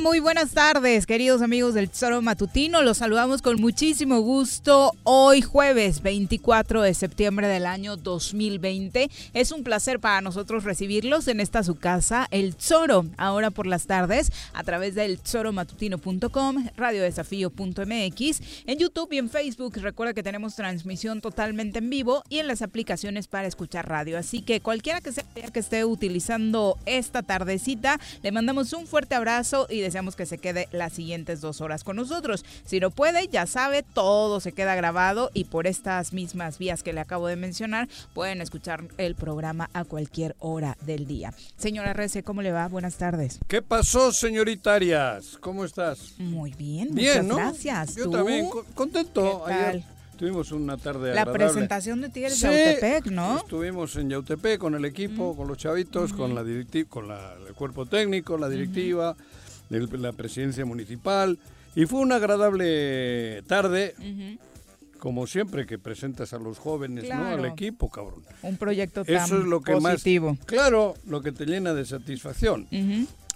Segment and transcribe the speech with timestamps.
[0.00, 2.80] muy buenas tardes, queridos amigos del Tesoro Matutino.
[2.80, 9.10] Los saludamos con muchísimo gusto hoy jueves 24 de septiembre del año 2020.
[9.34, 13.86] Es un placer para nosotros recibirlos en esta su casa, El Tesoro, ahora por las
[13.86, 19.76] tardes, a través del tesoromatutino.com, radiodesafío.mx, en YouTube y en Facebook.
[19.76, 24.16] Recuerda que tenemos transmisión totalmente en vivo y en las aplicaciones para escuchar radio.
[24.16, 29.66] Así que cualquiera que sea que esté utilizando esta tardecita, le mandamos un fuerte abrazo
[29.68, 32.44] y deseamos que se quede las siguientes dos horas con nosotros.
[32.64, 36.92] Si no puede, ya sabe, todo se queda grabado y por estas mismas vías que
[36.92, 41.34] le acabo de mencionar, pueden escuchar el programa a cualquier hora del día.
[41.56, 42.68] Señora Rece, ¿cómo le va?
[42.68, 43.40] Buenas tardes.
[43.48, 45.36] ¿Qué pasó, señorita Arias?
[45.40, 46.14] ¿Cómo estás?
[46.18, 47.36] Muy bien, Bien, muchas ¿no?
[47.36, 47.96] gracias.
[47.96, 48.10] Yo ¿Tú?
[48.12, 49.42] también, co- contento.
[49.46, 49.82] ¿Qué Ayer
[50.16, 51.46] tuvimos una tarde La agradable.
[51.46, 53.38] presentación de Tigres Sí, de Autepec, ¿no?
[53.38, 56.44] Estuvimos en Yautepec con el equipo, con los chavitos, con la
[56.88, 59.16] con la- el cuerpo técnico, la directiva,
[59.70, 61.38] el- la presidencia municipal.
[61.76, 63.94] Y fue una agradable tarde,
[64.98, 67.26] como siempre que presentas a los jóvenes, ¿no?
[67.26, 68.22] Al equipo, cabrón.
[68.42, 70.32] Un proyecto tan Eso es lo que positivo.
[70.34, 70.44] más...
[70.46, 72.66] Claro, lo que te llena de satisfacción.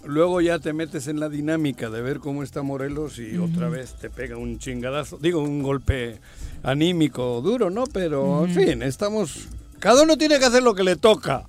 [0.03, 3.95] Luego ya te metes en la dinámica de ver cómo está Morelos y otra vez
[3.95, 6.19] te pega un chingadazo, digo, un golpe
[6.61, 7.85] anímico duro, ¿no?
[7.85, 9.47] Pero, en fin, estamos...
[9.79, 11.45] Cada uno tiene que hacer lo que le toca.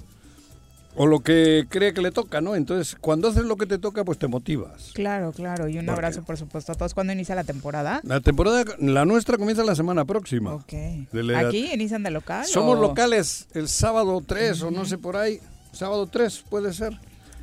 [0.98, 2.54] O lo que cree que le toca, ¿no?
[2.54, 4.92] Entonces, cuando haces lo que te toca, pues te motivas.
[4.94, 5.68] Claro, claro.
[5.68, 6.94] Y un ¿Por abrazo, por supuesto, a todos.
[6.94, 8.00] ¿Cuándo inicia la temporada?
[8.02, 10.54] La temporada, la nuestra comienza la semana próxima.
[10.54, 10.72] Ok.
[11.12, 12.46] La- ¿Aquí inician de local?
[12.46, 15.38] Somos o locales el sábado 3 o no sé por ahí.
[15.72, 16.98] Sábado 3 puede ser.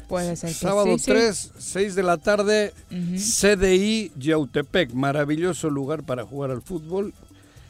[0.07, 1.11] Puede ser que Sábado sí, sí.
[1.11, 3.17] 3, 6 de la tarde, Ujú.
[3.17, 7.13] CDI Yautepec, maravilloso lugar para jugar al fútbol.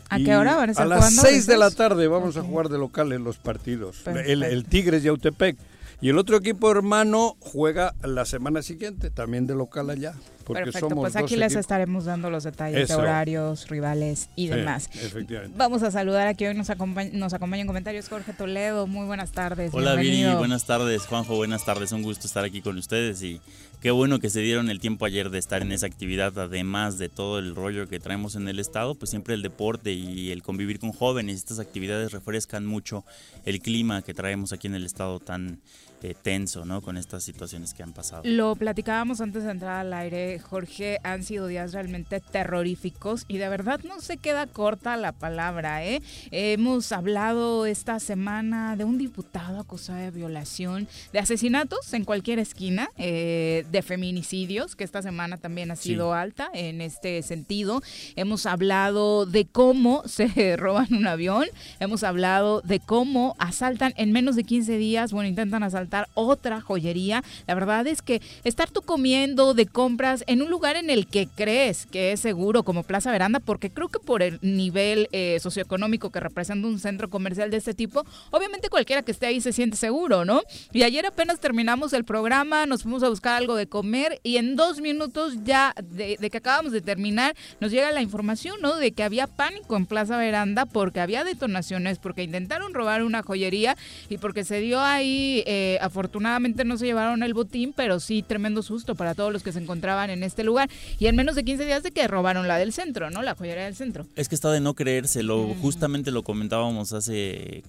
[0.09, 1.21] ¿A qué hora van a estar A las jugando?
[1.23, 4.05] 6 de la tarde vamos a jugar de local en los partidos.
[4.07, 5.57] El, el Tigres Yautepec.
[6.01, 10.15] Y el otro equipo hermano juega la semana siguiente, también de local allá.
[10.43, 11.61] Porque Perfecto, somos pues aquí les equipos.
[11.61, 12.97] estaremos dando los detalles Eso.
[12.97, 14.89] de horarios, rivales y Sí, demás.
[14.93, 15.55] efectivamente.
[15.57, 18.87] Vamos a saludar a quien hoy nos acompaña, nos acompaña en comentarios Jorge Toledo.
[18.87, 19.71] Muy buenas tardes.
[19.73, 20.39] Hola Viri, bienvenido.
[20.39, 21.05] buenas tardes.
[21.05, 21.91] Juanjo, buenas tardes.
[21.91, 23.39] Un gusto estar aquí con ustedes y
[23.81, 27.09] qué bueno que se dieron el tiempo ayer de estar en esa actividad, además de
[27.09, 30.79] todo el rollo que traemos en el estado, pues siempre el deporte y el convivir
[30.79, 31.37] con jóvenes.
[31.37, 33.05] Estas actividades refrescan mucho
[33.45, 35.59] el clima que traemos aquí en el estado tan
[36.03, 36.81] eh, tenso, ¿no?
[36.81, 38.21] Con estas situaciones que han pasado.
[38.25, 43.47] Lo platicábamos antes de entrar al aire, Jorge, han sido días realmente terroríficos y de
[43.49, 46.01] verdad no se queda corta la palabra, ¿eh?
[46.31, 52.89] Hemos hablado esta semana de un diputado acusado de violación, de asesinatos en cualquier esquina,
[52.97, 55.89] eh, de feminicidios, que esta semana también ha Sí.
[55.89, 57.81] sido alta en este sentido.
[58.15, 60.27] Hemos hablado de cómo se
[60.57, 61.45] roban un avión,
[61.79, 67.23] hemos hablado de cómo asaltan en menos de 15 días, bueno, intentan asaltar otra joyería.
[67.47, 71.27] La verdad es que estar tú comiendo de compras en un lugar en el que
[71.27, 76.09] crees que es seguro, como Plaza Veranda, porque creo que por el nivel eh, socioeconómico
[76.11, 79.77] que representa un centro comercial de este tipo, obviamente cualquiera que esté ahí se siente
[79.77, 80.41] seguro, ¿no?
[80.71, 84.55] Y ayer apenas terminamos el programa, nos fuimos a buscar algo de comer y en
[84.55, 88.75] dos minutos ya de, que acabamos de terminar nos llega la información, ¿no?
[88.75, 93.77] De que había pánico en Plaza Veranda porque había detonaciones, porque intentaron robar una joyería
[94.09, 98.63] y porque se dio ahí eh, afortunadamente no se llevaron el botín, pero sí tremendo
[98.63, 100.69] susto para todos los que se encontraban en este lugar.
[100.99, 103.21] Y en menos de 15 días de que robaron la del centro, ¿no?
[103.21, 104.07] La joyería del centro.
[104.15, 105.53] Es que está de no creérselo.
[105.61, 107.63] Justamente lo comentábamos hace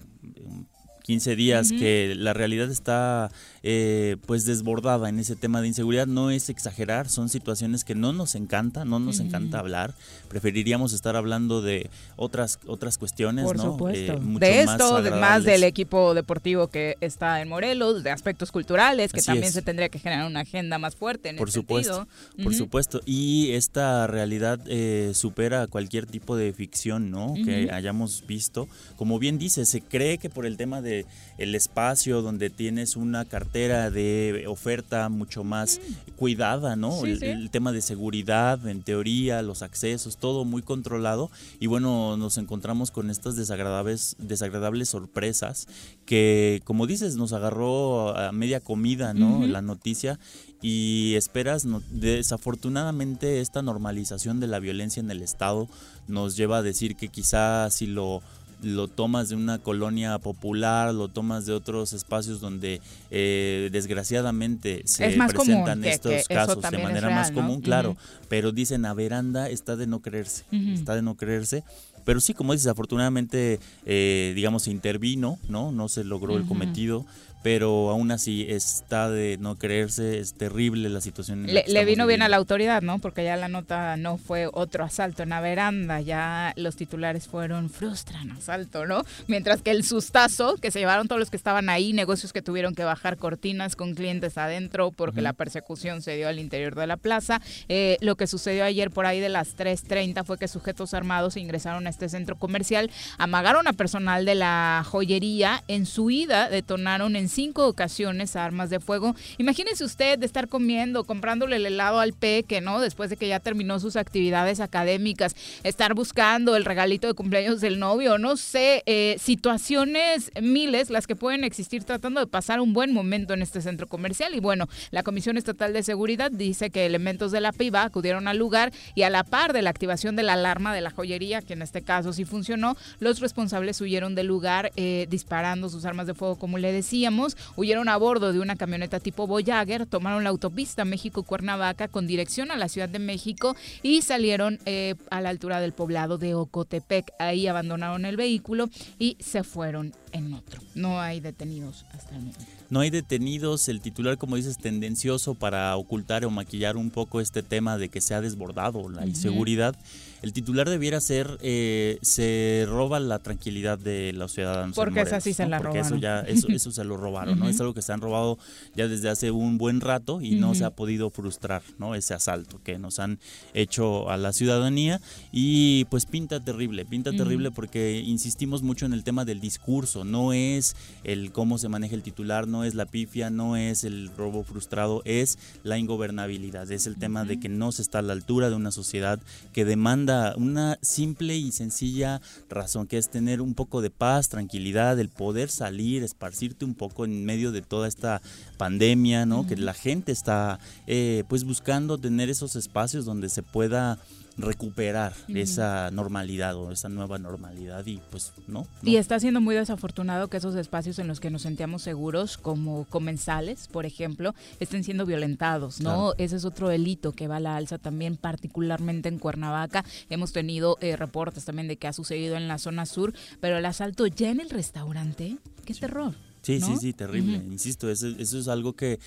[1.03, 3.29] 15 días, que la realidad está
[3.67, 6.05] eh, pues desbordada en ese tema de inseguridad.
[6.05, 9.95] No es exagerar, son situaciones que no nos encanta, no nos encanta hablar.
[10.29, 13.63] Preferiríamos estar hablando de otras otras cuestiones, Por ¿no?
[13.63, 14.13] supuesto.
[14.13, 18.11] Eh, mucho de más esto, de más del equipo deportivo que está en Morelos, de
[18.11, 19.53] aspectos culturales, que Así también es.
[19.53, 22.43] se tendría que generar una agenda más fuerte en Por ese supuesto, sentido.
[22.43, 23.01] por supuesto.
[23.07, 27.33] Y esta realidad eh, supera cualquier tipo de ficción, ¿no?
[27.43, 28.67] Que hayamos visto.
[28.95, 31.07] Como bien dice, se cree que por el tema de
[31.39, 35.79] el espacio donde tienes una cartera de oferta mucho más
[36.17, 36.91] cuidada, ¿no?
[36.91, 37.01] Mm.
[37.05, 37.25] Sí, el, sí.
[37.25, 41.31] el tema de seguridad, en teoría, los accesos, todo muy controlado.
[41.59, 45.67] Y bueno, nos encontramos con estas desagradables, desagradables sorpresas
[46.05, 49.45] que, como dices, nos agarró a media comida, ¿no?
[49.47, 50.19] La noticia
[50.61, 55.67] y esperas, no- desafortunadamente esta normalización de la violencia en el Estado
[56.07, 58.21] nos lleva a decir que quizás si lo
[58.63, 62.81] lo tomas de una colonia popular, lo tomas de otros espacios donde
[63.11, 67.61] eh, desgraciadamente se Es más común presentan que- estos que casos de manera más común,
[67.61, 67.97] claro,
[68.29, 70.43] pero dicen a veranda está de no creerse,
[70.73, 71.63] está de no creerse.
[72.05, 75.71] Pero sí, como dices, afortunadamente, eh, digamos, se intervino, ¿no?
[75.71, 77.03] No se logró el cometido,
[77.45, 81.41] pero aún así está de no creerse, es terrible la situación.
[81.41, 82.97] en la Le, que le vino bien a la autoridad, ¿no?
[82.97, 87.69] Porque ya la nota no fue otro asalto en la veranda, ya los titulares fueron
[87.69, 89.03] frustran asalto, ¿no?
[89.27, 92.73] Mientras que el sustazo que se llevaron todos los que estaban ahí, negocios que tuvieron
[92.73, 96.97] que bajar cortinas con clientes adentro porque la persecución se dio al interior de la
[96.97, 97.43] plaza.
[97.69, 101.85] Eh, lo que sucedió ayer por ahí de las 3.30 fue que sujetos armados ingresaron
[101.85, 102.89] a este centro comercial,
[103.19, 108.79] amagaron a personal de la joyería, en su ida detonaron en cinco ocasiones armas de
[108.79, 109.13] fuego.
[109.37, 112.79] Imagínese usted de estar comiendo, comprándole el helado al peque, ¿no?
[112.79, 117.77] Después de que ya terminó sus actividades académicas, estar buscando el regalito de cumpleaños del
[117.77, 122.93] novio, no sé, eh, situaciones miles las que pueden existir tratando de pasar un buen
[122.93, 124.33] momento en este centro comercial.
[124.33, 128.37] Y bueno, la Comisión Estatal de Seguridad dice que elementos de la PIBA acudieron al
[128.37, 131.53] lugar y a la par de la activación de la alarma de la joyería, que
[131.53, 136.13] en este caso sí funcionó, los responsables huyeron del lugar eh, disparando sus armas de
[136.13, 137.24] fuego, como le decíamos,
[137.55, 142.57] huyeron a bordo de una camioneta tipo Voyager, tomaron la autopista México-Cuernavaca con dirección a
[142.57, 147.11] la Ciudad de México y salieron eh, a la altura del poblado de Ocotepec.
[147.19, 148.69] Ahí abandonaron el vehículo
[148.99, 150.61] y se fueron en otro.
[150.75, 152.45] No hay detenidos hasta el momento.
[152.69, 157.43] No hay detenidos, el titular, como dices, tendencioso para ocultar o maquillar un poco este
[157.43, 159.75] tema de que se ha desbordado la inseguridad.
[160.21, 164.75] El titular debiera ser, eh, se roba la tranquilidad de los ciudadanos.
[164.75, 165.49] Porque esa sí se ¿no?
[165.49, 167.47] la Porque eso ya, eso, eso se lo robaron, ¿no?
[167.47, 168.39] Es algo que se han robado
[168.75, 171.93] ya desde hace un buen rato y no se ha podido frustrar, ¿no?
[171.93, 173.19] Ese asalto que nos han
[173.53, 174.99] hecho a la ciudadanía
[175.31, 180.33] y pues pinta terrible, pinta terrible porque insistimos mucho en el tema del discurso, no
[180.33, 184.43] es el cómo se maneja el titular, no es la pifia, no es el robo
[184.43, 188.49] frustrado, es la ingobernabilidad, es el tema de que no se está a la altura
[188.49, 189.19] de una sociedad
[189.53, 194.99] que demanda una simple y sencilla razón, que es tener un poco de paz, tranquilidad,
[194.99, 198.21] el poder salir, esparcirte un poco en medio de toda esta
[198.57, 199.45] pandemia, ¿no?
[199.47, 203.99] Que la gente está eh, pues buscando tener esos espacios donde se pueda
[204.37, 208.89] recuperar esa normalidad o esa nueva normalidad y pues no, no.
[208.89, 212.85] Y está siendo muy desafortunado que esos espacios en los que nos sentíamos seguros, como
[212.85, 215.89] comensales, por ejemplo, estén siendo violentados, ¿no?
[215.89, 216.15] Claro.
[216.17, 219.85] Ese es otro delito que va a la alza también, particularmente en Cuernavaca.
[220.09, 223.65] Hemos tenido eh, reportes también de que ha sucedido en la zona sur, pero el
[223.65, 226.13] asalto ya en el restaurante, qué terror.
[226.45, 226.67] Sí, ¿no?
[226.67, 227.41] sí, sí, terrible.
[227.51, 228.99] Insisto, eso, eso es algo que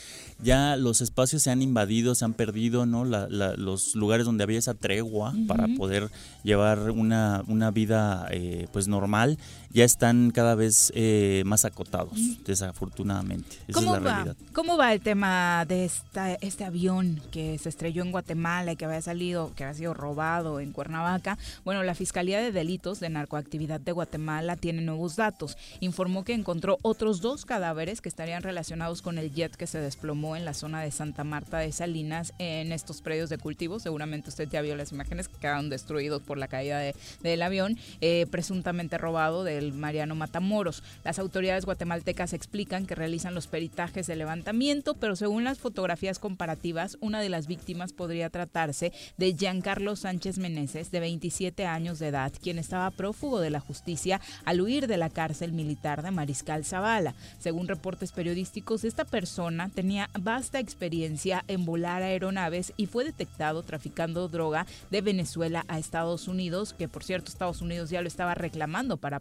[0.42, 3.04] ya los espacios se han invadido, se han perdido, ¿no?
[3.04, 6.10] La- la- los lugares donde había esa tregua para poder
[6.42, 9.38] llevar una, una vida eh, pues normal,
[9.70, 13.56] ya están cada vez eh, más acotados, desafortunadamente.
[13.56, 14.14] Esa es ¿Cómo la va?
[14.14, 14.36] realidad.
[14.52, 18.84] ¿Cómo va el tema de esta, este avión que se estrelló en Guatemala y que
[18.84, 21.38] había salido, que había sido robado en Cuernavaca?
[21.64, 25.56] Bueno, la Fiscalía de Delitos de Narcoactividad de Guatemala tiene nuevos datos.
[25.80, 30.36] Informó que encontró otros dos cadáveres que estarían relacionados con el jet que se desplomó
[30.36, 33.78] en la zona de Santa Marta de Salinas en estos predios de cultivo.
[33.80, 37.78] Seguramente usted ya vio las imágenes que quedaron destruidos por la caída de- del avión,
[38.00, 40.82] eh, presuntamente robado del Mariano Matamoros.
[41.04, 46.96] Las autoridades guatemaltecas explican que realizan los peritajes de levantamiento, pero según las fotografías comparativas,
[47.00, 52.32] una de las víctimas podría tratarse de Giancarlo Sánchez Meneses, de 27 años de edad,
[52.40, 57.14] quien estaba prófugo de la justicia al huir de la cárcel militar de Mariscal Zavala.
[57.38, 64.28] Según reportes periodísticos, esta persona tenía vasta experiencia en volar aeronaves y fue detectado traficando
[64.28, 68.96] droga de Venezuela a Estados Unidos, que por cierto Estados Unidos ya lo estaba reclamando
[68.96, 69.20] para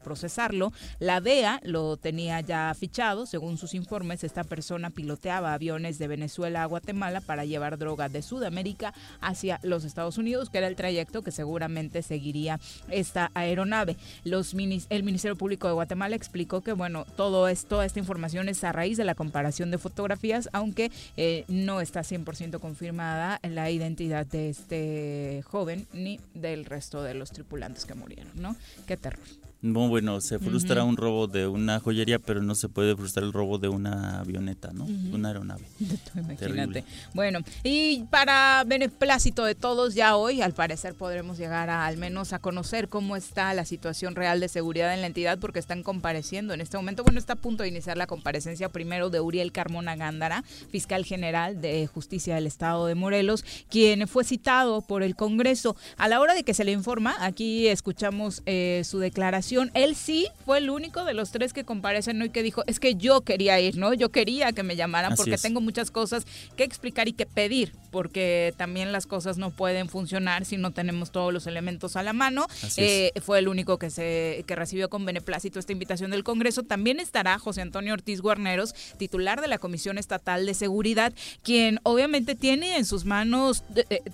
[0.99, 6.63] La DEA lo tenía ya fichado, según sus informes, esta persona piloteaba aviones de Venezuela
[6.63, 11.21] a Guatemala para llevar droga de Sudamérica hacia los Estados Unidos, que era el trayecto
[11.21, 13.95] que seguramente seguiría esta aeronave.
[14.23, 14.53] Los
[14.89, 18.97] el Ministerio Público de Guatemala explicó que, bueno, todo esto, esta información es a raíz
[18.97, 25.43] de la comparación de fotografías, aunque eh, no está 100% confirmada la identidad de este
[25.45, 28.55] joven ni del resto de los tripulantes que murieron, ¿no?
[28.85, 29.46] Qué terror.
[29.59, 33.33] No, bueno, se frustra un robo de una joyería, pero no se puede frustrar el
[33.33, 34.85] robo de una avioneta, ¿no?
[34.85, 35.63] Una aeronave.
[36.15, 36.83] Imagínate.
[37.15, 42.33] Bueno, y para beneplácito de todos, ya hoy, al parecer, podremos llegar a al menos
[42.33, 46.53] a conocer cómo está la situación real de seguridad en la entidad, porque están compareciendo
[46.53, 47.03] en este momento.
[47.03, 51.61] Bueno, está a punto de iniciar la comparecencia primero de Uriel Carmona Gándara, fiscal general
[51.61, 55.75] de Justicia del Estado de Morelos, quien fue citado por el Congreso.
[55.97, 60.27] A la hora de que se le informa, aquí escuchamos eh, su declaración él sí
[60.45, 63.59] fue el único de los tres que comparecen hoy que dijo, es que yo quería
[63.59, 63.93] ir, ¿no?
[63.93, 66.25] Yo quería que me llamaran porque tengo muchas cosas
[66.55, 71.11] que explicar y que pedir, porque también las cosas no pueden funcionar si no tenemos
[71.11, 72.47] todos los elementos a la mano.
[72.77, 76.63] Eh, fue el único que se que recibió con beneplácito esta invitación del Congreso.
[76.63, 81.13] También estará José Antonio Ortiz Guarneros, titular de la Comisión Estatal de Seguridad,
[81.43, 83.63] quien obviamente tiene en sus manos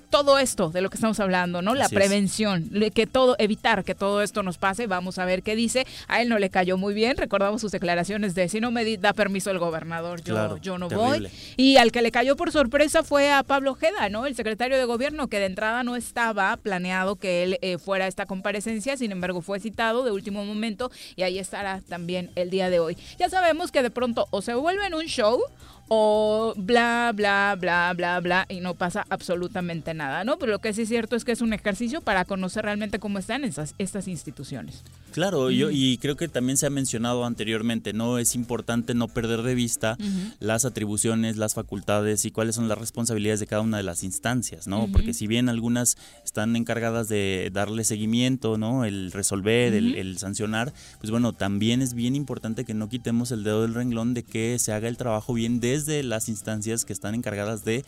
[0.09, 1.75] todo esto de lo que estamos hablando, ¿no?
[1.75, 4.87] La prevención, que todo evitar que todo esto nos pase.
[4.87, 5.85] Vamos a a ver qué dice.
[6.07, 9.13] A él no le cayó muy bien, recordamos sus declaraciones de si no me da
[9.13, 11.27] permiso el gobernador, yo, yo no voy.
[11.57, 14.25] Y al que le cayó por sorpresa fue a Pablo Ojeda, ¿no?
[14.25, 18.07] El secretario de gobierno, que de entrada no estaba planeado que él eh, fuera a
[18.07, 22.69] esta comparecencia, sin embargo fue citado de último momento y ahí estará también el día
[22.69, 22.97] de hoy.
[23.17, 25.41] Ya sabemos que de pronto o se vuelve en un show
[25.87, 30.37] o bla, bla, bla, bla, bla, y no pasa absolutamente nada, ¿no?
[30.37, 33.19] Pero lo que sí es cierto es que es un ejercicio para conocer realmente cómo
[33.19, 34.83] están esas, estas instituciones.
[35.11, 38.17] Claro, yo, y creo que también se ha mencionado anteriormente, ¿no?
[38.17, 39.95] Es importante no perder de vista
[40.39, 44.67] las atribuciones, las facultades y cuáles son las responsabilidades de cada una de las instancias,
[44.67, 44.87] ¿no?
[44.91, 48.85] Porque si bien algunas están encargadas de darle seguimiento, ¿no?
[48.85, 53.43] El resolver, el, el sancionar, pues bueno, también es bien importante que no quitemos el
[53.43, 56.93] dedo del renglón de que se haga el trabajo bien de desde las instancias que
[56.93, 57.83] están encargadas de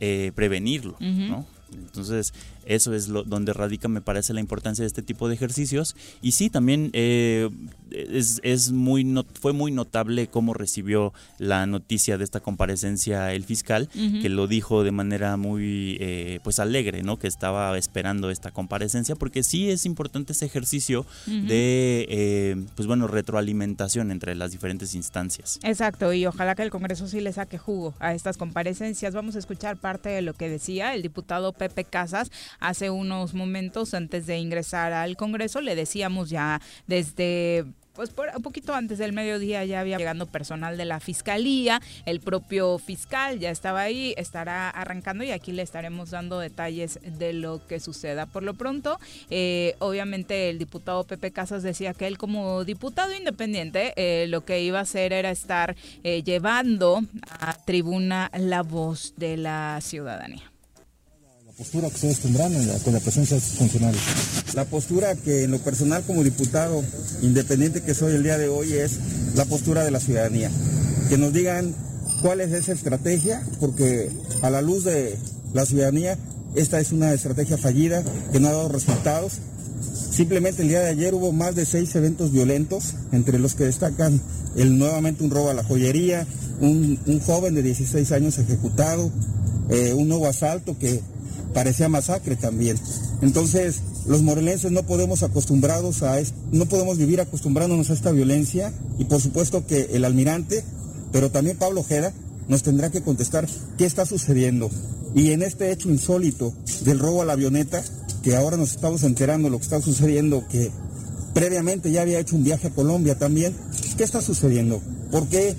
[0.00, 1.46] eh, prevenirlo, ¿no?
[1.72, 2.32] Entonces,
[2.66, 5.96] eso es lo, donde radica, me parece, la importancia de este tipo de ejercicios.
[6.22, 7.48] Y sí, también eh,
[7.90, 9.00] es, es, muy
[9.40, 14.84] fue muy notable cómo recibió la noticia de esta comparecencia el fiscal, que lo dijo
[14.84, 17.18] de manera muy eh, pues alegre, ¿no?
[17.18, 23.06] Que estaba esperando esta comparecencia, porque sí es importante ese ejercicio de eh, pues bueno,
[23.06, 25.58] retroalimentación entre las diferentes instancias.
[25.62, 29.14] Exacto, y ojalá que el Congreso sí le saque jugo a estas comparecencias.
[29.14, 33.92] Vamos a escuchar parte de lo que decía el diputado Pepe Casas hace unos momentos
[33.92, 35.60] antes de ingresar al Congreso.
[35.60, 37.66] Le decíamos ya desde
[38.00, 42.20] pues por, un poquito antes del mediodía ya había llegando personal de la fiscalía, el
[42.20, 47.66] propio fiscal ya estaba ahí, estará arrancando y aquí le estaremos dando detalles de lo
[47.66, 48.24] que suceda.
[48.24, 48.98] Por lo pronto,
[49.28, 54.62] eh, obviamente el diputado Pepe Casas decía que él como diputado independiente eh, lo que
[54.62, 60.49] iba a hacer era estar eh, llevando a tribuna la voz de la ciudadanía
[61.60, 64.02] postura que ustedes tendrán con la presencia de sus funcionarios?
[64.54, 66.82] La postura que en lo personal como diputado
[67.20, 68.98] independiente que soy el día de hoy es
[69.34, 70.50] la postura de la ciudadanía.
[71.10, 71.74] Que nos digan
[72.22, 75.18] cuál es esa estrategia, porque a la luz de
[75.52, 76.16] la ciudadanía,
[76.54, 78.02] esta es una estrategia fallida
[78.32, 79.34] que no ha dado resultados.
[80.12, 84.18] Simplemente el día de ayer hubo más de seis eventos violentos, entre los que destacan
[84.56, 86.26] el nuevamente un robo a la joyería,
[86.62, 89.12] un, joven de 16 años ejecutado,
[89.68, 91.02] eh, un nuevo asalto que
[91.52, 92.78] parecía masacre también.
[93.22, 96.18] Entonces, los morelenses no podemos acostumbrados a
[96.52, 100.64] no podemos vivir acostumbrándonos a esta violencia y por supuesto que el almirante,
[101.12, 102.12] pero también Pablo Ojeda
[102.48, 103.46] nos tendrá que contestar
[103.78, 104.70] qué está sucediendo.
[105.14, 106.52] Y en este hecho insólito
[106.84, 107.82] del robo a la avioneta,
[108.22, 110.70] que ahora nos estamos enterando lo que está sucediendo, que
[111.34, 113.54] previamente ya había hecho un viaje a Colombia también,
[113.96, 114.80] ¿qué está sucediendo?
[115.10, 115.56] ¿Por qué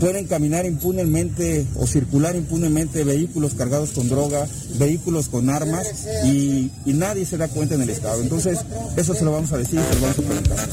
[0.00, 7.24] pueden caminar impunemente o circular impunemente vehículos cargados con droga, vehículos con armas y, nadie
[7.24, 8.22] se da cuenta en el Estado.
[8.22, 8.58] Entonces,
[8.96, 10.68] eso se lo vamos a decir, se lo vamos a preguntar.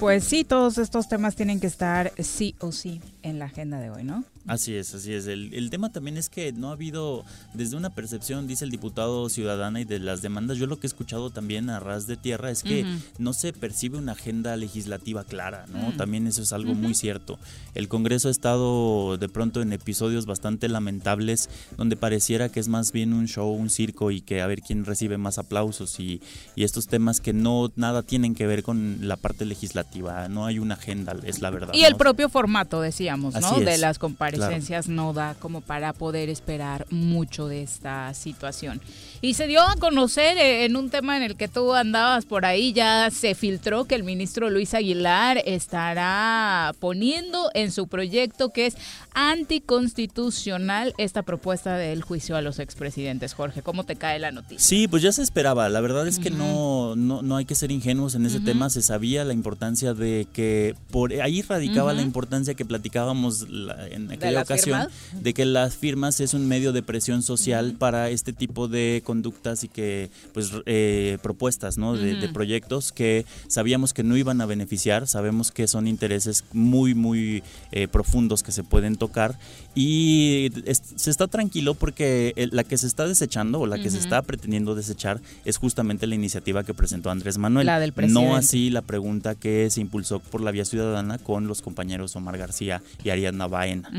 [0.00, 3.90] Pues sí, todos estos temas tienen que estar sí o sí en la agenda de
[3.90, 4.24] hoy, ¿no?
[4.46, 5.26] Así es, así es.
[5.26, 7.24] El, el, tema también es que no ha habido,
[7.54, 10.88] desde una percepción, dice el diputado ciudadana y de las demandas, yo lo que he
[10.88, 13.00] escuchado también a ras de tierra es que uh -huh.
[13.18, 15.88] no se percibe una agenda legislativa clara, ¿no?
[15.88, 15.96] Uh -huh.
[15.96, 16.80] También eso es algo uh -huh.
[16.80, 17.38] muy cierto.
[17.74, 22.92] El Congreso ha estado de pronto en episodios bastante lamentables donde pareciera que es más
[22.92, 26.20] bien un show, un circo y que a ver quién recibe más aplausos y,
[26.54, 30.58] y estos temas que no nada tienen que ver con la parte legislativa, no hay
[30.58, 31.72] una agenda, es la verdad.
[31.74, 31.88] Y ¿no?
[31.88, 33.60] el propio formato, decíamos, ¿no?
[33.60, 33.98] De las
[34.36, 34.82] Claro.
[34.88, 38.80] no da como para poder esperar mucho de esta situación.
[39.22, 42.44] Y se dio a conocer eh, en un tema en el que tú andabas por
[42.44, 48.66] ahí, ya se filtró que el ministro Luis Aguilar estará poniendo en su proyecto que
[48.66, 48.76] es
[49.14, 53.34] anticonstitucional esta propuesta del juicio a los expresidentes.
[53.34, 54.58] Jorge, ¿cómo te cae la noticia?
[54.58, 55.68] Sí, pues ya se esperaba.
[55.68, 58.70] La verdad es que no, no, no hay que ser ingenuos en ese tema.
[58.70, 64.10] Se sabía la importancia de que por ahí radicaba la importancia que platicábamos la- en
[64.26, 65.22] aquella las ocasión firmas?
[65.24, 69.64] de que las firmas es un medio de presión social para este tipo de conductas
[69.64, 71.96] y que pues eh, propuestas, ¿no?
[71.96, 75.06] De, de proyectos que sabíamos que no iban a beneficiar.
[75.06, 77.42] Sabemos que son intereses muy muy
[77.72, 79.38] eh, profundos que se pueden tocar
[79.74, 83.98] y es- se está tranquilo porque la que se está desechando o la que se
[83.98, 87.66] está pretendiendo desechar es justamente la iniciativa que presentó Andrés Manuel.
[87.66, 88.26] La del presidente.
[88.28, 92.38] No así la pregunta que se impulsó por la vía ciudadana con los compañeros Omar
[92.38, 93.90] García y Ariadna Baena.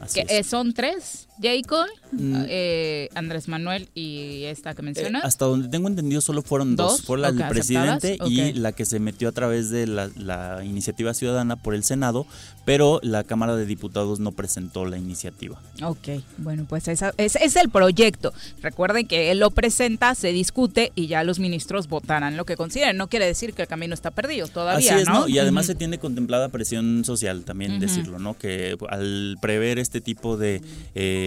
[0.00, 0.46] Así Que, es.
[0.46, 2.44] son tres, Jacob, Mm.
[2.48, 5.24] eh, Andrés Manuel y esta que Eh, mencionas.
[5.24, 6.98] hasta donde tengo entendido solo fueron dos.
[6.98, 7.02] ¿Dos?
[7.02, 11.12] Fue la del presidente y la que se metió a través de la, la iniciativa
[11.14, 12.26] ciudadana por el Senado,
[12.64, 15.60] pero la Cámara de Diputados no presentó la iniciativa.
[15.82, 18.32] Ok, bueno, pues esa, es el proyecto.
[18.62, 22.96] Recuerden que él lo presenta, se discute y ya los ministros votarán lo que consideren.
[22.96, 25.26] No quiere decir que el camino está perdido todavía, Así es, ¿no?
[25.28, 28.38] Y además se tiene contemplada presión social, también decirlo, ¿no?
[28.38, 30.62] Que al prever este tipo de
[30.94, 31.22] eh,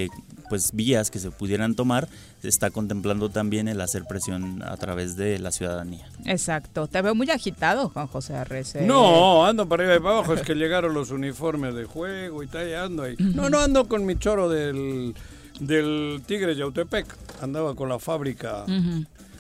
[0.50, 2.08] pues vías que se pudieran tomar,
[2.42, 6.08] se está contemplando también el hacer presión a través de la ciudadanía.
[6.26, 6.88] Exacto.
[6.88, 8.86] Te veo muy agitado, Juan José Arrece.
[8.86, 12.48] No, ando para arriba y para abajo, es que llegaron los uniformes de juego y
[12.48, 13.16] tal, y ando ahí.
[13.20, 15.16] No, no ando con mi choro del,
[15.60, 17.06] del Tigre Yautepec,
[17.42, 18.66] andaba con la fábrica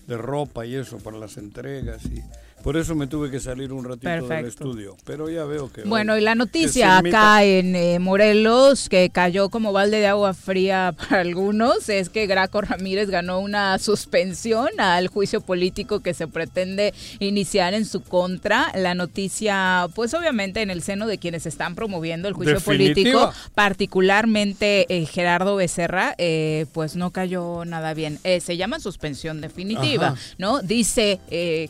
[0.07, 2.21] de ropa y eso para las entregas y
[2.67, 5.83] por eso me tuve que salir un ratito del estudio, pero ya veo que...
[5.83, 10.93] Bueno, y la noticia acá en eh, Morelos, que cayó como balde de agua fría
[11.09, 16.93] para algunos, es que Graco Ramírez ganó una suspensión al juicio político que se pretende
[17.19, 18.69] iniciar en su contra.
[18.75, 23.29] La noticia, pues obviamente en el seno de quienes están promoviendo el juicio Definitiva.
[23.29, 28.19] político, particularmente eh, Gerardo Becerra, eh, pues no cayó nada bien.
[28.25, 30.21] Eh, se llama suspensión definitiva, Ajá.
[30.37, 30.61] ¿no?
[30.61, 31.21] Dice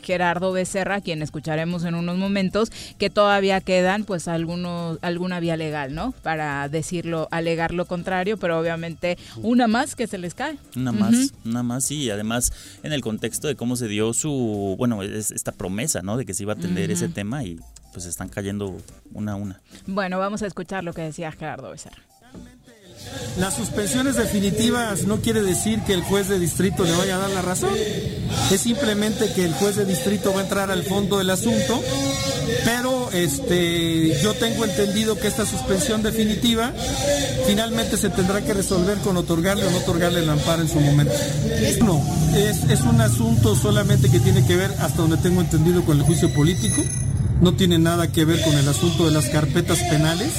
[0.01, 5.93] Gerardo Becerra, quien escucharemos en unos momentos, que todavía quedan pues algunos, alguna vía legal,
[5.93, 6.13] ¿no?
[6.23, 10.57] Para decirlo, alegar lo contrario, pero obviamente una más que se les cae.
[10.75, 12.51] Una más, una más, y además
[12.83, 16.17] en el contexto de cómo se dio su, bueno, es esta promesa, ¿no?
[16.17, 17.59] De que se iba a atender ese tema y
[17.93, 18.77] pues están cayendo
[19.13, 19.61] una a una.
[19.85, 22.03] Bueno, vamos a escuchar lo que decía Gerardo Becerra.
[23.39, 27.29] Las suspensiones definitivas no quiere decir que el juez de distrito le vaya a dar
[27.29, 27.69] la razón.
[28.51, 31.79] Es simplemente que el juez de distrito va a entrar al fondo del asunto.
[32.65, 36.73] Pero este, yo tengo entendido que esta suspensión definitiva
[37.45, 41.13] finalmente se tendrá que resolver con otorgarle o no otorgarle el amparo en su momento.
[41.83, 42.03] No,
[42.35, 46.03] es, es un asunto solamente que tiene que ver, hasta donde tengo entendido, con el
[46.03, 46.81] juicio político.
[47.41, 50.31] No tiene nada que ver con el asunto de las carpetas penales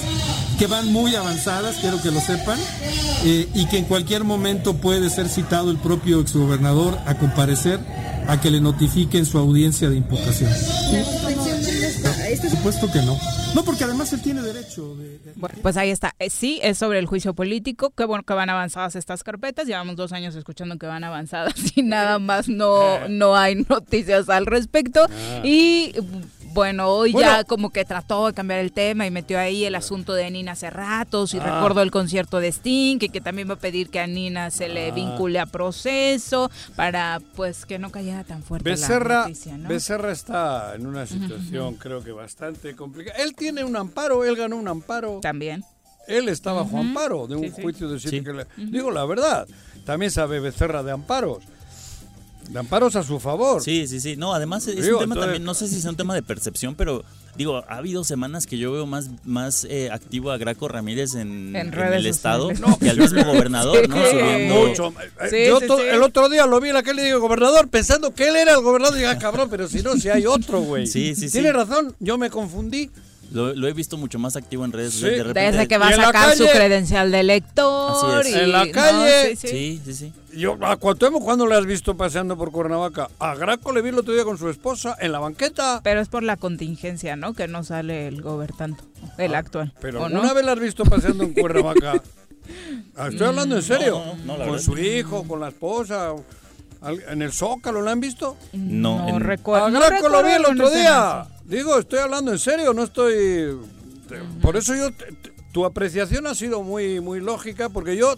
[0.59, 2.59] que van muy avanzadas, quiero que lo sepan,
[3.25, 7.79] eh, y que en cualquier momento puede ser citado el propio exgobernador a comparecer
[8.27, 10.51] a que le notifiquen su audiencia de imputación.
[12.41, 13.17] Por supuesto que no.
[13.55, 15.19] No, porque además él tiene derecho de...
[15.19, 16.15] de- Bueno, pues ahí está.
[16.19, 17.91] Eh, Sí, es sobre el juicio político.
[17.97, 19.67] Qué bueno que van avanzadas estas carpetas.
[19.67, 24.45] Llevamos dos años escuchando que van avanzadas y nada más no, no hay noticias al
[24.47, 25.07] respecto.
[25.43, 25.93] Y
[26.53, 30.15] bueno, hoy ya como que trató de cambiar el tema y metió ahí el asunto
[30.15, 31.45] de Nina Cerratos y Ah.
[31.57, 34.69] recordó el concierto de Sting, que, que también va a pedir que a Nina se
[34.69, 39.69] le vincule a proceso para pues que no cayera tan fuerte la Becerra, noticia, ¿no?
[39.69, 43.19] Becerra está en una situación creo que bastante complicada.
[43.23, 45.21] Él tiene un amparo, él ganó un amparo.
[45.21, 45.65] También.
[46.07, 48.25] Él está bajo amparo de un Sí, juicio de siete Sí.
[48.25, 49.47] que le- Digo la verdad,
[49.85, 51.45] también sabe Becerra de amparos.
[52.49, 53.63] De amparos a su favor.
[53.63, 54.17] Sí, sí, sí.
[54.17, 56.23] No, además es Digo, un tema entonces- también, no sé si sea un tema de
[56.23, 57.05] percepción, pero
[57.37, 61.55] digo, ha habido semanas que yo veo más, más eh, activo a Graco Ramírez en,
[61.55, 62.51] En en redes el estado.
[62.55, 63.89] No, que al mismo gobernador, Sí.
[63.89, 63.97] ¿no?
[63.97, 64.95] Subiendo- Mucho.
[65.21, 68.29] Eh, Sí, Yo sí, el otro día lo vi en y digo, gobernador, pensando que
[68.29, 68.97] él era el gobernador.
[68.97, 70.87] Y diga, cabrón, pero si no, si hay otro, güey.
[70.87, 71.33] Sí, sí, sí.
[71.33, 72.91] Tiene razón, yo me confundí.
[73.31, 75.01] Lo, lo he visto mucho más activo en redes Sí.
[75.01, 75.19] sociales.
[75.19, 76.53] De repente- Desde que va a ¿Y en la sacar su calle?
[76.59, 78.19] credencial de lector.
[78.21, 78.37] Así es.
[78.37, 79.31] y- En la no, calle.
[79.31, 79.49] sí, sí.
[79.49, 80.13] Sí, sí, sí.
[80.39, 83.09] Yo, a Cuauhtémoc, ¿cuándo le has visto paseando por Cuernavaca?
[83.19, 85.81] A Graco le vi el otro día con su esposa en la banqueta.
[85.85, 87.35] Pero es por la contingencia, ¿no?
[87.35, 88.83] Que no sale el gobernante,
[89.19, 89.73] el actual.
[89.75, 90.35] Ah, Pero ¿o ¿alguna no?
[90.35, 92.03] vez la has visto paseando en Cuernavaca?
[92.97, 93.99] Ah, Estoy hablando en serio.
[93.99, 96.15] No, no, no, la con verdad su hijo, con la esposa.
[97.09, 98.37] En el Zócalo, ¿la han visto?
[98.53, 99.67] No, No, en- recuerdo.
[99.67, 101.27] A no Graco lo vi el otro día.
[101.45, 103.59] Digo, estoy hablando en serio, no estoy...
[104.41, 104.91] Por eso yo...
[104.93, 108.15] te- te- Tu apreciación ha sido muy, muy lógica, porque yo...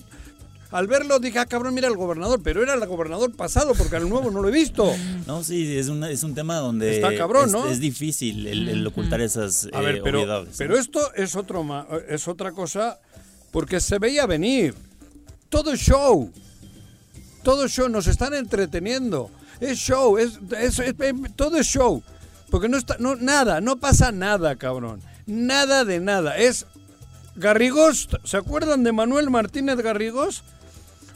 [0.73, 4.09] Al verlo dije, ah, cabrón, mira el gobernador, pero era el gobernador pasado, porque al
[4.09, 4.93] nuevo no lo he visto.
[5.27, 7.67] No, sí, es, una- es un tema donde Está cabrón, es, ¿no?
[7.67, 10.55] es difícil el, el ocultar esas A ver, eh, pero, obviedades.
[10.59, 10.81] pero ¿no?
[10.81, 11.65] esto es, otro
[12.09, 12.99] es otra cosa
[13.53, 14.75] porque se veía venir.
[15.49, 16.31] Todo show.
[17.43, 17.89] Todo show.
[17.89, 19.31] Nos están entreteniendo.
[19.61, 20.19] Es show.
[20.19, 20.95] Es, es- es-
[21.37, 22.03] todo es show.
[22.51, 25.01] Porque no está, no, nada, no pasa nada, cabrón.
[25.27, 26.37] Nada de nada.
[26.37, 26.67] Es
[27.37, 28.09] Garrigós.
[28.25, 30.43] ¿Se acuerdan de Manuel Martínez Garrigós?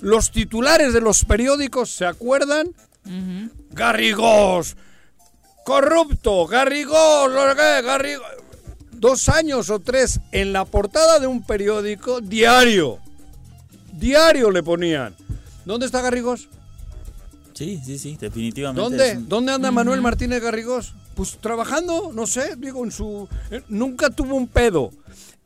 [0.01, 2.69] Los titulares de los periódicos, ¿se acuerdan?
[3.71, 4.77] Garrigós,
[5.65, 8.27] corrupto, Garrigós, lo que- Garrigós.
[8.93, 12.99] Dos años o tres en la portada de un periódico diario.
[13.93, 15.15] Diario le ponían.
[15.65, 16.49] ¿Dónde está Garrigós?
[17.55, 18.81] Sí, sí, sí, definitivamente.
[18.83, 19.17] ¿Dónde?
[19.17, 20.93] un- ¿Dónde anda Manuel Martínez Garrigós?
[21.15, 23.29] Pues trabajando, no sé, digo, en su...
[23.51, 24.91] eh, Nunca tuvo un pedo.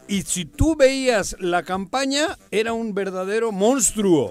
[0.08, 4.30] Y si tú veías la campaña, era un verdadero monstruo.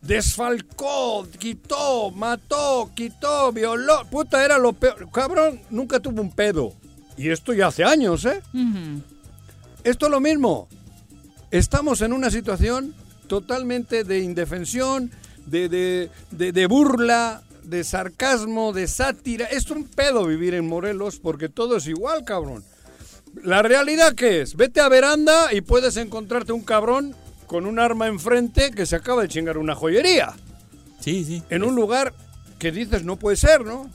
[0.00, 4.04] Desfalcó, quitó, mató, quitó, violó.
[4.08, 5.08] Puta, era lo peor.
[5.12, 6.72] Cabrón, nunca tuvo un pedo.
[7.16, 8.40] Y esto ya hace años, ¿eh?
[9.82, 10.68] Esto es lo mismo.
[11.50, 12.94] Estamos en una situación
[13.28, 15.10] totalmente de indefensión,
[15.46, 19.44] de, de, de- de burla, de sarcasmo, de sátira.
[19.46, 22.64] Es un pedo vivir en Morelos porque todo es igual, cabrón.
[23.44, 27.14] La realidad que es, vete a veranda y puedes encontrarte un cabrón
[27.46, 30.34] con un arma enfrente que se acaba de chingar una joyería.
[31.00, 31.42] Sí, sí.
[31.50, 32.12] En un lugar
[32.58, 33.88] que dices no puede ser, ¿no?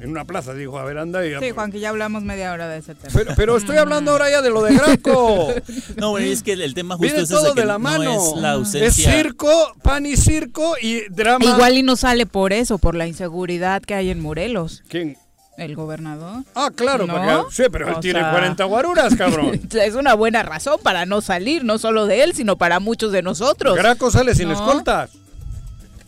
[0.00, 1.34] En una plaza, digo, a veranda y...
[1.40, 3.12] Sí, Juan, que ya hablamos media hora de ese tema.
[3.12, 5.48] Pero, pero estoy hablando ahora ya de lo de Graco.
[5.96, 7.78] No, bueno, es que el, tema justo Viene es ese todo que de la no
[7.80, 8.12] mano.
[8.12, 9.12] es la Es ausencia.
[9.12, 9.50] circo,
[9.82, 11.44] pan y circo y drama.
[11.44, 14.84] Igual y no sale por eso, por la inseguridad que hay en Morelos.
[14.88, 15.16] ¿Quién?
[15.56, 16.44] El gobernador.
[16.54, 17.14] Ah, claro, ¿No?
[17.14, 19.60] porque- sí, pero él O tiene sea- 40 guaruras, cabrón.
[19.72, 23.22] Es una buena razón para no salir, no solo de él, sino para muchos de
[23.22, 23.76] nosotros.
[23.76, 24.54] Graco sale sin ¿No?
[24.54, 25.10] escoltas.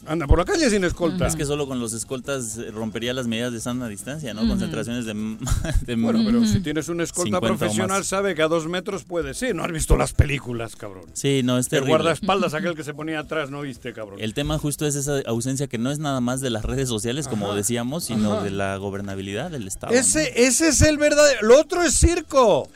[0.06, 1.32] Anda por la calle sin escoltas.
[1.32, 4.46] Es que solo con los escoltas eh, rompería las medidas de sana distancia, ¿no?
[4.48, 5.04] Concentraciones
[5.86, 9.04] de, Bueno, pero si tienes un escolta 50 o profesional, sabe que a dos metros
[9.04, 9.54] puede ser.
[9.54, 11.04] No has visto las películas, cabrón.
[11.12, 11.90] Sí, no, es El terrible.
[11.90, 14.18] guardaespaldas, aquel que se ponía atrás, ¿no viste, cabrón?
[14.20, 17.28] El tema justo es esa ausencia que no es nada más de las redes sociales,
[17.28, 18.44] como Ajá, decíamos, sino ajá.
[18.44, 19.92] de la gobernabilidad del Estado.
[19.92, 19.98] ¿no?
[19.98, 21.46] Ese, ese es el verdadero.
[21.46, 22.68] Lo otro es circo.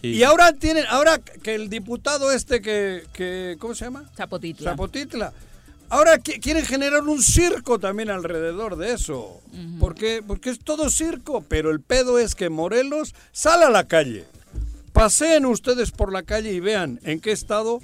[0.00, 0.08] Sí.
[0.08, 4.04] Y ahora tienen, ahora que el diputado este que, que ¿cómo se llama?
[4.16, 4.70] Zapotitla.
[4.70, 5.32] Zapotitla.
[5.92, 9.40] Ahora qui- quieren generar un circo también alrededor de eso.
[9.78, 14.24] porque, porque es todo circo, pero el pedo es que Morelos sale a la calle.
[14.94, 17.80] Paseen ustedes por la calle y vean en qué estado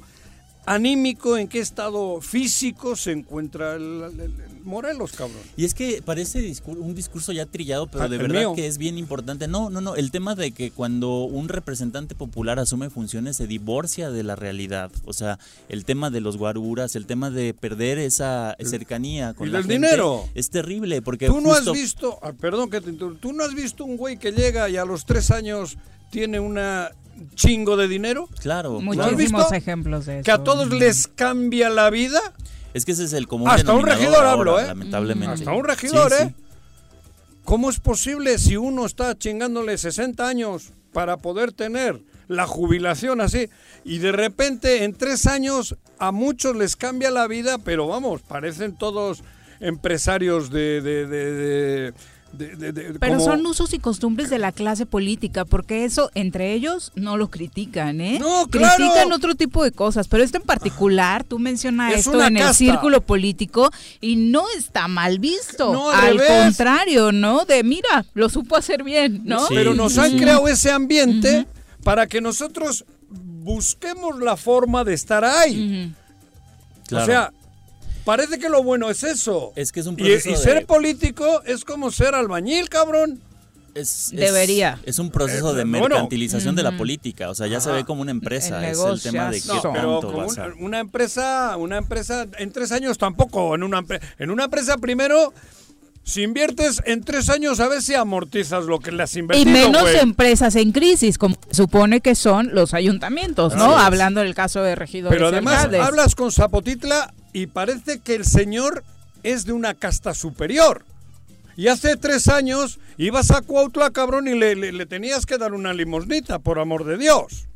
[0.74, 4.32] anímico, en qué estado físico se encuentra el, el- el
[4.64, 5.38] Morelos, cabrón.
[5.56, 8.52] Y es que parece discur- un discurso ya trillado, pero Ah, de verdad mío.
[8.54, 9.48] que es bien importante.
[9.48, 9.94] No, no, no.
[9.96, 14.90] El tema de que cuando un representante popular asume funciones se divorcia de la realidad.
[15.06, 15.38] O sea,
[15.70, 19.68] el tema de los guaruras, el tema de perder esa cercanía con Y la del
[19.70, 20.28] gente dinero.
[20.34, 23.54] es terrible porque Tú no has visto, ah, perdón que te interrumpa, tú no has
[23.54, 25.78] visto un güey que llega y a los tres años
[26.10, 26.90] tiene una
[27.34, 30.24] chingo de dinero, Claro, Muchísimos ejemplos de eso.
[30.24, 32.20] que a todos les cambia la vida.
[32.74, 34.66] es que ese es el común Hasta un regidor ahora, hablo, ¿eh?
[34.66, 35.34] Lamentablemente.
[35.34, 36.24] Hasta un regidor, Sí, sí.
[36.24, 36.34] ¿eh?
[37.44, 43.48] ¿Cómo es posible si uno está chingándole 60 años para poder tener la jubilación así
[43.84, 48.76] y de repente en tres años a muchos les cambia la vida, pero vamos, parecen
[48.76, 49.22] todos
[49.60, 50.80] empresarios de...
[50.82, 51.94] de, de, de-
[52.32, 56.10] de- de- de- Pero como- son usos y costumbres de la clase política, porque eso
[56.14, 58.18] entre ellos no lo critican, ¿eh?
[58.20, 58.76] No, claro.
[58.76, 62.54] Critican otro tipo de cosas, pero esto en particular, tú mencionas Es esto en el
[62.54, 65.72] círculo político y no está mal visto.
[65.72, 67.44] No, al al contrario, ¿no?
[67.44, 69.46] De mira, lo supo hacer bien, ¿no?
[69.48, 69.54] Sí.
[69.54, 70.18] pero nos han sí.
[70.18, 71.46] creado ese ambiente
[71.82, 75.94] para que nosotros busquemos la forma de estar ahí.
[76.86, 77.04] Claro.
[77.04, 77.32] O sea,
[78.08, 79.52] parece que lo bueno es eso.
[79.54, 83.20] Es que es un Y- proceso y, de- ser político es como ser albañil, cabrón.
[83.74, 84.80] Es, Debería.
[84.86, 85.88] Es un proceso de Eh, bueno.
[85.90, 87.28] mercantilización de la política.
[87.28, 88.58] O sea, ya se ve como una empresa.
[88.66, 90.48] El es el tema de qué pero tanto como vas una, a...
[90.58, 93.54] una empresa, una empresa en tres años tampoco.
[93.54, 93.84] En una,
[94.18, 95.32] en una empresa primero
[96.02, 99.52] Si inviertes en tres años, a ver si amortizas lo que le has Y invertido.
[99.52, 99.98] menos güey.
[99.98, 103.76] empresas en crisis, como supone que son los ayuntamientos, ¿no?
[103.76, 105.80] Hablando del caso de regidores Pero y además alcaldes.
[105.82, 108.84] hablas con Zapotitla y parece que el señor
[109.22, 110.84] es de una casta superior.
[111.56, 115.52] Y hace tres años ibas a Cuautla, cabrón, y le, le- le tenías que dar
[115.54, 117.46] una limosnita, por amor de Dios.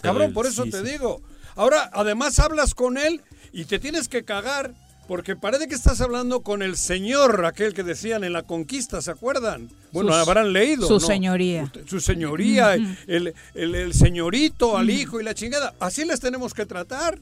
[0.00, 0.92] Cabrón, por eso sí, te sí.
[0.92, 1.20] digo.
[1.56, 3.20] Ahora, además hablas con él
[3.52, 4.72] y te tienes que cagar,
[5.08, 9.10] porque parece que estás hablando con el señor, aquel que decían en la conquista, ¿se
[9.10, 9.68] acuerdan?
[9.90, 10.86] Bueno, Sus- habrán leído.
[10.86, 11.00] su ¿no?
[11.00, 11.64] señoría.
[11.64, 15.74] Usted- Su señoría, el, el- el señorito al hijo y la chingada.
[15.80, 17.18] Así les tenemos que tratar.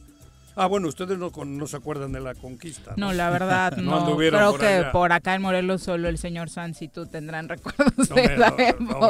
[0.59, 2.95] Ah, bueno, ustedes no, con- no se acuerdan de la conquista.
[2.97, 4.92] No, la verdad, No Creo por que allá.
[4.92, 8.37] por acá en Morelos solo el señor Sanz y tú tendrán recuerdos No de me,
[8.38, 8.69] la no- no me-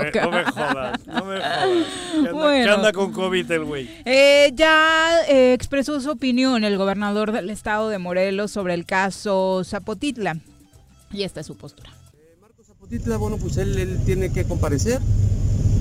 [0.08, 0.22] época.
[0.24, 1.64] no me jodas, no me jodas.
[2.12, 2.64] Que anda, Bueno.
[2.64, 3.88] que anda con COVID el güey.
[4.04, 9.62] Eh, ya eh, expresó su opinión el gobernador del estado de Morelos sobre el caso
[9.64, 10.38] Zapotitla.
[11.12, 11.90] Y esta es su postura.
[12.66, 15.00] Zapotitla, bueno, pues él, él tiene que comparecer.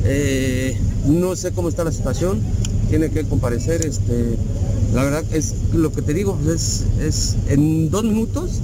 [0.05, 2.41] Eh, no sé cómo está la situación,
[2.89, 3.85] tiene que comparecer.
[3.85, 4.35] Este,
[4.93, 8.61] la verdad es lo que te digo, es, es en dos minutos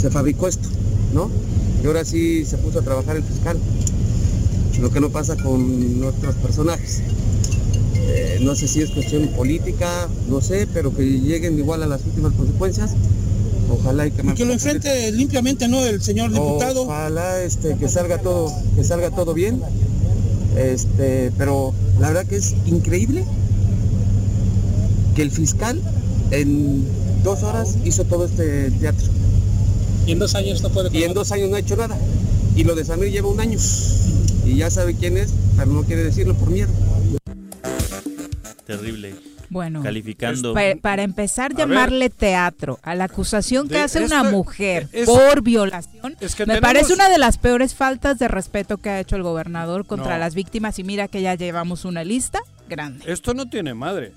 [0.00, 0.68] se fabricó esto,
[1.12, 1.30] ¿no?
[1.82, 3.58] Y ahora sí se puso a trabajar el fiscal.
[4.80, 7.02] Lo que no pasa con nuestros personajes.
[7.96, 12.04] Eh, no sé si es cuestión política, no sé, pero que lleguen igual a las
[12.04, 12.92] últimas consecuencias.
[13.70, 15.84] Ojalá y que, Y que lo enfrente limpiamente, ¿no?
[15.84, 16.82] El señor diputado.
[16.82, 19.60] Ojalá este, que salga todo, que salga todo bien.
[20.56, 23.24] Este, pero la verdad que es increíble
[25.14, 25.80] que el fiscal
[26.30, 26.84] en
[27.22, 29.06] dos horas hizo todo este teatro.
[30.06, 31.96] Y en dos años no puede Y en dos años no ha hecho nada.
[32.56, 33.58] Y lo de Samir lleva un año.
[34.44, 36.70] Y ya sabe quién es, pero no quiere decirlo por miedo.
[38.66, 39.29] Terrible.
[39.50, 40.54] Bueno, Calificando.
[40.54, 45.06] pa- para empezar, A llamarle teatro a la acusación que hace esto- una mujer es-
[45.06, 48.90] por violación, es que me tenemos- parece una de las peores faltas de respeto que
[48.90, 50.18] ha hecho el gobernador contra No.
[50.20, 50.78] las víctimas.
[50.78, 53.04] Y mira que ya llevamos una lista grande.
[53.12, 54.12] Esto no tiene madre.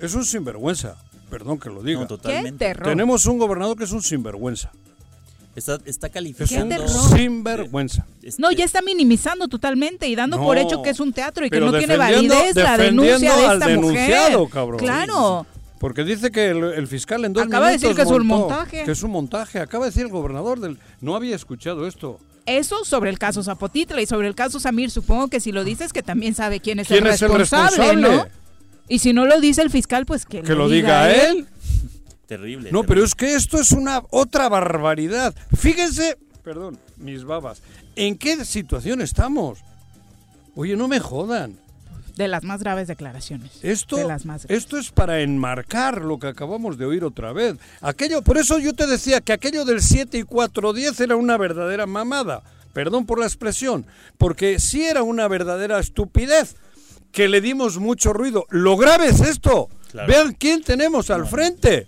[0.00, 0.96] Es un sinvergüenza.
[1.30, 2.00] Perdón que lo diga.
[2.00, 2.74] No, ¡Qué totalmente.
[2.74, 4.70] Tenemos un gobernador que es un sinvergüenza.
[5.56, 6.62] Está, está Es calificando.
[6.64, 7.16] un terror!
[7.18, 8.06] sinvergüenza.
[8.22, 11.50] este, No, ya está minimizando totalmente y dando por hecho que es un teatro y
[11.50, 14.52] que no tiene validez la denuncia de al esta denunciado, mujer.
[14.52, 14.78] cabrón.
[14.80, 15.46] Claro.
[15.78, 18.84] Porque dice que el, el fiscal en dos Acaba de decir que es un montaje.
[18.84, 19.60] Que es un montaje.
[19.60, 20.78] Acaba de decir el gobernador del...
[21.00, 22.18] No había escuchado esto.
[22.46, 25.92] Eso sobre el caso Zapotitla y sobre el caso Samir, supongo que si lo dices
[25.92, 28.16] que también sabe quién es, ¿Quién el, es el responsable, responsable?
[28.16, 28.26] ¿no?
[28.88, 31.46] Y si no lo dice el fiscal, pues que, Que lo lo diga él.
[32.26, 32.70] Terrible.
[32.72, 32.88] No, terrible.
[32.88, 35.34] pero es que esto es una otra barbaridad.
[35.56, 37.62] Fíjense, perdón, mis babas,
[37.96, 39.58] ¿en qué situación estamos?
[40.54, 41.58] Oye, no me jodan.
[42.16, 43.50] De las más graves declaraciones.
[43.62, 44.62] Esto, De las más graves.
[44.62, 47.56] esto es para enmarcar lo que acabamos de oír otra vez.
[47.80, 51.86] Aquello, por eso yo te decía que aquello del 7 y 410 era una verdadera
[51.86, 52.42] mamada.
[52.72, 53.84] Perdón por la expresión,
[54.16, 56.54] porque sí era una verdadera estupidez
[57.10, 58.46] que le dimos mucho ruido.
[58.50, 59.68] Lo grave es esto.
[59.90, 60.08] Claro.
[60.08, 61.86] Vean quién tenemos al frente.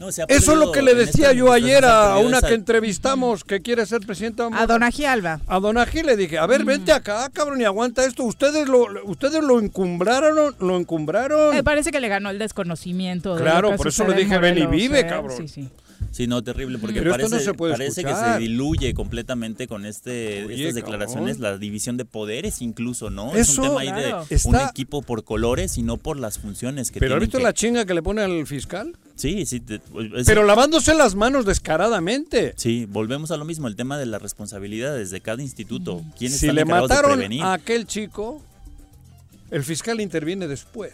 [0.00, 2.54] No, se ha Eso es lo que le decía yo ayer a una esa- que
[2.54, 4.48] entrevistamos que quiere ser presidenta.
[4.52, 5.40] A Donají Alba.
[5.46, 8.24] A Donají le dije, a ver, vente acá, cabrón, y aguanta esto.
[8.24, 11.54] Ustedes lo, ustedes lo encumbraron, lo encumbraron.
[11.54, 13.36] Me parece que le ganó el desconocimiento.
[13.36, 15.06] de Claro, por eso le dije, ven y vive, ¿eh?
[15.06, 15.36] cabrón.
[15.36, 15.68] Sí, sí.
[16.14, 19.66] Sí, no, terrible, porque Pero esto parece, no se puede parece que se diluye completamente
[19.66, 21.52] con este Oye, estas declaraciones, cabrón.
[21.54, 23.30] la división de poderes incluso, ¿no?
[23.34, 24.06] Eso, es un tema ahí claro.
[24.06, 27.26] de un Está- equipo por colores y no por las funciones que Pero ¿has tienen
[27.26, 28.96] visto que- la chinga que le pone al fiscal?
[29.16, 29.58] Sí, sí.
[29.58, 29.80] te-
[30.16, 32.54] es- Pero lavándose las manos descaradamente.
[32.56, 36.04] Sí, volvemos a lo mismo, el tema de las responsabilidades de cada instituto.
[36.16, 37.42] ¿Quiénes Si están le de mataron prevenir?
[37.42, 38.40] a aquel chico,
[39.50, 40.92] el fiscal interviene después.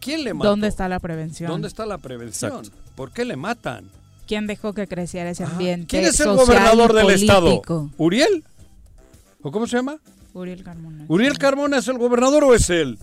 [0.00, 0.48] ¿Quién le mató?
[0.50, 1.50] ¿Dónde está la prevención?
[1.50, 2.60] ¿Dónde está la prevención?
[2.60, 2.87] Exacto.
[2.98, 3.92] ¿Por qué le matan?
[4.26, 5.52] ¿Quién dejó que creciera ese Ajá.
[5.52, 7.62] ambiente ¿Quién es el gobernador del estado?
[7.96, 8.42] ¿Uriel?
[9.40, 9.98] ¿O cómo se llama?
[10.34, 11.04] Uriel Carmona.
[11.06, 12.98] ¿Uriel Carmona es el gobernador o es él?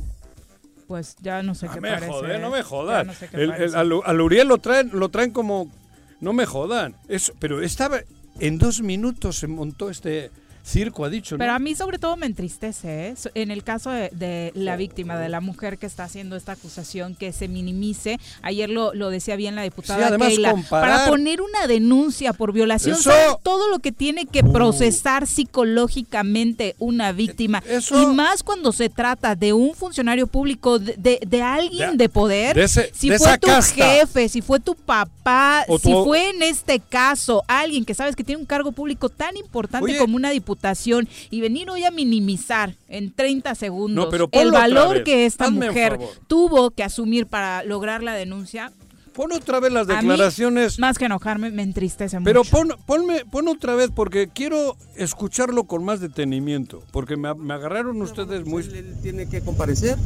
[0.89, 2.11] Pues ya no sé No qué me parece.
[2.39, 2.57] no ¿eh?
[2.57, 3.07] me jodas.
[3.07, 5.71] no sé El- el- al Uriel lo traen, lo traen como...
[6.19, 6.93] No me jodan.
[7.07, 8.01] Eso, pero estaba...
[8.41, 10.29] En dos minutos se montó este
[10.65, 11.39] circo, ha dicho, ¿no?
[11.39, 13.15] Pero a mí sobre todo me entristece, ¿eh?
[13.35, 17.15] En el caso de, de la víctima, de la mujer que está haciendo esta acusación,
[17.15, 18.19] que se minimice.
[18.41, 20.51] Ayer lo, lo decía bien la diputada Sí, además Keila.
[20.51, 25.27] comparar- Para poner una denuncia por violación, Eso- ¿saben todo lo que tiene que procesar
[25.27, 27.61] psicológicamente una víctima.
[27.67, 32.05] Eso- Y más cuando se trata de un funcionario público, de, de- de alguien De-
[32.05, 32.57] de, poder.
[32.57, 33.75] ese- si fue tu casta.
[33.85, 38.39] jefe, si fue tu papá, si fue en este caso alguien que sabes que tiene
[38.41, 39.97] un cargo público tan importante Oye.
[39.97, 45.03] como una diputación y venir hoy a minimizar en 30 segundos No, pero el valor
[45.03, 48.71] que esta Hazme mujer tuvo que asumir para lograr la denuncia,
[49.13, 50.79] pon otra vez las A mí, declaraciones.
[50.79, 52.51] más que enojarme, me entristece Pero mucho.
[52.51, 56.83] pon, ponme, pon otra vez porque quiero escucharlo con más detenimiento.
[56.91, 58.63] Porque me, me agarraron ustedes muy...
[58.63, 59.97] Él, él tiene que comparecer.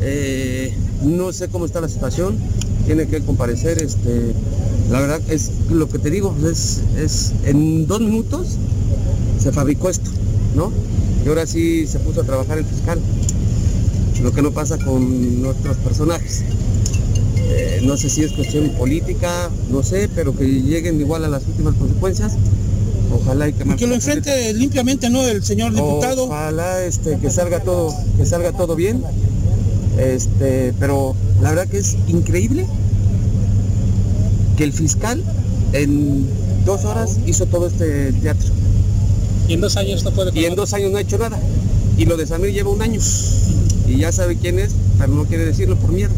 [0.00, 2.38] eh, no sé cómo está la situación.
[2.86, 3.80] Tiene que comparecer.
[3.82, 4.34] Este,
[4.90, 6.36] la verdad es lo que te digo.
[6.50, 8.58] Es, es en dos minutos
[9.44, 10.10] se fabricó esto,
[10.56, 10.72] ¿no?
[11.22, 12.98] Y ahora sí se puso a trabajar el fiscal.
[14.22, 16.42] Lo que no pasa con nuestros personajes.
[17.36, 21.46] Eh, no sé si es cuestión política, no sé, pero que lleguen igual a las
[21.46, 22.32] últimas consecuencias.
[23.12, 25.22] Ojalá y que, Y que lo enfrente limpiamente, ¿no?
[25.22, 26.24] El señor diputado.
[26.24, 29.02] Ojalá este, que salga todo, que salga todo bien.
[29.98, 32.66] Este, pero la verdad que es increíble
[34.56, 35.22] que el fiscal
[35.74, 36.26] en
[36.64, 38.63] dos horas hizo todo este teatro.
[39.48, 41.38] Y en dos años no puede Y en dos años no ha hecho nada.
[41.96, 43.00] Y lo de Samir lleva un año.
[43.86, 46.12] Y ya sabe quién es, pero no quiere decirlo por miedo.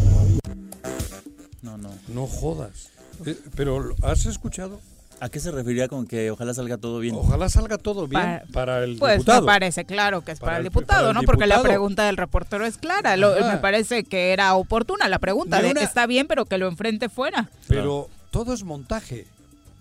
[1.61, 1.89] No, no.
[2.07, 2.89] No jodas.
[3.25, 4.79] Eh, Pero, ¿has escuchado?
[5.19, 7.15] ¿A qué se referiría con que ojalá salga todo bien?
[7.15, 9.41] Ojalá salga todo bien Pa- para, el Pues diputado.
[9.41, 11.23] me parece claro que es para, Para el el- diputado, para el ¿no?
[11.23, 11.63] Porque la diputado.
[11.63, 13.17] pregunta del reportero es clara.
[13.17, 15.59] Lo- me parece que era oportuna la pregunta.
[15.61, 17.49] De, una- está bien, pero que lo enfrente fuera.
[17.67, 19.25] Pero todo es montaje.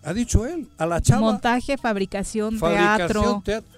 [0.07, 0.69] Ha dicho él.
[0.79, 1.21] A la chava.
[1.21, 3.43] Montaje, fabricación, fabricación, teatro.
[3.45, 3.71] teatro.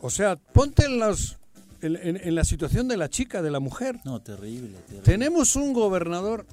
[0.00, 1.38] O sea, ponte en, los,
[1.80, 3.96] en, en- en la situación de la chica, de la mujer.
[4.04, 5.02] No, terrible, terrible.
[5.04, 6.46] Tenemos un gobernador.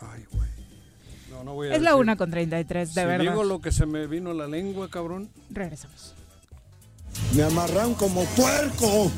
[0.00, 0.48] Ay, güey.
[1.32, 2.00] No, no voy a Es la decir.
[2.02, 3.30] una con 33, de si verdad.
[3.32, 5.28] digo lo que se me vino a la lengua, cabrón.
[5.50, 6.14] Regresamos.
[7.34, 9.10] Me amarran como puerco.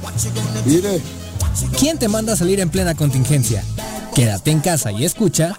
[0.65, 1.01] Mire,
[1.79, 3.63] ¿Quién te manda a salir en plena contingencia?
[4.15, 5.59] Quédate en casa y escucha.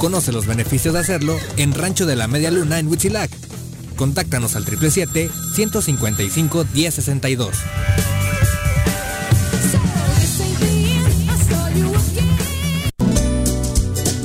[0.00, 3.30] Conoce los beneficios de hacerlo en Rancho de la Media Luna en Huitzilac.
[3.96, 7.50] Contáctanos al 777-155-1062.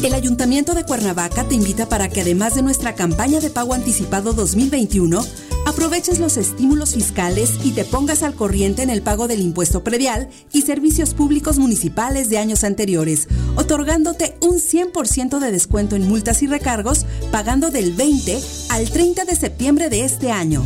[0.02, 4.32] El Ayuntamiento de Cuernavaca te invita para que además de nuestra campaña de pago anticipado
[4.32, 5.26] 2021,
[5.66, 10.30] aproveches los estímulos fiscales y te pongas al corriente en el pago del impuesto predial
[10.52, 16.48] y servicios públicos municipales de años anteriores, otorgándote un 100% de descuento en multas y
[16.48, 20.66] recargos, pagando del 20 al 30 de septiembre de este año.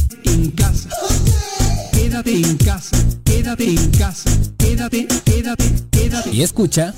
[2.23, 2.97] Quédate en casa.
[3.25, 4.29] Quédate en casa.
[4.57, 6.29] Quédate, quédate, quédate.
[6.31, 6.93] Y escucha.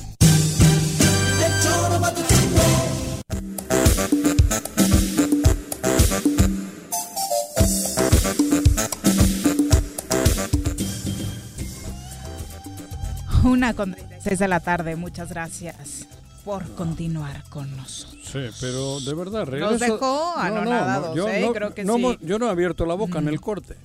[13.43, 14.95] Una con 36 de la tarde.
[14.95, 16.07] Muchas gracias
[16.45, 18.21] por continuar con nosotros.
[18.31, 21.41] Sí, pero de verdad, Nos regreso- dejó anonadados, yo, ¿eh?
[21.41, 22.17] no, Creo que no sí.
[22.21, 23.29] yo no he abierto la boca en Mm.
[23.29, 23.75] el corte.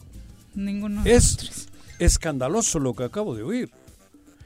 [0.55, 1.03] Ninguno.
[1.05, 1.69] Es
[1.99, 3.71] escandaloso lo que acabo de oír.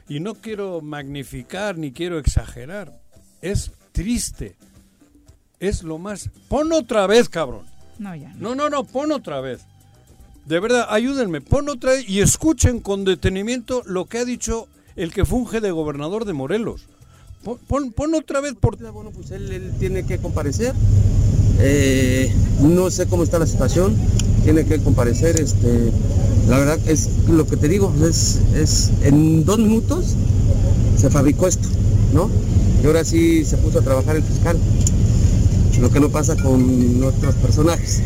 [0.08, 3.00] Y no quiero magnificar ni quiero exagerar.
[3.40, 4.56] Es triste.
[5.58, 6.30] Es lo más...
[6.48, 7.66] Pon otra vez, cabrón.
[7.98, 8.32] No, ya.
[8.34, 9.62] No, no, no, pon otra vez.
[10.44, 15.12] De verdad, ayúdenme, pon otra vez y escuchen con detenimiento lo que ha dicho el
[15.12, 16.86] que funge de gobernador de Morelos.
[17.44, 18.76] Pon, pon, pon otra vez por...
[18.92, 20.74] Bueno, pues él, él tiene que comparecer.
[21.60, 23.96] Eh, no sé cómo está la situación.
[24.44, 25.40] Tiene que comparecer.
[25.40, 25.90] Este,
[26.48, 30.16] la verdad es lo que te digo, es, es en dos minutos
[31.02, 31.68] se fabricó esto,
[32.12, 32.30] ¿no?
[32.82, 34.56] Y ahora sí se puso a trabajar el fiscal.
[35.80, 38.00] Lo que no pasa con nuestros personajes.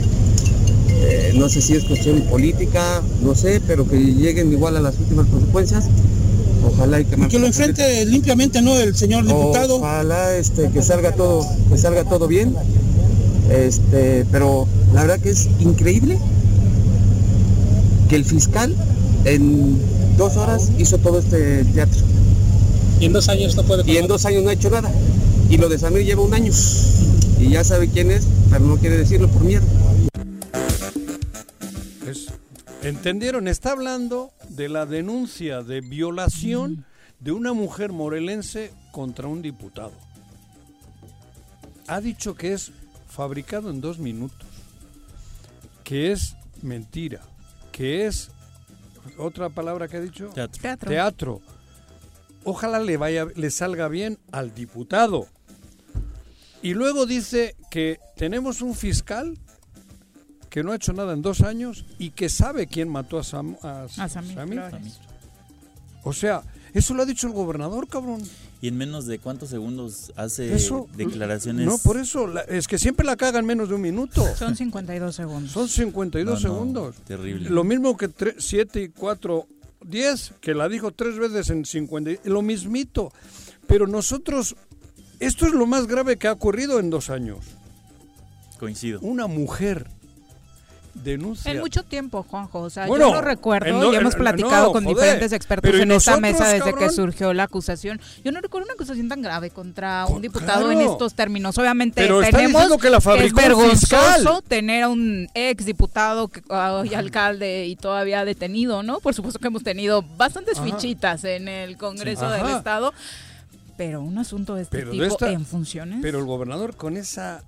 [0.88, 4.98] Eh, no sé si es cuestión política, no sé, pero que lleguen igual a las
[4.98, 5.84] últimas consecuencias.
[6.66, 8.74] Ojalá y que, Y que lo enfrente limpiamente, ¿no?
[8.78, 9.76] El señor diputado.
[9.76, 12.54] Ojalá este, que salga todo, que salga todo bien.
[13.50, 16.18] Este, pero la verdad que es increíble
[18.08, 18.74] que el fiscal
[19.24, 19.78] en
[20.16, 22.00] dos horas hizo todo este teatro.
[23.00, 24.90] Y en dos años no puede Y en dos años no ha hecho nada.
[25.50, 26.52] Y lo de Samir lleva un año.
[27.38, 29.64] Y ya sabe quién es, pero no quiere decirlo por miedo.
[32.08, 32.26] Es-
[32.82, 33.48] ¿Entendieron?
[33.48, 36.84] Está hablando de la denuncia de violación
[37.20, 39.92] de una mujer morelense contra un diputado.
[41.88, 42.72] Ha dicho que es
[43.16, 44.46] fabricado en dos minutos,
[45.84, 47.22] que es mentira,
[47.72, 48.30] que es
[49.18, 50.60] otra palabra que ha dicho Teatro.
[50.62, 50.90] Teatro.
[50.90, 51.40] teatro.
[52.44, 55.26] Ojalá le vaya, le salga bien al diputado.
[56.62, 59.38] Y luego dice que tenemos un fiscal
[60.50, 63.58] que no ha hecho nada en dos años y que sabe quién mató a, Sam-
[63.62, 64.62] a A Samir.
[66.04, 66.42] O sea,
[66.72, 68.22] eso lo ha dicho el gobernador, cabrón.
[68.62, 71.66] Y en menos de cuántos segundos hace Eso, declaraciones.
[71.66, 74.24] No, por eso, la- es que siempre la cagan menos de un minuto.
[74.38, 75.50] Son 52 segundos.
[75.52, 76.96] Son 52 No, no, segundos.
[77.06, 77.50] terrible.
[77.50, 79.46] Lo mismo que 7 y 4,
[79.86, 82.10] 10, que la dijo tres veces en 50.
[82.12, 83.12] y- Lo mismito.
[83.66, 84.56] Pero nosotros,
[85.20, 87.38] esto es lo más grave que ha ocurrido en dos años.
[88.58, 89.00] Coincido.
[89.02, 89.86] Una mujer
[91.02, 91.50] denuncia.
[91.52, 92.60] En mucho tiempo, Juanjo.
[92.60, 95.78] O sea, Bueno, yo no recuerdo, y hemos platicado no, con joder, diferentes expertos pero
[95.78, 98.00] ¿y en esta nosotros, mesa desde que surgió la acusación.
[98.24, 101.56] Yo no recuerdo una acusación tan grave contra un diputado en estos términos.
[101.58, 107.66] Obviamente Pero tenemos que la es vergonzoso tener a un ex diputado que, hoy alcalde
[107.66, 109.00] y todavía detenido, ¿no?
[109.00, 110.66] Por supuesto que hemos tenido bastantes Ajá.
[110.66, 112.42] fichitas en el Congreso Sí.
[112.42, 112.56] del.
[112.56, 112.92] Estado.
[113.76, 115.98] Pero un asunto de este Pero de tipo esta- en funciones.
[116.00, 117.42] Pero el gobernador con esa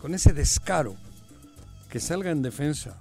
[0.00, 0.96] con ese descaro
[1.94, 3.00] que salga en defensa.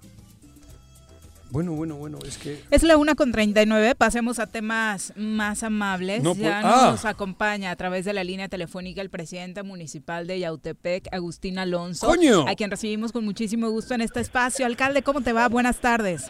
[1.50, 6.22] Bueno, bueno, bueno, es que Es la una con 39, pasemos a temas más amables.
[6.22, 6.90] No, ya pues- ah.
[6.92, 12.06] nos acompaña a través de la línea telefónica el presidente municipal de Yautepec, Agustín Alonso,
[12.06, 12.48] ¡Coño!
[12.48, 14.64] a quien recibimos con muchísimo gusto en este espacio.
[14.68, 15.50] Alcalde, ¿cómo te va?
[15.50, 16.30] Buenas tardes.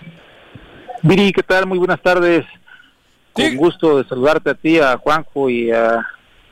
[1.02, 1.68] Viri, ¿qué tal?
[1.68, 2.46] Muy buenas tardes.
[3.34, 6.08] Con gusto de saludarte a ti, a Juanjo y a...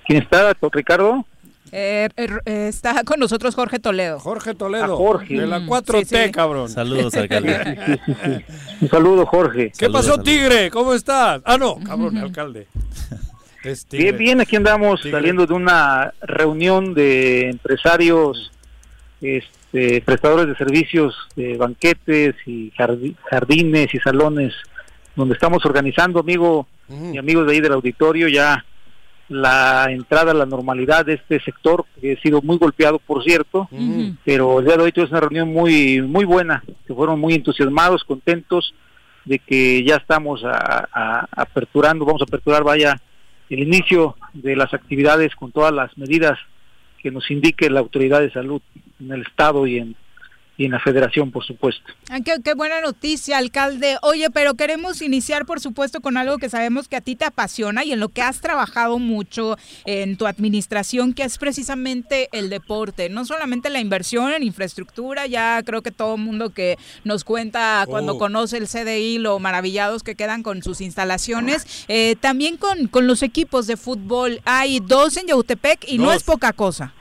[0.05, 0.51] ¿Quién está?
[0.73, 1.25] ¿Ricardo?
[1.73, 4.19] Eh, eh, eh, está con nosotros Jorge Toledo.
[4.19, 5.39] Jorge Toledo, A Jorge.
[5.39, 6.31] de la Mm, 4T, sí, sí.
[6.31, 6.69] cabrón.
[6.69, 7.99] Saludos, alcalde.
[8.81, 9.69] Un saludo, Jorge.
[9.69, 10.25] ¿Qué Saludos, pasó, saludos.
[10.25, 10.69] Tigre?
[10.71, 11.41] ¿Cómo estás?
[11.45, 12.67] Ah, no, cabrón, alcalde.
[13.63, 14.05] Es Tigre.
[14.13, 15.19] Bien, bien, aquí andamos Tigre.
[15.19, 18.51] saliendo de una reunión de empresarios,
[19.21, 24.53] este, prestadores de servicios de banquetes y jardi- jardines y salones,
[25.15, 26.67] donde estamos organizando, amigo
[27.13, 28.65] y amigos de ahí del auditorio, ya
[29.31, 33.67] la entrada a la normalidad de este sector, que ha sido muy golpeado, por cierto,
[34.25, 38.03] pero el día de hoy tuvimos una reunión muy muy buena, que fueron muy entusiasmados,
[38.03, 38.73] contentos
[39.23, 42.99] de que ya estamos a- a- aperturando, vamos a aperturar, vaya,
[43.49, 46.37] el inicio de las actividades con todas las medidas
[47.01, 48.61] que nos indique la autoridad de salud
[48.99, 49.95] en el estado y en
[50.57, 51.81] y en la federación, por supuesto.
[52.09, 53.97] Ah, qué, qué buena noticia, alcalde.
[54.03, 57.83] Oye, pero queremos iniciar, por supuesto, con algo que sabemos que a ti te apasiona
[57.83, 63.09] y en lo que has trabajado mucho en tu administración, que es precisamente el deporte.
[63.09, 67.83] No solamente la inversión en infraestructura, ya creo que todo el mundo que nos cuenta
[67.87, 68.17] cuando Oh.
[68.19, 73.23] conoce el CDI lo maravillados que quedan con sus instalaciones, eh, también con, con los
[73.23, 74.41] equipos de fútbol.
[74.45, 76.93] Hay dos en Yautepec y no es poca cosa.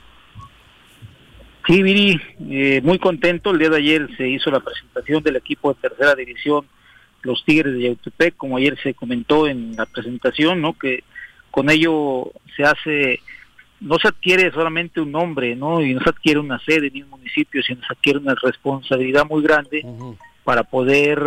[1.66, 3.50] Sí, Viri, eh, muy contento.
[3.50, 6.66] El día de ayer se hizo la presentación del equipo de tercera división,
[7.22, 10.72] los Tigres de Yautepec, como ayer se comentó en la presentación, ¿no?
[10.72, 11.04] Que
[11.50, 13.20] con ello se hace,
[13.80, 15.82] no se adquiere solamente un nombre, ¿no?
[15.82, 19.42] Y no se adquiere una sede ni un municipio, sino se adquiere una responsabilidad muy
[19.42, 19.84] grande
[20.44, 21.22] para poder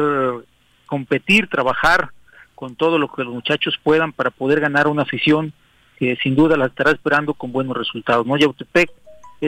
[0.88, 2.10] competir, trabajar
[2.56, 5.54] con todo lo que los muchachos puedan para poder ganar una afición
[5.98, 8.26] que sin duda la estará esperando con buenos resultados.
[8.26, 8.38] ¿no?
[8.38, 8.90] Yautepec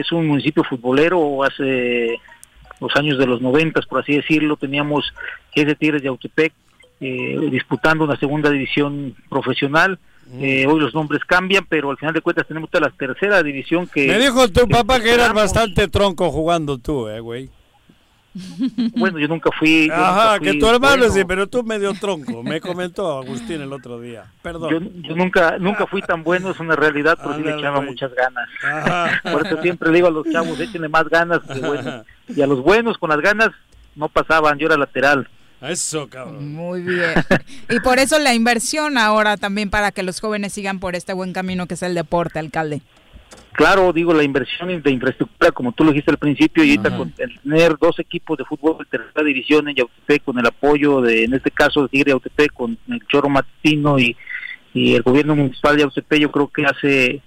[0.00, 2.18] es un municipio futbolero, hace
[2.80, 5.12] los años de los noventas, por así decirlo, teníamos
[5.52, 6.52] que es de Tigres de Yautepec
[7.00, 9.98] eh, disputando una segunda división profesional.
[10.40, 13.86] Eh, hoy los nombres cambian, pero al final de cuentas tenemos toda la tercera división
[13.86, 14.08] que...
[14.08, 17.48] Me dijo tu que papá que eras bastante tronco jugando tú, eh, güey.
[18.96, 19.88] Bueno, yo nunca fui.
[19.88, 21.12] yo Ajá, nunca que fui tu hermano bueno.
[21.12, 22.42] sí, pero tú medio tronco.
[22.42, 24.24] Me comentó Agustín el otro día.
[24.42, 24.70] Perdón.
[24.70, 28.12] Yo, yo nunca nunca fui tan bueno, es una realidad, pero sí le echaba muchas
[28.14, 28.48] ganas.
[28.64, 29.20] Ajá.
[29.32, 32.04] Por eso siempre le digo a los chavos, échenle más ganas que bueno.
[32.28, 33.50] Y a los buenos con las ganas
[33.94, 35.28] no pasaban, yo era lateral.
[35.62, 36.52] Eso, cabrón.
[36.52, 37.14] Muy bien.
[37.70, 41.32] Y por eso la inversión ahora también para que los jóvenes sigan por este buen
[41.32, 42.82] camino que es el deporte, alcalde.
[43.56, 47.12] Claro, digo, la inversión de infraestructura, como tú lo dijiste al principio, y ahorita con
[47.16, 51.24] el tener dos equipos de fútbol de tercera división en Yautepec, con el apoyo de,
[51.24, 54.14] en este caso, de Tigre Yautepec, con el Choro Matutino y,
[54.74, 57.22] y el gobierno municipal de Yautepec, yo creo que hace...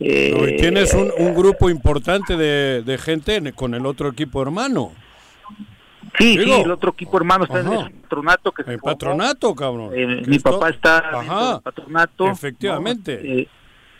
[0.00, 4.10] eh, No, y tienes un, un grupo importante de, de gente en- con el otro
[4.10, 4.92] equipo hermano.
[6.18, 8.52] Sí, Digo, sí, el otro equipo hermano está en el patronato.
[8.52, 9.92] Que El patronato, cabrón.
[9.94, 11.52] Eh, mi papá está Ajá.
[11.54, 12.26] del patronato.
[12.28, 13.20] Efectivamente.
[13.24, 13.30] ¿no?
[13.30, 13.48] Eh,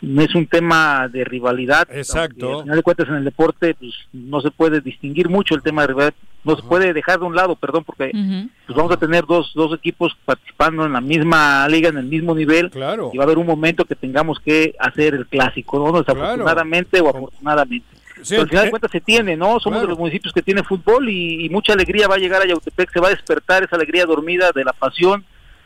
[0.03, 1.87] no es un tema de rivalidad.
[1.91, 2.57] Exacto.
[2.57, 5.81] Al final de cuentas, en el deporte pues, no se puede distinguir mucho el tema
[5.83, 6.13] de rivalidad.
[6.43, 9.73] No se puede dejar de un lado, perdón, porque pues vamos a tener dos, dos
[9.73, 12.69] equipos participando en la misma liga, en el mismo nivel.
[12.69, 13.11] Claro.
[13.13, 15.97] Y va a haber un momento que tengamos que hacer el clásico, ¿no?
[15.99, 17.87] Desafortunadamente o afortunadamente.
[18.23, 19.59] Sí, Pero al final eh, de cuentas se tiene, ¿no?
[19.61, 22.45] Somos de los municipios que tiene fútbol y, y mucha alegría va a llegar a
[22.45, 25.23] Yautepec, se va a despertar esa alegría dormida de la pasión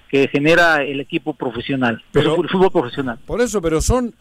[0.10, 3.18] que genera el equipo profesional, Pero- el fútbol profesional.
[3.26, 4.14] Por eso, pero son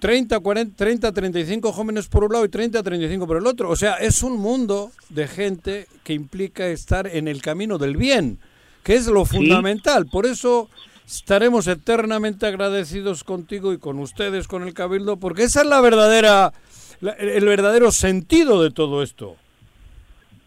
[0.00, 3.68] 30, 40, 30, 35 jóvenes por un lado y 30, 35 por el otro.
[3.70, 8.38] O sea, es un mundo de gente que implica estar en el camino del bien,
[8.84, 10.06] que es lo fundamental.
[10.06, 10.68] Por eso
[11.06, 16.52] estaremos eternamente agradecidos contigo y con ustedes, con el Cabildo, porque esa es la verdadera,
[17.00, 19.36] la- el verdadero sentido de todo esto.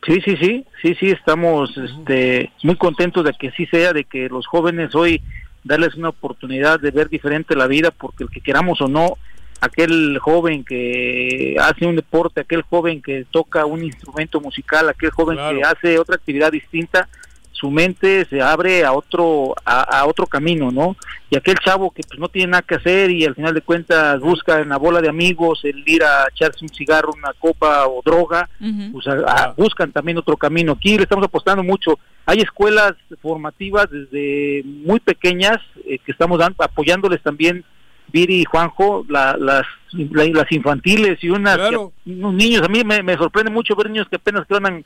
[0.05, 4.29] Sí, sí, sí, sí, sí, estamos este, muy contentos de que así sea, de que
[4.29, 5.21] los jóvenes hoy
[5.63, 9.17] darles una oportunidad de ver diferente la vida, porque el que queramos o no,
[9.61, 15.37] aquel joven que hace un deporte, aquel joven que toca un instrumento musical, aquel joven
[15.37, 17.07] que hace otra actividad distinta,
[17.51, 20.95] su mente se abre a otro a, a otro camino, ¿no?
[21.29, 24.19] Y aquel chavo que pues no tiene nada que hacer y al final de cuentas
[24.19, 28.01] busca en la bola de amigos el ir a echarse un cigarro, una copa o
[28.03, 28.49] droga,
[28.91, 29.11] pues a-
[29.49, 30.71] a- buscan también otro camino.
[30.71, 31.99] Aquí le estamos apostando mucho.
[32.25, 37.63] Hay escuelas formativas desde muy pequeñas eh, que estamos apoyándoles también,
[38.11, 41.91] Viri y Juanjo, la- las, la- las infantiles y unas Claro.
[42.05, 42.61] que- unos niños.
[42.63, 44.83] A mí me, me sorprende mucho ver niños que apenas van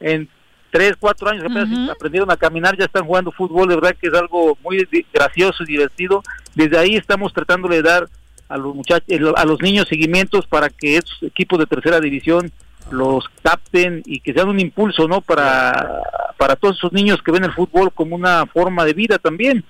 [0.00, 0.28] en
[0.70, 3.68] tres, cuatro años, que apenas aprendieron a caminar, ya están jugando fútbol.
[3.68, 6.22] De verdad que es algo muy gracioso y divertido.
[6.54, 8.08] Desde ahí estamos tratando de dar
[8.48, 9.06] a los muchachos,
[9.36, 12.50] a los niños seguimientos para que estos equipos de tercera división
[12.90, 15.20] los capten y que sean un impulso, ¿no?
[15.20, 16.02] Para,
[16.38, 19.62] para todos esos niños que ven el fútbol como una forma de vida también.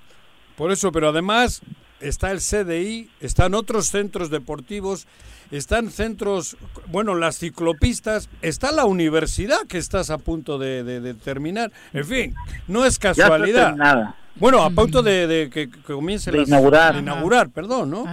[0.57, 1.61] Por eso, pero además
[2.01, 5.07] está el CDI, están otros centros deportivos,
[5.51, 6.57] están centros,
[6.89, 11.73] bueno, las ciclopistas, está la universidad que estás a punto de, de- de terminar.
[11.93, 12.35] En fin,
[12.67, 13.67] no es casualidad.
[13.69, 14.17] terminada.
[14.37, 16.95] Bueno, a punto de, de que, que comience De las- inaugurar.
[16.95, 18.05] de inaugurar, perdón, ¿no?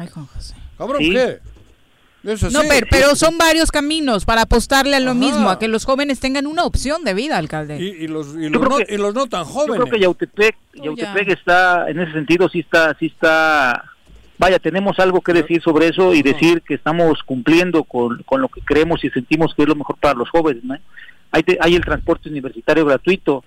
[0.77, 1.11] Cabrón, Sí.
[1.11, 1.39] ¿qué?
[2.25, 2.67] Eso No, sí.
[2.69, 5.19] pero, pero son varios caminos para apostarle a lo Ajá.
[5.19, 7.77] mismo, a que los jóvenes tengan una opción de vida, alcalde.
[7.79, 9.75] Y, y los, y Yo los creo no, que- y los no tan Yo jóvenes.
[9.81, 13.83] creo que Yautepec, Yautepec está, en ese sentido, sí está, sí está,
[14.37, 18.47] vaya, tenemos algo que decir sobre eso y decir que estamos cumpliendo con, con lo
[18.49, 20.75] que creemos y sentimos que es lo mejor para los jóvenes, ¿no?
[21.31, 23.43] Hay, te- hay el transporte universitario gratuito,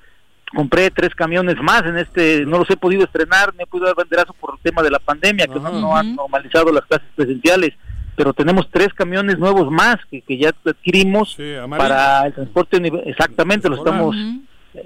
[0.55, 3.97] compré tres camiones más en este, no los he podido estrenar, me he podido dar
[3.97, 7.75] banderazo por el tema de la pandemia, que no, no han normalizado las clases presenciales,
[8.19, 11.39] pero tenemos tres camiones nuevos más que, que ya adquirimos
[11.71, 14.17] para el transporte exactamente, lo estamos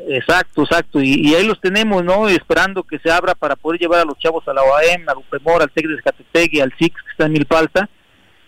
[0.09, 2.29] Exacto, exacto, y, y ahí los tenemos, ¿no?
[2.29, 5.61] Esperando que se abra para poder llevar a los chavos a la OAM, al UPEMOR,
[5.61, 7.89] al TEC de Zacatepec y al SIX que está en Milpalta.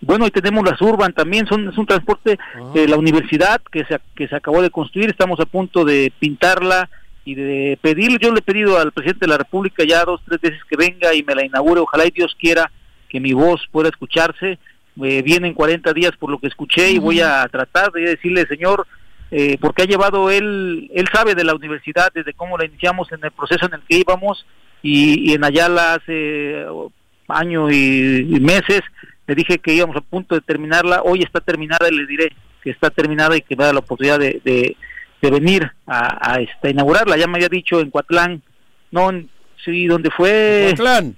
[0.01, 2.37] Bueno, ahí tenemos las Urban también, son, es un transporte,
[2.73, 6.89] eh, la universidad que se, que se acabó de construir, estamos a punto de pintarla
[7.25, 10.39] y de pedir, yo le he pedido al presidente de la República ya dos, tres
[10.39, 12.71] veces que venga y me la inaugure, ojalá y Dios quiera
[13.09, 14.59] que mi voz pueda escucharse,
[15.03, 18.87] eh, vienen 40 días por lo que escuché y voy a tratar de decirle, señor,
[19.31, 23.19] eh, porque ha llevado él, él sabe de la universidad desde cómo la iniciamos en
[23.23, 24.45] el proceso en el que íbamos
[24.81, 26.91] y, y en Ayala hace oh,
[27.27, 28.81] año y, y meses
[29.27, 32.31] le dije que íbamos a punto de terminarla, hoy está terminada y le diré
[32.63, 34.77] que está terminada y que me da la oportunidad de, de,
[35.21, 38.43] de venir a, a, este, a inaugurarla, ya me había dicho en Coatlán,
[38.91, 39.27] no, en-
[39.63, 40.67] sí, donde fue...
[40.75, 41.15] Coatlán.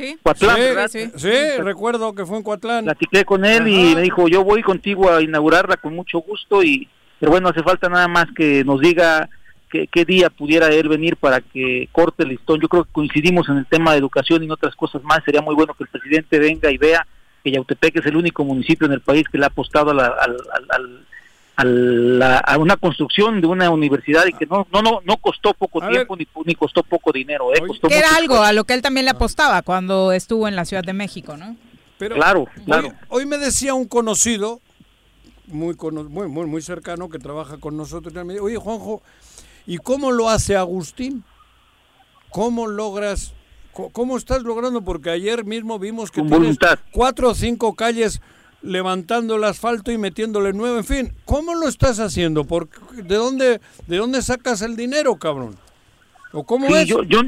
[0.00, 0.88] Sí, Coatlán, sí, ¿verdad?
[1.16, 2.84] sí, recuerdo que fue en Coatlán.
[2.84, 6.88] platiqué con él y me dijo yo voy contigo a inaugurarla con mucho gusto y
[7.18, 9.28] pero bueno hace falta nada más que nos diga
[9.70, 13.48] qué, qué día pudiera él venir para que corte el listón yo creo que coincidimos
[13.48, 15.20] en el tema de educación y en otras cosas más.
[15.24, 17.06] Sería muy bueno que el presidente venga y vea
[17.44, 20.06] que Yautepec es el único municipio en el país que le ha apostado a la,
[20.06, 21.06] al- al- al-
[21.60, 25.54] a, la- a una construcción de una universidad y que no no no, no costó
[25.54, 27.60] poco tiempo ni, ni costó poco dinero, ¿eh?
[27.66, 30.56] Costó Que era mucho algo a lo que él también le apostaba cuando estuvo en
[30.56, 31.56] la Ciudad de México, ¿no?
[31.98, 32.88] Pero Claro, claro.
[33.08, 34.60] Hoy, hoy me decía un conocido,
[35.46, 35.76] muy,
[36.08, 39.02] muy, muy, muy cercano, que trabaja con nosotros, me dijo, oye Juanjo,
[39.66, 41.24] ¿y cómo lo hace Agustín?
[42.30, 43.34] ¿Cómo logras,
[43.92, 44.82] cómo estás logrando?
[44.82, 46.78] Porque ayer mismo vimos que Con tienes voluntad.
[46.92, 48.20] cuatro o cinco calles
[48.62, 52.44] levantando el asfalto y metiéndole nuevo, en fin, ¿cómo lo estás haciendo?
[52.44, 55.56] ¿Por, de, dónde, ¿De dónde sacas el dinero, cabrón?
[56.32, 56.86] ¿O cómo Sí, es?
[56.86, 57.22] yo, yo,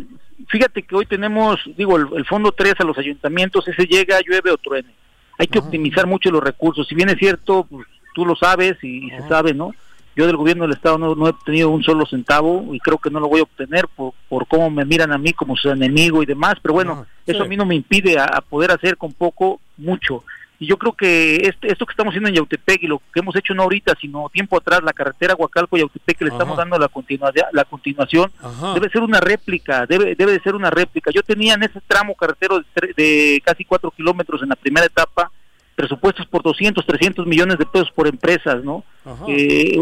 [0.48, 4.50] fíjate que hoy tenemos, digo, el, el fondo 3 a los ayuntamientos, ese llega, llueve
[4.50, 4.90] o truene.
[5.38, 6.86] Hay que optimizar mucho los recursos.
[6.86, 9.72] Si bien es cierto, pues, tú lo sabes y, y se sabe, ¿no?
[10.14, 13.10] Yo del gobierno del Estado no, no he obtenido un solo centavo y creo que
[13.10, 16.22] no lo voy a obtener por, por cómo me miran a mí como su enemigo
[16.22, 17.44] y demás, pero bueno, eso sí.
[17.44, 20.22] a mí no me impide a, a poder hacer con poco, mucho.
[20.62, 23.34] Y yo creo que este, esto que estamos haciendo en Yautepec y lo que hemos
[23.34, 27.32] hecho no ahorita, sino tiempo atrás, la carretera Huacalco-Yautepec que le estamos dando la, continuidad,
[27.52, 28.74] la continuación, Ajá.
[28.74, 31.10] debe ser una réplica, debe, debe de ser una réplica.
[31.12, 32.62] Yo tenía en ese tramo carretero
[32.96, 35.32] de, casi cuatro kilómetros en la primera etapa
[35.74, 38.84] presupuestos por 200, 300 millones de pesos por empresas, ¿no?
[39.26, 39.76] Eh,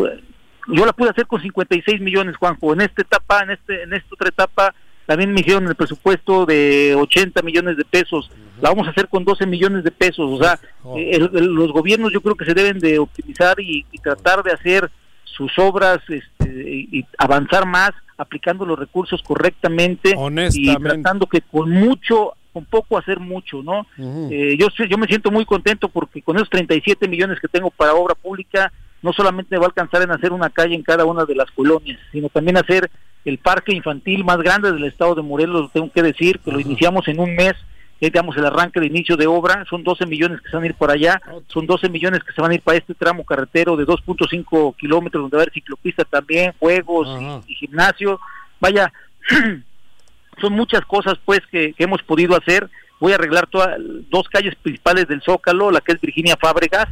[0.69, 2.73] yo la pude hacer con 56 millones, Juanjo.
[2.73, 4.75] En esta etapa, en este, en esta otra etapa,
[5.11, 8.31] también me hicieron el presupuesto de 80 millones de pesos.
[8.63, 10.31] La vamos a hacer con 12 millones de pesos.
[10.31, 10.61] O sea,
[10.97, 14.45] eh, el- el- los gobiernos yo creo que se deben de optimizar y, y tratar
[14.45, 14.89] de hacer
[15.25, 16.49] sus obras este,
[16.93, 20.15] y, avanzar más aplicando los recursos correctamente
[20.55, 20.67] y
[21.03, 23.87] tratando que con mucho con poco hacer mucho, ¿no?
[24.31, 27.95] Eh, yo yo me siento muy contento porque con esos 37 millones que tengo para
[27.95, 31.25] obra pública no solamente me va a alcanzar en hacer una calle en cada una
[31.25, 32.89] de las colonias, sino también hacer
[33.25, 36.61] el parque infantil más grande del estado de Morelos, lo tengo que decir, que lo
[36.61, 37.55] iniciamos en un mes,
[38.01, 40.69] eh, digamos el arranque de inicio de obra, son 12 millones que se van a
[40.69, 43.77] ir para allá, son 12 millones que se van a ir para este tramo carretero
[43.77, 47.09] de 2.5 kilómetros, donde va a haber ciclopista también, juegos
[47.47, 48.19] y, y gimnasio,
[48.59, 48.93] vaya,
[50.41, 52.69] son muchas cosas pues que, que hemos podido hacer.
[52.99, 53.79] Voy a arreglar todas
[54.11, 56.89] dos calles principales del Zócalo, la que es Virginia Fábregas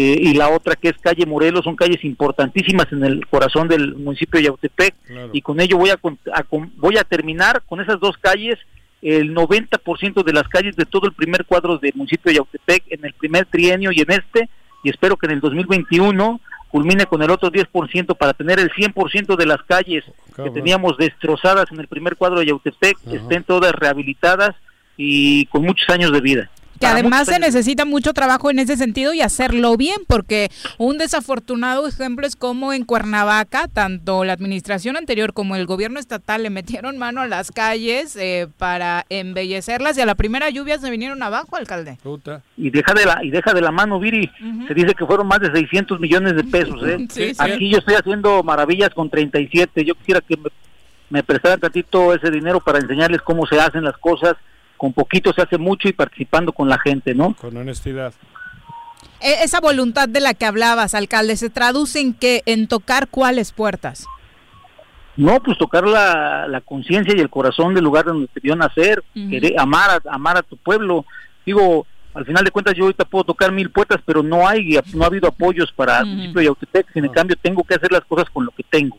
[0.00, 3.96] eh, y la otra que es calle Morelos, son calles importantísimas en el corazón del
[3.96, 4.94] municipio de Yautepec
[5.32, 5.98] y con ello voy a,
[6.34, 6.44] a
[6.76, 8.60] voy a terminar con esas dos calles
[9.02, 13.06] el 90% de las calles de todo el primer cuadro del municipio de Yautepec en
[13.06, 14.48] el primer trienio y en este
[14.84, 19.34] y espero que en el 2021 culmine con el otro 10% para tener el 100%
[19.34, 20.54] de las calles que Cabrón.
[20.54, 24.54] teníamos destrozadas en el primer cuadro de Yautepec estén todas rehabilitadas
[24.96, 26.50] y con muchos años de vida.
[26.78, 31.86] Que además se necesita mucho trabajo en ese sentido y hacerlo bien, porque un desafortunado
[31.86, 36.98] ejemplo es como en Cuernavaca, tanto la administración anterior como el gobierno estatal le metieron
[36.98, 41.56] mano a las calles eh, para embellecerlas y a la primera lluvia se vinieron abajo,
[41.56, 41.98] alcalde.
[42.56, 44.30] y deja de la y deja de la mano Viri
[44.66, 47.06] se dice que fueron más de 600 millones de pesos ¿eh?
[47.10, 47.36] Sí, sí.
[47.38, 50.50] aquí yo estoy haciendo maravillas con 37 yo quisiera que me,
[51.10, 54.36] me prestaran tantito ese dinero para enseñarles cómo se hacen las cosas
[54.78, 58.14] con poquito se hace mucho y participando con la gente no Con honestidad.
[59.20, 63.52] E- esa voluntad de la que hablabas, alcalde, se traduce en que en tocar cuáles
[63.52, 64.06] puertas.
[65.16, 69.02] no pues tocar la, la conciencia y el corazón del lugar donde te vio nacer
[69.12, 71.04] querer amar a, amar a tu pueblo.
[71.44, 75.02] Digo al final de cuentas yo ahorita puedo tocar mil puertas pero no hay no
[75.02, 76.86] ha habido apoyos para el municipio de Yautepec.
[76.88, 76.90] Ah.
[76.94, 78.98] sin en cambio tengo que hacer las cosas con lo que tengo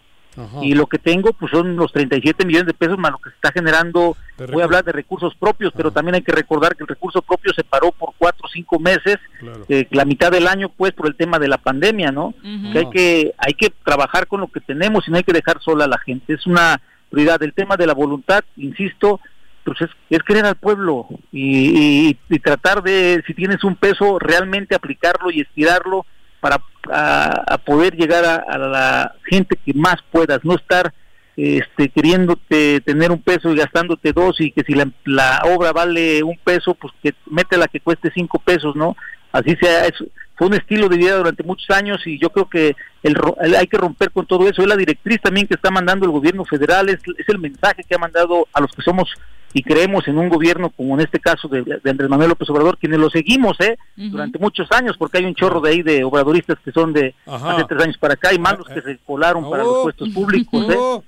[0.62, 3.36] y lo que tengo pues son los 37 millones de pesos más lo que se
[3.36, 4.16] está generando.
[4.52, 7.52] Voy a hablar de recursos propios pero también hay que recordar que el recurso propio
[7.54, 9.66] se paró por cuatro o cinco meses Claro.
[9.68, 12.34] eh, la mitad del año pues por el tema de la pandemia no
[12.72, 15.60] que hay que hay que trabajar con lo que tenemos y no hay que dejar
[15.62, 16.34] sola a la gente.
[16.34, 17.42] Es una prioridad.
[17.44, 19.20] El tema de la voluntad insisto
[19.66, 24.18] pues es, es querer al pueblo y, y- y tratar de si tienes un peso
[24.20, 26.06] realmente aplicarlo y estirarlo
[26.40, 26.62] para
[26.92, 30.94] a, poder llegar a, a la gente que más puedas no estar
[31.36, 36.22] este queriéndote tener un peso y gastándote dos y que si la, la obra vale
[36.24, 38.98] un peso pues que métela que cueste cinco pesos no
[39.32, 39.94] así sea es,
[40.36, 43.68] fue un estilo de vida durante muchos años y yo creo que el, el- hay
[43.68, 44.62] que romper con todo eso.
[44.62, 47.96] Es la directriz también que está mandando el gobierno federal es, es el mensaje que
[47.96, 49.10] ha mandado a los que somos
[49.54, 52.78] y creemos en un gobierno como en este caso de, de Andrés Manuel López Obrador
[52.78, 56.58] quienes lo seguimos eh durante muchos años porque hay un chorro de ahí de obradoristas
[56.64, 57.54] que son de Ajá.
[57.56, 59.84] hace tres años para acá y más los que se colaron para los Oh.
[59.84, 61.04] puestos públicos eh Oh.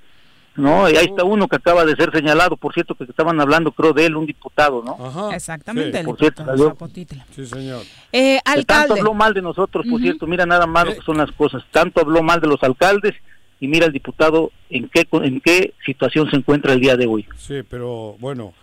[0.55, 3.71] no y ahí está uno que acaba de ser señalado por cierto que estaban hablando
[3.73, 6.43] creo de él un diputado no Exactamente, el por cierto.
[6.43, 7.25] Zapotitla.
[7.35, 7.81] Sí, señor.
[8.11, 8.99] Eh, Que tanto alcalde.
[8.99, 11.63] habló mal de nosotros, por cierto, mira nada más lo que son las cosas.
[11.71, 13.13] Tanto habló mal de los alcaldes
[13.62, 17.26] y mira el diputado en qué en qué situación se encuentra el día de hoy.
[17.38, 18.53] Sí, pero bueno,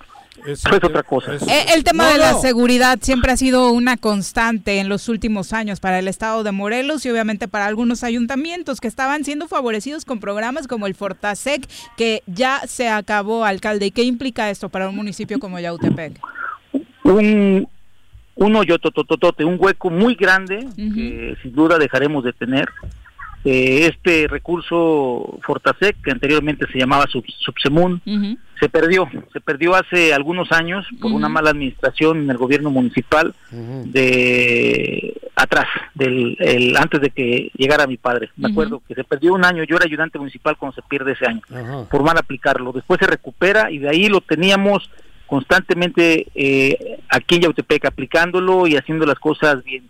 [0.44, 1.34] eso es otra cosa.
[1.34, 5.78] Eh, el tema de la seguridad siempre ha sido una constante en los últimos años
[5.78, 10.18] para el estado de Morelos y obviamente para algunos ayuntamientos que estaban siendo favorecidos con
[10.18, 13.86] programas como el Fortasec, que ya se acabó, alcalde.
[13.86, 16.20] ¿Y qué implica esto para un municipio como Yautepec?
[17.04, 17.68] Un,
[18.34, 22.68] un hoyo totototote, un hueco muy grande que sin duda dejaremos de tener.
[23.44, 28.02] Eh, este recurso Fortasec, que anteriormente se llamaba Sub, Subsemun,
[28.58, 33.34] se perdió, se perdió hace algunos años por una mala administración en el gobierno municipal
[33.50, 38.30] de atrás, del el, antes de que llegara mi padre.
[38.36, 41.26] Me acuerdo que se perdió un año, yo era ayudante municipal cuando se pierde ese
[41.26, 41.42] año,
[41.88, 42.72] por mal aplicarlo.
[42.72, 44.90] Después se recupera y de ahí lo teníamos
[45.26, 49.88] constantemente eh, aquí en Yautepec aplicándolo y haciendo las cosas bien.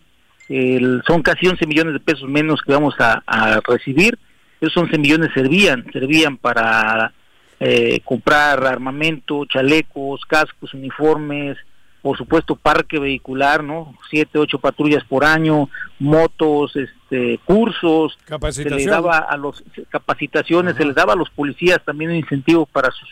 [1.07, 4.18] Son casi 11 millones de pesos menos que vamos a, recibir.
[4.61, 7.12] Esos 11 millones servían, servían para
[7.61, 11.57] eh, comprar armamento, chalecos, cascos, uniformes,
[12.03, 13.94] por supuesto parque vehicular, ¿no?
[14.11, 15.68] Siete, ocho patrullas por año,
[15.99, 18.18] motos, este, cursos,
[18.51, 22.66] se les daba a los capacitaciones, se les daba a los policías también un incentivo
[22.66, 23.09] para sus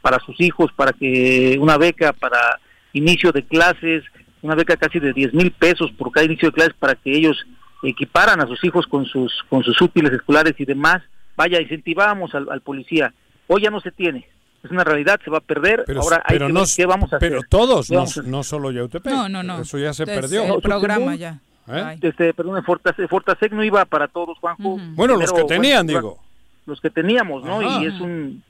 [0.00, 2.58] para sus hijos, para que una beca para
[2.92, 4.02] inicio de clases,
[4.42, 7.46] una beca casi de 10 mil pesos por cada inicio de clases para que ellos
[7.82, 11.02] equiparan a sus hijos con sus con sus útiles escolares y demás.
[11.36, 13.12] Vaya, incentivamos al, al policía.
[13.46, 14.26] Hoy ya no se tiene,
[14.62, 15.84] es una realidad, se va a perder.
[15.86, 17.48] Pero, Ahora hay que no, ver qué vamos a pero hacer.
[17.48, 19.12] todos, ¿Qué no, no solo Yautepec.
[19.12, 19.60] No, no, no.
[19.60, 20.54] Eso ya se Desde perdió.
[20.56, 21.40] El programa ya.
[21.68, 21.98] ¿Eh?
[22.02, 24.78] Este, perdón, Fortasec, Fortasec no iba para todos, Juanjo.
[24.94, 26.18] Bueno, los que tenían, bueno, digo.
[26.66, 27.60] Los que teníamos, ¿no?
[27.60, 27.82] Ajá.
[27.82, 28.42] Y es un,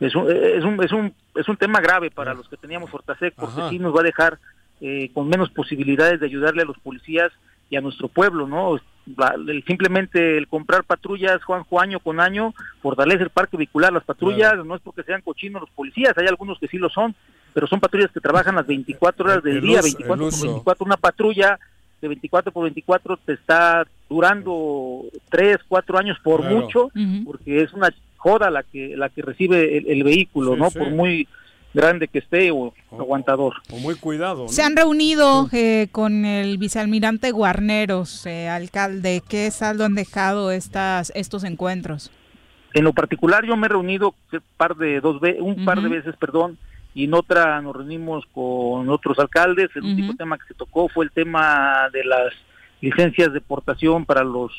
[0.00, 3.34] es un, es un, es un, es un tema grave para los que teníamos Fortasec,
[3.34, 3.70] porque Ajá.
[3.70, 4.38] sí nos va a dejar
[4.80, 7.30] eh, con menos posibilidades de ayudarle a los policías
[7.68, 8.78] y a nuestro pueblo, ¿no?
[9.66, 13.92] Simplemente el comprar patrullas, Juanjo, año con año, fortalece el parque vehicular.
[13.92, 17.14] Las patrullas no es porque sean cochinos los policías, hay algunos que sí lo son,
[17.54, 20.28] pero son patrullas que trabajan las 24 horas del El día, uso- 24 el por
[20.38, 20.46] uso.
[20.46, 20.84] 24.
[20.86, 21.58] Una patrulla
[22.00, 26.56] de 24 por 24 te está durando 3, 4 años por Claro.
[26.60, 26.90] mucho,
[27.24, 30.70] porque es una joda la que la que recibe el, el vehículo, Sí, ¿no?
[30.70, 30.78] sí.
[30.78, 31.28] Por muy
[31.72, 33.54] grande que esté o aguantador.
[33.70, 34.42] O muy cuidado.
[34.44, 34.48] ¿no?
[34.48, 39.22] Se han reunido eh, con el vicealmirante Guarneros, eh, alcalde.
[39.28, 42.10] ¿Qué saldo han dejado estas, estos encuentros?
[42.74, 45.86] En lo particular yo me he reunido un par de dos ve- un par de
[45.88, 45.94] Ujú.
[45.96, 46.56] veces, perdón,
[46.94, 49.70] y en otra nos reunimos con otros alcaldes.
[49.74, 52.32] El último tema que se tocó fue el tema de las
[52.80, 54.52] licencias de portación para los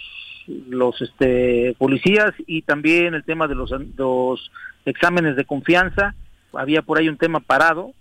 [0.70, 4.52] los este policías y también el tema de los los
[4.86, 6.16] exámenes de confianza.
[6.54, 7.94] Había por ahí un tema parado,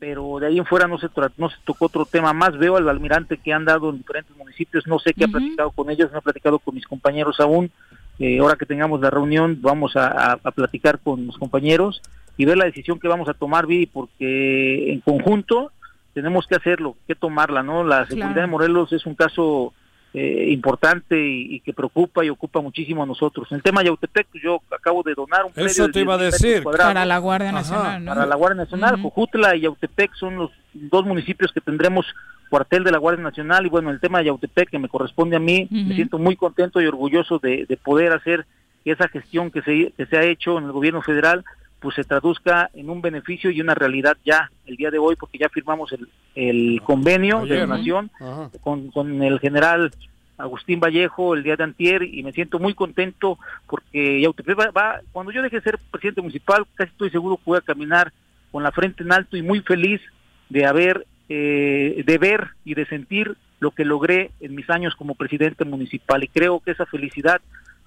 [0.00, 2.56] pero de ahí en fuera no se no se tocó otro tema más.
[2.58, 5.88] Veo al almirante que han dado en diferentes municipios, no sé qué ha platicado con
[5.90, 7.70] ellos, no ha platicado con mis compañeros aún.
[8.18, 12.02] Eh, ahora que tengamos la reunión vamos a, a- a platicar con los compañeros
[12.36, 15.72] y ver la decisión que vamos a tomar, Viri, porque en conjunto
[16.14, 17.84] tenemos que hacerlo, que tomarla, ¿no?
[17.84, 18.40] La seguridad Claro.
[18.42, 19.72] de Morelos es un caso
[20.14, 23.50] eh, importante y, y que preocupa y ocupa muchísimo a nosotros.
[23.50, 26.18] En el tema de Yautepec, pues, yo acabo de donar un Eso te iba a
[26.18, 26.64] 10,000 metros decir.
[26.64, 27.58] Para la Guardia Ajá.
[27.58, 28.14] Nacional, ¿no?
[28.14, 29.02] Para la Guardia Nacional, Ujú.
[29.04, 32.06] Jojutla y Yautepec son los dos municipios que tendremos
[32.50, 35.40] cuartel de la Guardia Nacional y bueno, el tema de Yautepec que me corresponde a
[35.40, 38.44] mí, me siento muy contento y orgulloso de, de poder hacer
[38.84, 41.44] esa gestión que se, que se ha hecho en el gobierno federal
[41.82, 45.36] pues se traduzca en un beneficio y una realidad ya el día de hoy porque
[45.38, 47.74] ya firmamos el, el convenio de Ayer, ¿no?
[47.74, 48.50] donación Ajá.
[48.62, 49.90] con, con el general
[50.38, 55.00] Agustín Vallejo el día de antier y me siento muy contento porque Yautepec va, va-
[55.12, 58.12] cuando yo deje de ser presidente municipal casi estoy seguro que voy a caminar
[58.50, 60.00] con la frente en alto y muy feliz
[60.48, 65.14] de haber eh, de ver y de sentir lo que logré en mis años como
[65.14, 67.40] presidente municipal y creo que esa felicidad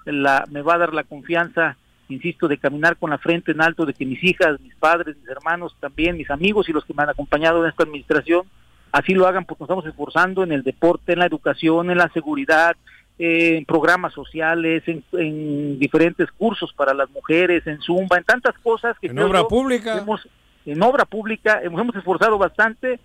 [0.06, 1.78] la, me va a dar la confianza
[2.10, 5.28] insisto de caminar con la frente en alto de que mis hijas mis padres mis
[5.28, 8.44] hermanos también mis amigos y los que me han acompañado en esta administración
[8.92, 12.10] así lo hagan porque nos estamos esforzando en el deporte, en la educación, en la
[12.10, 12.76] seguridad,
[13.20, 18.58] eh, en programas sociales, en, en diferentes cursos para las mujeres, en Zumba, en tantas
[18.60, 19.98] cosas que En obra yo pública.
[19.98, 20.28] hemos-
[20.66, 23.00] en obra pública hemos, hemos esforzado bastante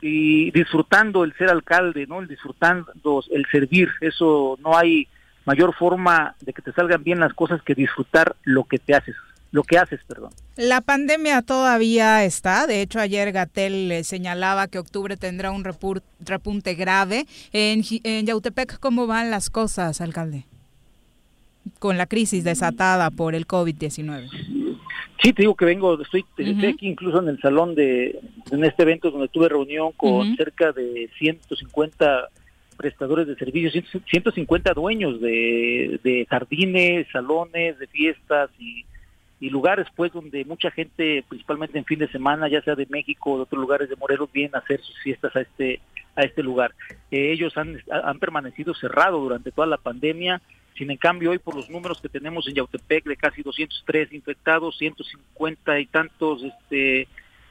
[0.00, 2.20] y disfrutando el ser alcalde, ¿no?
[2.20, 2.92] El disfrutando
[3.30, 5.06] el servir, eso no hay
[5.44, 9.16] mayor forma de que te salgan bien las cosas que disfrutar lo que te haces,
[9.50, 10.30] lo que haces, perdón.
[10.56, 12.66] La pandemia todavía está.
[12.66, 17.26] De hecho, ayer Gatel eh, señalaba que octubre tendrá un repunte grave.
[17.52, 20.44] En, en Yautepec, ¿cómo van las cosas, alcalde?
[21.78, 24.72] Con la crisis desatada por el COVID-19.
[25.22, 28.18] Sí, te digo que vengo, estoy, estoy aquí incluso en el salón de,
[28.50, 32.28] en este evento donde tuve reunión con cerca de 150
[32.82, 38.84] prestadores de servicios, 100 150 dueños de, de jardines, salones, de fiestas y,
[39.40, 43.32] y lugares pues donde mucha gente, principalmente en fin de semana, ya sea de México
[43.32, 45.80] o de otros lugares de Morelos, vienen a hacer sus fiestas a este
[46.14, 46.74] a este lugar.
[47.10, 50.42] Eh, ellos han, han permanecido cerrados durante toda la pandemia,
[50.76, 54.76] sin en cambio hoy por los números que tenemos en Yautepec de casi 203 infectados,
[54.78, 57.08] 150 y tantos, este,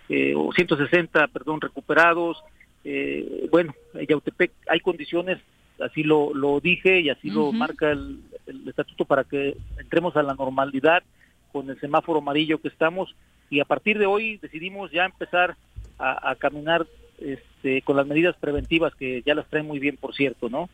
[0.10, 2.44] eh, o 160, perdón, recuperados.
[2.84, 5.40] Eh, bueno, en Yautepec hay condiciones,
[5.80, 10.24] así lo, lo dije y así lo marca el, el estatuto para que entremos a
[10.24, 11.04] la normalidad
[11.52, 13.16] con el semáforo amarillo que estamos
[13.50, 15.58] y a partir de hoy decidimos ya empezar
[16.00, 16.88] a, a caminar
[17.20, 20.70] este, con las medidas preventivas que ya las traen muy bien, por cierto, ¿no?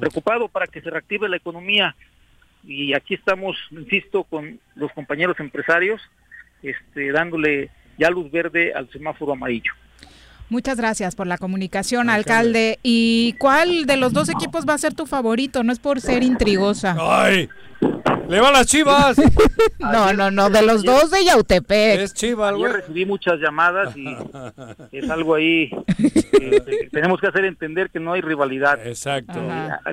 [0.00, 1.94] Preocupado para que se reactive la economía
[2.66, 6.00] y aquí estamos, insisto, con los compañeros empresarios,
[6.62, 7.68] este, dándole
[7.98, 9.72] ya luz verde al semáforo amarillo.
[10.50, 12.78] Muchas gracias por la comunicación, alcalde.
[12.82, 15.64] ¿Y cuál de los dos equipos va a ser tu favorito?
[15.64, 16.96] No es por ser intrigosa.
[17.00, 17.48] ¡Ay!
[18.28, 19.16] ¡Le va las chivas!
[19.80, 22.00] no, no, no, de los dos de Yautepec.
[22.00, 24.06] Es chivas, Ayer recibí muchas llamadas y
[24.92, 28.86] es algo ahí que tenemos que hacer entender que no hay rivalidad.
[28.86, 29.40] Exacto.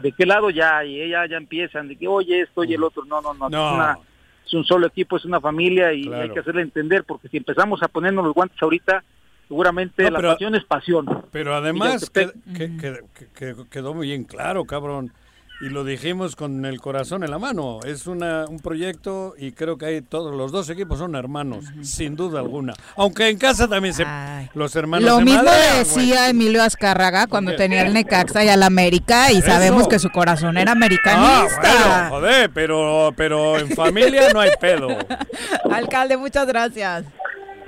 [0.02, 0.84] ¿De qué lado ya?
[0.86, 3.04] Y ya, ya empiezan, de que oye esto y el otro.
[3.06, 3.49] No, no, no.
[3.49, 3.68] No.
[3.68, 3.99] Es, una-
[4.45, 6.24] es un solo equipo, es una familia y Claro.
[6.24, 9.04] hay que hacerle entender porque si empezamos a ponernos los guantes ahorita,
[9.52, 11.06] seguramente No, la pasión es pasión.
[11.32, 12.99] Pero además que- que- que-
[13.36, 15.12] que- quedó muy bien claro, cabrón.
[15.60, 17.82] Y lo dijimos con el corazón en la mano.
[17.86, 22.16] Es una, un proyecto y creo que hay todos los dos equipos son hermanos, sin
[22.16, 22.74] duda alguna.
[22.95, 24.04] Aunque en casa también se
[24.56, 27.58] los hermanos Lo se mismo madrean, decía Emilio Azcárraga cuando qué?
[27.58, 29.47] tenía el Necaxa y al América y Eso.
[29.47, 31.60] sabemos que su corazón era Ah, americanista.
[31.62, 34.88] bueno, joder, pero, pero en familia no hay pedo.
[35.72, 37.06] Alcalde, muchas gracias.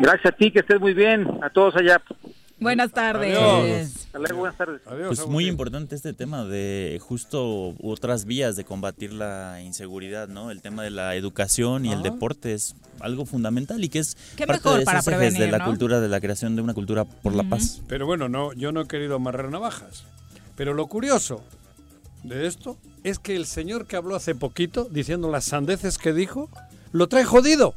[0.04, 1.26] Gracias a ti, que estés muy bien.
[1.42, 2.02] A todos allá.
[2.60, 3.38] Buenas tardes.
[4.06, 4.82] Hasta luego, buenas tardes.
[4.86, 10.52] Pues muy importante este tema de justo otras vías de combatir la inseguridad, ¿no?
[10.52, 14.46] El tema de la educación y el deporte es algo fundamental y que es Qué
[14.46, 15.66] parte mejor de para ejes de prevenir, la ¿no?
[15.66, 17.82] cultura, de la creación de una cultura por la paz.
[17.88, 20.04] Pero bueno, no, yo no he querido amarrar navajas.
[20.58, 21.46] Pero lo curioso
[22.24, 26.50] de esto es que el señor que habló hace poquito, diciendo las sandeces que dijo,
[26.92, 27.74] lo trae jodido.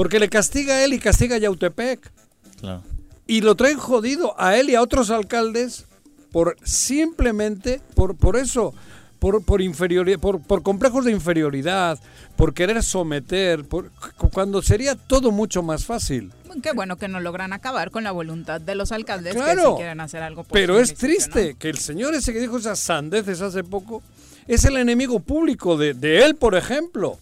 [0.00, 2.10] Porque le castiga a él y castiga a Yautepec.
[2.58, 2.82] Claro.
[3.26, 5.84] Y lo traen jodido a él y a otros alcaldes
[6.32, 8.72] por simplemente, por, por eso,
[9.18, 11.98] por, por, inferioridad, por, por complejos de inferioridad,
[12.36, 13.90] por querer someter, por,
[14.32, 16.32] cuando sería todo mucho más fácil.
[16.62, 19.76] Qué bueno que no logran acabar con la voluntad de los alcaldes que Claro, sí
[19.76, 23.42] quieren hacer algo por Pero es triste que el señor ese que dijo esas sandeces
[23.42, 24.02] hace poco
[24.48, 27.18] es el enemigo público de, de él, por ejemplo,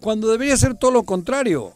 [0.00, 1.72] cuando debería ser todo lo contrario.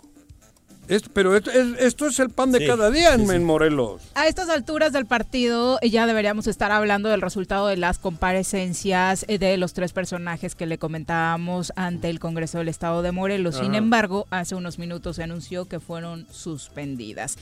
[1.12, 3.34] Pero esto es, esto es el pan de Sí, cada día en, sí, sí.
[3.36, 4.02] en Morelos.
[4.14, 9.24] A estas alturas del partido eh, ya deberíamos estar hablando del resultado de las comparecencias
[9.28, 13.56] eh, de los tres personajes que le comentábamos ante el Congreso del Estado de Morelos.
[13.56, 13.76] Sin Ajá.
[13.78, 17.36] embargo, hace unos minutos se anunció que fueron suspendidas.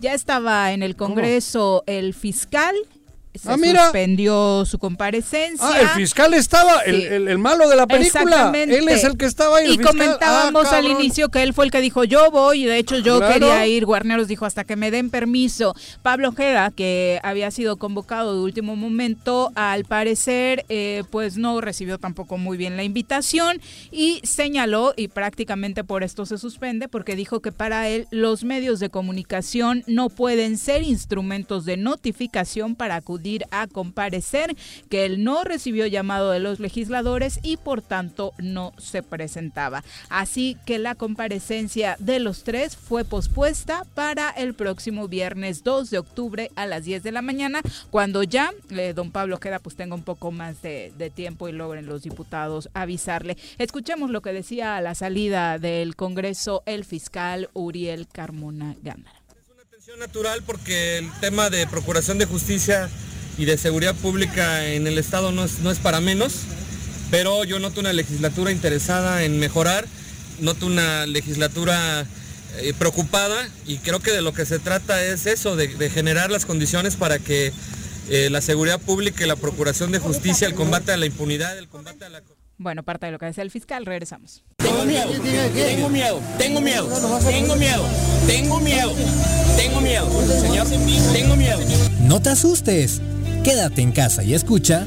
[0.00, 2.74] Ya estaba en el Congreso el fiscal.
[3.32, 3.84] Se Ah, mira.
[3.84, 5.64] suspendió su comparecencia.
[5.66, 7.06] Ah, el fiscal estaba, el, Sí.
[7.06, 8.22] el- el malo de la película.
[8.22, 8.76] Exactamente.
[8.76, 9.66] Él es el que estaba ahí.
[9.66, 9.86] Y fiscal.
[9.96, 12.98] comentábamos Ah, al inicio que él fue el que dijo yo voy y de hecho
[12.98, 13.32] yo Claro.
[13.34, 13.86] quería ir.
[13.86, 15.76] Guarneros dijo hasta que me den permiso.
[16.02, 21.98] Pablo Ojeda, que había sido convocado de último momento, al parecer eh, pues no recibió
[21.98, 23.60] tampoco muy bien la invitación
[23.92, 28.80] y señaló y prácticamente por esto se suspende porque dijo que para él los medios
[28.80, 33.19] de comunicación no pueden ser instrumentos de notificación para acudir
[33.50, 34.56] a comparecer,
[34.88, 39.84] que él no recibió llamado de los legisladores y por tanto no se presentaba.
[40.08, 45.98] Así que la comparecencia de los tres fue pospuesta para el próximo viernes 2 de
[45.98, 47.60] octubre a las 10 de la mañana,
[47.90, 51.52] cuando ya eh, don Pablo queda pues tenga un poco más de, de tiempo y
[51.52, 53.36] logren los diputados avisarle.
[53.58, 59.19] Escuchemos lo que decía a la salida del Congreso el fiscal Uriel Carmona Gámara.
[59.98, 62.88] Natural porque el tema de procuración de justicia
[63.38, 66.40] y de seguridad pública en el Estado no es, no es para menos,
[67.10, 69.86] pero yo noto una legislatura interesada en mejorar,
[70.40, 72.06] noto una legislatura
[72.58, 76.46] eh, preocupada y creo que de lo que se trata es eso, de, generar las
[76.46, 77.52] condiciones para que
[78.08, 81.68] eh, la seguridad pública y la procuración de justicia, el combate a la impunidad, el
[81.68, 82.22] combate a la...
[82.60, 84.44] Bueno, parte de lo que decía el fiscal, regresamos.
[84.58, 85.10] Tengo miedo,
[85.54, 86.86] tengo miedo, tengo miedo,
[87.24, 87.86] tengo miedo,
[88.26, 88.92] tengo miedo,
[89.56, 90.06] tengo miedo,
[90.42, 91.58] señor, tengo miedo.
[92.02, 93.00] No te asustes.
[93.42, 94.86] Quédate en casa y escucha.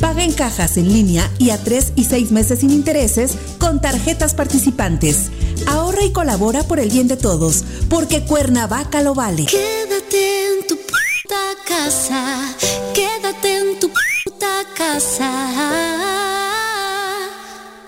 [0.00, 4.34] Paga en cajas en línea y a 3 y 6 meses sin intereses con tarjetas
[4.34, 5.30] participantes.
[5.66, 9.46] Ahorra y colabora por el bien de todos, porque Cuernavaca lo vale.
[9.46, 12.54] Quédate en tu puta casa,
[12.94, 15.68] quédate en tu puta casa.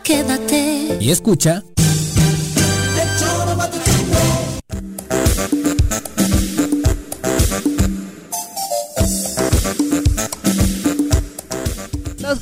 [0.03, 0.99] Quédate.
[1.01, 1.63] Y escucha.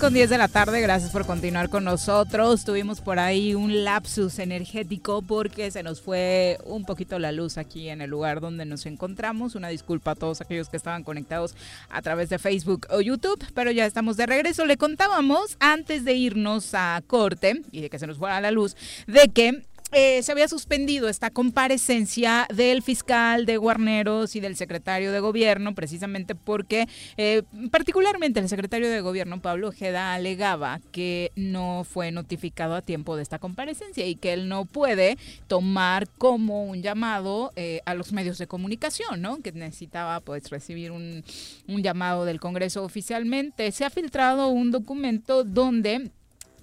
[0.01, 2.65] Con 10 de la tarde, gracias por continuar con nosotros.
[2.65, 7.89] Tuvimos por ahí un lapsus energético porque se nos fue un poquito la luz aquí
[7.89, 9.57] en el lugar donde nos encontramos.
[9.57, 11.57] Una disculpa a todos aquellos que estaban conectados
[11.91, 14.67] a través de Facebook o YouTube, pero ya estamos de regreso.
[14.67, 18.77] Le contábamos antes de irnos a corte y de que se nos fuera la luz,
[19.09, 25.13] de que eh, se había suspendido esta comparecencia del fiscal de Guarneros y del secretario
[25.13, 26.87] de gobierno, precisamente porque
[27.17, 33.17] eh, particularmente el secretario de gobierno, Pablo Ojeda, alegaba que no fue notificado a tiempo
[33.17, 35.17] de esta comparecencia y que él no puede
[35.47, 39.39] tomar como un llamado eh, a los medios de comunicación, ¿no?
[39.39, 41.25] Que necesitaba pues recibir un,
[41.67, 43.73] un llamado del Congreso oficialmente.
[43.73, 46.11] Se ha filtrado un documento donde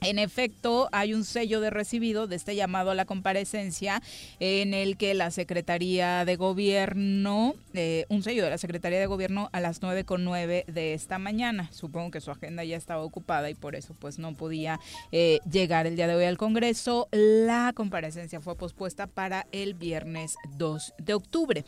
[0.02, 4.02] en efecto, hay un sello de recibido de este llamado a la comparecencia
[4.40, 9.50] en el que la Secretaría de Gobierno, eh, un sello de la Secretaría de Gobierno
[9.52, 11.70] a las 9 con 9 de esta mañana.
[11.72, 14.80] Supongo que su agenda ya estaba ocupada y por eso pues no podía
[15.12, 17.08] eh, llegar el día de hoy al Congreso.
[17.12, 21.66] La comparecencia fue pospuesta para el viernes 2 de octubre.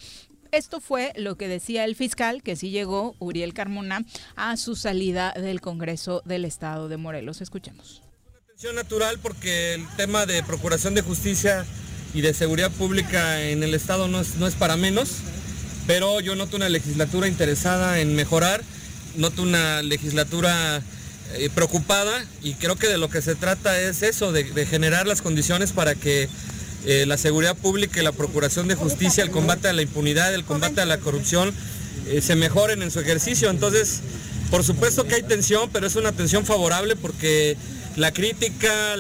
[0.52, 4.06] Esto fue lo que decía el fiscal, que sí llegó, Uriel Carmona,
[4.36, 7.42] a su salida del Congreso del Estado de Morelos.
[7.42, 8.07] Escuchemos
[8.74, 11.64] natural porque el tema de procuración de justicia
[12.16, 15.18] y de seguridad pública en el Estado no es, no es para menos,
[15.86, 18.64] pero yo noto una legislatura interesada en mejorar,
[19.16, 20.82] noto una legislatura
[21.36, 25.22] eh, preocupada y creo que de lo que se trata es eso, de, generar las
[25.22, 26.28] condiciones para que
[26.86, 30.44] eh, la seguridad pública y la procuración de justicia, el combate a la impunidad, el
[30.44, 31.54] combate a la corrupción,
[32.08, 33.52] eh, se mejoren en su ejercicio.
[33.52, 34.00] Entonces,
[34.50, 37.56] por supuesto que hay tensión, pero es una tensión favorable porque
[37.98, 38.96] la crítica,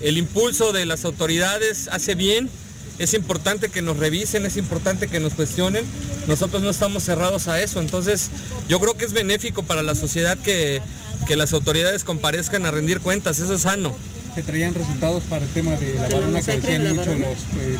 [0.00, 2.50] el impulso de las autoridades hace bien.
[2.98, 5.84] Es importante que nos revisen, es importante que nos cuestionen.
[6.26, 7.80] Nosotros no estamos cerrados a eso.
[7.80, 8.28] Entonces,
[8.68, 10.82] yo creo que es benéfico para la sociedad que,
[11.28, 13.38] las autoridades comparezcan a rendir cuentas.
[13.38, 13.94] Eso es sano.
[14.34, 17.78] ¿Se traían resultados para el tema de la varona que decían mucho los, eh,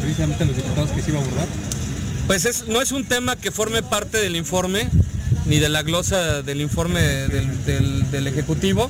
[0.00, 1.48] precisamente los diputados que se iba a abordar?
[2.28, 4.88] Pues no es un tema que forme parte del informe,
[5.46, 8.88] ni de la glosa del informe del Ejecutivo.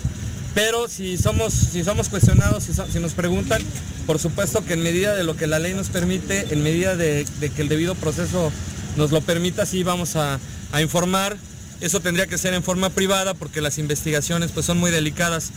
[0.55, 3.63] Pero si somos, si somos cuestionados, si, nos preguntan,
[4.07, 7.27] por supuesto que en medida de lo que la ley nos permite, en medida de,
[7.55, 8.53] que el debido proceso
[8.97, 10.39] nos lo permita, sí vamos a,
[10.81, 11.37] informar.
[11.81, 15.51] Eso tendría que ser en forma privada porque las investigaciones pues, son muy delicadas.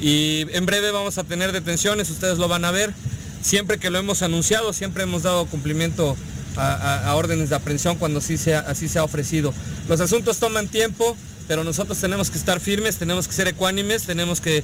[0.00, 2.92] Y en breve vamos a tener detenciones, ustedes lo van a ver.
[3.42, 6.16] Siempre que lo hemos anunciado, siempre hemos dado cumplimiento
[6.56, 9.54] a, órdenes de aprehensión cuando así así se ha ofrecido.
[9.88, 11.16] Los asuntos toman tiempo,
[11.50, 14.62] pero nosotros tenemos que estar firmes, tenemos que ser ecuánimes, tenemos que,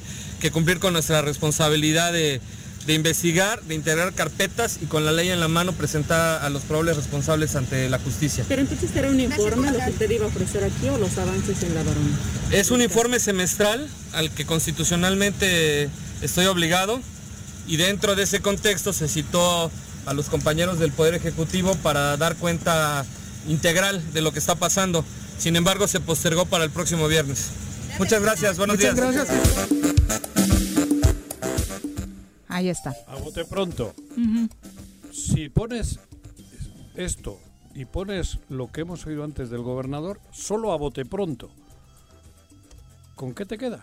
[0.53, 2.39] cumplir con nuestra responsabilidad de,
[2.87, 6.95] investigar, de integrar carpetas y con la ley en la mano presentar a los probables
[6.95, 8.45] responsables ante la justicia.
[8.47, 11.61] Pero entonces será un informe lo que usted iba a ofrecer aquí o los avances
[11.61, 12.17] en la varona.
[12.51, 15.89] Es un informe semestral al que constitucionalmente
[16.21, 17.01] estoy obligado
[17.67, 19.69] y dentro de ese contexto se citó
[20.05, 23.05] a los compañeros del Poder Ejecutivo para dar cuenta
[23.49, 25.03] integral de lo que está pasando.
[25.37, 27.51] Sin embargo, se postergó para el próximo viernes.
[27.99, 29.13] Muchas gracias, buenos Muchas días.
[29.13, 29.67] gracias.
[32.47, 32.95] Ahí está.
[33.07, 33.93] A bote pronto.
[35.11, 35.99] Si pones
[36.95, 37.39] esto
[37.75, 41.49] y pones lo que hemos oído antes del gobernador, solo a bote pronto,
[43.15, 43.81] ¿con qué te quedas?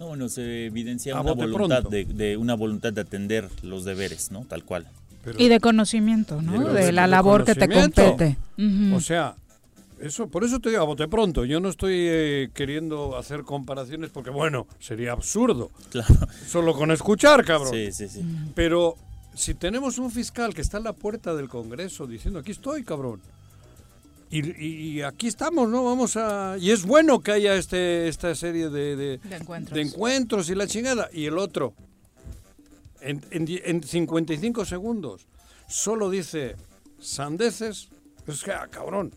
[0.00, 4.44] No, bueno, se evidencia una voluntad de, una voluntad de atender los deberes, ¿no?
[4.44, 4.88] Tal cual.
[5.38, 6.72] y de conocimiento, ¿no?
[6.72, 8.38] De, la labor que te compete.
[8.94, 9.36] O sea,
[10.00, 11.44] eso, por eso te digo a bote pronto.
[11.44, 15.70] Yo no estoy eh, queriendo hacer comparaciones porque, bueno, sería absurdo.
[15.90, 16.14] Claro.
[16.46, 17.74] Solo con escuchar, cabrón.
[17.74, 18.24] Sí, sí, sí.
[18.54, 18.96] Pero
[19.34, 23.20] si tenemos un fiscal que está en la puerta del Congreso diciendo, aquí estoy, cabrón.
[24.32, 25.84] Y, aquí estamos, ¿no?
[25.84, 26.56] Vamos a...
[26.58, 29.74] Y es bueno que haya este, esta serie de, de, encuentros.
[29.74, 31.08] de encuentros y la chingada.
[31.12, 31.74] Y el otro,
[33.00, 35.26] en, en, en 55 segundos,
[35.66, 36.54] solo dice
[37.00, 37.88] sandeces.
[38.28, 39.12] Es que, ah, cabrón.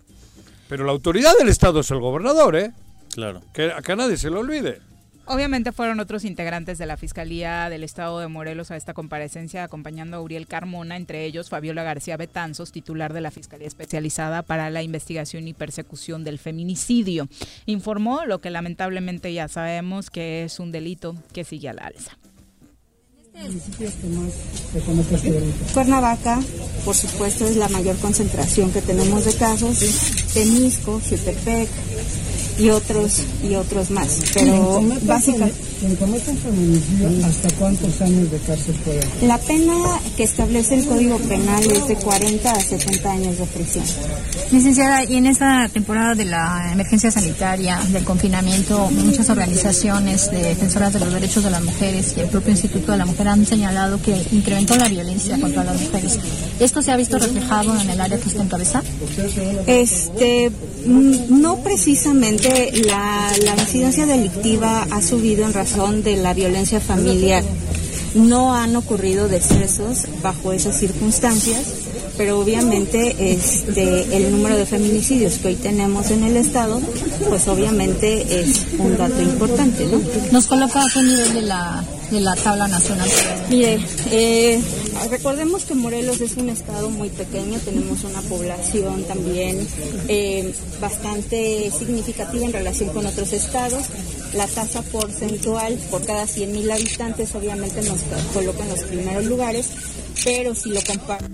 [0.74, 2.72] Pero la autoridad del Estado es el gobernador, ¿eh?
[3.14, 3.44] Claro.
[3.54, 4.82] Que, a nadie se lo olvide.
[5.28, 10.18] Obviamente fueron otros integrantes de la Fiscalía del Estado de Morelos a esta comparecencia acompañando
[10.18, 14.82] a Uriel Carmona, entre ellos Fabiola García Betanzos, titular de la Fiscalía Especializada para la
[14.82, 17.28] Investigación y Persecución del Feminicidio.
[17.68, 22.18] Informó lo que lamentablemente ya sabemos que es un delito que sigue a la alza.
[25.74, 26.40] Cuernavaca,
[26.86, 29.80] por supuesto, es la mayor concentración que tenemos de casos.
[30.34, 31.68] Temisco, Jutepec
[32.60, 34.20] y otros y otros más.
[34.34, 35.56] Pero básicamente
[36.36, 39.24] feminicidio, ¿hasta cuántos años de cárcel puede haber?
[39.24, 39.76] la pena
[40.16, 43.84] que establece el Código Penal es de 40 a 70 años de prisión.
[44.52, 50.94] Licenciada, y en esta temporada de la emergencia sanitaria, del confinamiento, muchas organizaciones de defensoras
[50.94, 54.02] de los derechos de las mujeres y el propio Instituto de la Mujer han señalado
[54.02, 56.20] que incrementó la violencia contra las mujeres.
[56.60, 58.84] ¿Esto se ha visto reflejado en el área que usted encabeza?
[59.68, 60.52] Este,
[60.86, 67.44] mm, no precisamente la, la incidencia delictiva ha subido en razón de la violencia familiar.
[68.16, 71.62] No han ocurrido decesos bajo esas circunstancias,
[72.18, 76.80] pero obviamente este, el número de feminicidios que hoy tenemos en el estado,
[77.28, 80.00] pues obviamente es un dato importante, ¿no?
[80.32, 81.84] ¿Nos coloca a qué nivel de la,
[82.14, 83.10] de la tabla nacional?
[83.50, 83.80] Mire,
[84.12, 84.62] eh,
[85.10, 89.68] recordemos que Morelos es un estado muy pequeño, tenemos una población también
[90.08, 93.86] eh, bastante significativa en relación con otros estados.
[94.34, 98.00] La tasa porcentual por cada 100.000 habitantes obviamente nos
[98.34, 99.70] coloca en los primeros lugares,
[100.24, 101.34] pero si lo comparamos...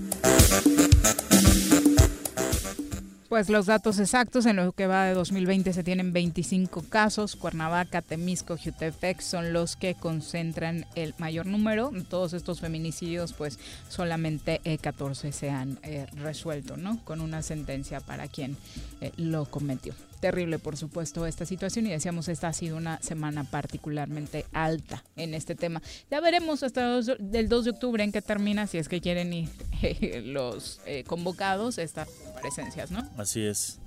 [3.29, 7.35] Pues los datos exactos en lo que va de 2020 se tienen 25 casos.
[7.35, 11.91] Cuernavaca, Temisco, Jutepec son los que concentran el mayor número.
[12.09, 16.97] Todos estos feminicidios, pues solamente eh, 14 se han eh, resuelto, ¿no?
[17.05, 18.57] Con una sentencia para quien
[18.99, 19.93] eh, lo cometió.
[20.19, 25.33] Terrible, por supuesto, esta situación y decíamos, esta ha sido una semana particularmente alta en
[25.33, 25.81] este tema.
[26.11, 29.31] Ya veremos hasta los- el 2 de octubre en qué termina, si es que quieren
[29.31, 29.49] ir
[30.25, 33.07] los eh, convocados, estas comparecencias, ¿no?
[33.17, 33.79] Así es.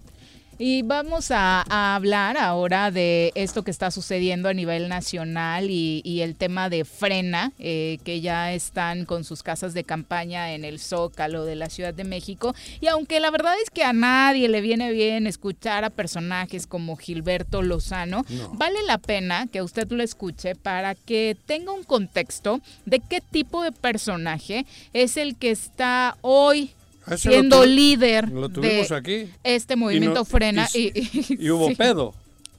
[0.59, 6.03] Y vamos a, a hablar ahora de esto que está sucediendo a nivel nacional y,
[6.05, 10.65] y el tema de Frena, eh, que ya están con sus casas de campaña en
[10.65, 12.55] el Zócalo de la Ciudad de México.
[12.81, 16.97] Y aunque la verdad es que a nadie le viene bien escuchar a personajes como
[16.97, 23.01] Gilberto Lozano, vale la pena que usted lo escuche para que tenga un contexto de
[23.01, 26.73] qué tipo de personaje es el que está hoy
[27.07, 29.31] Ese siendo líder lo tuvimos de aquí.
[29.43, 31.75] este movimiento Y no- frena y- y, Y hubo sí.
[31.75, 32.15] pedo.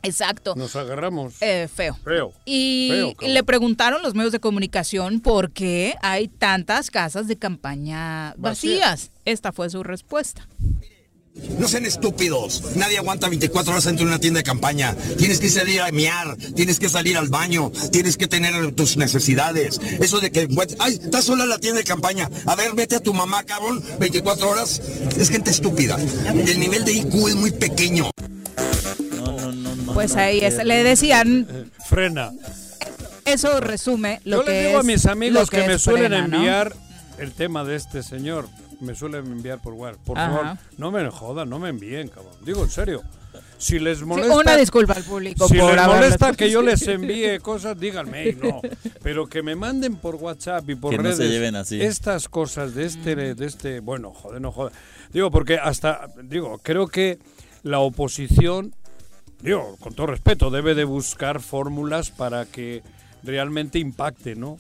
[0.06, 0.54] Exacto.
[0.58, 1.42] Nos agarramos.
[1.42, 1.98] Eh, feo.
[2.04, 2.34] Feo.
[2.44, 8.34] Y Feo, le preguntaron los medios de comunicación por qué hay tantas casas de campaña
[8.38, 8.80] Vacías.
[8.82, 9.12] vacías.
[9.24, 10.46] Esta fue su respuesta.
[11.60, 12.64] No sean estúpidos.
[12.76, 14.96] Nadie aguanta 24 horas dentro de una tienda de campaña.
[15.18, 19.80] Tienes que salir a mear, tienes que salir al baño, tienes que tener tus necesidades.
[20.00, 20.48] Eso de que,
[20.80, 22.30] ay, está sola la tienda de campaña.
[22.46, 24.82] A ver, vete a tu mamá, cabrón, 24 horas.
[25.18, 25.98] Es gente estúpida.
[26.28, 28.10] El nivel de IQ es muy pequeño.
[29.94, 32.32] Pues ahí es, le decían, Frena.
[33.26, 36.76] eso resume lo Yo que les digo a es- mis amigos que, me suelen enviar
[37.20, 38.50] el tema de este señor.
[38.84, 40.02] Me suelen enviar por WhatsApp.
[40.06, 40.32] Por Ajá.
[40.32, 42.34] favor, no me jodan, no me envíen, cabrón.
[42.46, 43.02] Digo en serio.
[43.58, 44.36] Si les Sí, molesta.
[44.36, 48.36] una disculpa al público Si por les molesta que yo les envíe cosas, díganme, y
[48.36, 48.62] no.
[49.02, 51.82] Pero que me manden por WhatsApp y por Que no redes se lleven así.
[51.82, 54.74] estas cosas de este, de este, bueno, joder, no joder.
[55.14, 57.20] Digo, porque hasta, digo, creo que
[57.64, 58.76] la oposición,
[59.42, 62.84] digo, con todo respeto, debe de buscar fórmulas para que
[63.24, 64.58] realmente impacte, ¿no?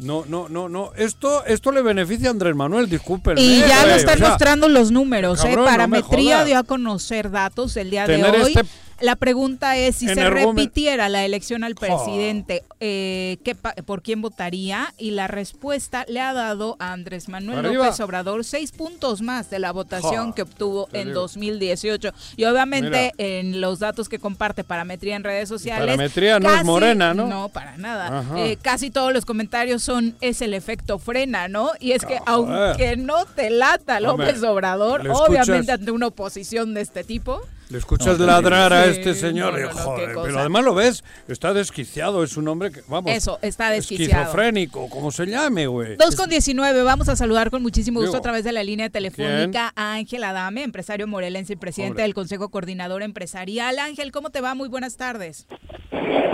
[0.00, 0.92] No, no, no, no.
[0.96, 3.40] Esto, esto le beneficia a Andrés Manuel, discúlpenme.
[3.40, 5.40] Y ya lo güey, están o sea, mostrando los números.
[5.40, 5.48] ¿eh?
[5.48, 8.54] cabrón, me Parametría dio a conocer datos el día de hoy.
[8.56, 8.66] este
[9.00, 14.22] La pregunta es si se repitiera la elección al presidente, eh, ¿qué pa- ¿por quién
[14.22, 14.94] votaría?
[14.96, 17.84] Y la respuesta le ha dado a Andrés Manuel Arriba.
[17.86, 21.20] López Obrador seis puntos más de la votación Ja, que obtuvo en digo.
[21.20, 22.12] 2018.
[22.36, 25.86] Y obviamente en los datos que comparte Parametría en redes sociales.
[25.86, 27.26] Parametría no es morena, ¿no?
[27.26, 28.24] No, para nada.
[28.36, 31.70] Eh, casi todos los comentarios son es el efecto frena, ¿no?
[31.80, 36.80] Y es que Ah, aunque no te lata López Obrador, obviamente ante una oposición de
[36.80, 37.42] este tipo.
[37.68, 40.26] Le escuchas No, ladrar a sí, este señor no, y no, no, qué joder, cosa.
[40.28, 44.22] pero además lo ves, está desquiciado, es un hombre que, vamos, Eso, está desquiciado.
[44.22, 45.96] esquizofrénico, como se llame, güey.
[45.96, 48.88] 2 con 19, vamos a saludar con muchísimo gusto Digo, a través de la línea
[48.88, 52.02] telefónica a Ángel Adame, empresario morelense y presidente Hombre.
[52.04, 53.78] del Consejo Coordinador Empresarial.
[53.80, 54.54] Ángel, ¿cómo te va?
[54.54, 55.46] Muy buenas tardes.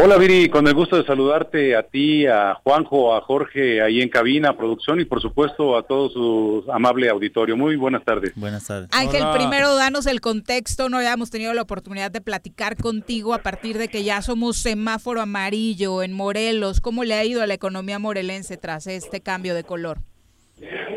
[0.05, 4.09] Hola Viri, con el gusto de saludarte a ti, a Juanjo, a Jorge ahí en
[4.09, 7.57] cabina, producción y por supuesto a todo su amable auditorio.
[7.57, 8.33] Muy buenas tardes.
[8.35, 8.89] Buenas tardes.
[8.93, 13.79] Ángel, primero danos el contexto, no habíamos tenido la oportunidad de platicar contigo a partir
[13.79, 16.81] de que ya somos semáforo amarillo en Morelos.
[16.81, 19.99] ¿Cómo le ha ido a la economía morelense tras este cambio de color?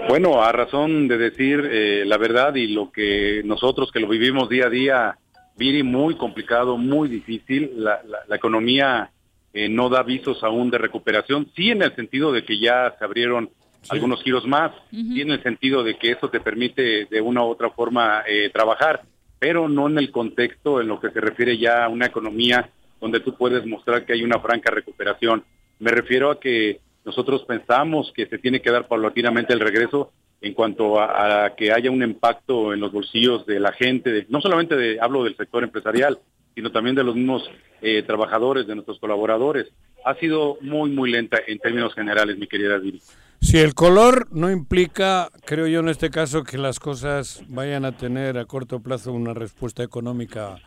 [0.08, 4.50] Bueno, a razón de decir eh, la verdad y lo que nosotros que lo vivimos
[4.50, 5.18] día a día,
[5.58, 7.72] Viri, muy complicado, muy difícil.
[7.78, 9.12] La, la- la economía
[9.54, 13.06] eh, no da visos aún de recuperación, sí en el sentido de que ya se
[13.06, 13.50] abrieron
[13.90, 17.48] algunos giros más, sí en el sentido de que eso te permite de una u
[17.50, 19.04] otra forma eh, trabajar,
[19.46, 22.68] pero no en el contexto en lo que se refiere ya a una economía
[23.00, 25.44] donde tú puedes mostrar que hay una franca recuperación.
[25.78, 30.12] Me refiero a que nosotros pensamos que se tiene que dar paulatinamente el regreso
[30.42, 34.26] en cuanto a, a que haya un impacto en los bolsillos de la gente, de-
[34.30, 36.18] no solamente de, hablo del sector empresarial,
[36.56, 37.48] sino también de los mismos
[37.84, 39.68] eh, trabajadores, de nuestros colaboradores.
[40.06, 43.00] Ha sido muy, muy lenta en términos generales, mi querida Viri.
[43.42, 47.96] Si el color no implica, creo yo en este caso, que las cosas vayan a
[47.96, 50.58] tener a corto plazo una respuesta económica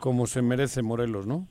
[0.00, 1.46] como se merece Morelos, ¿no?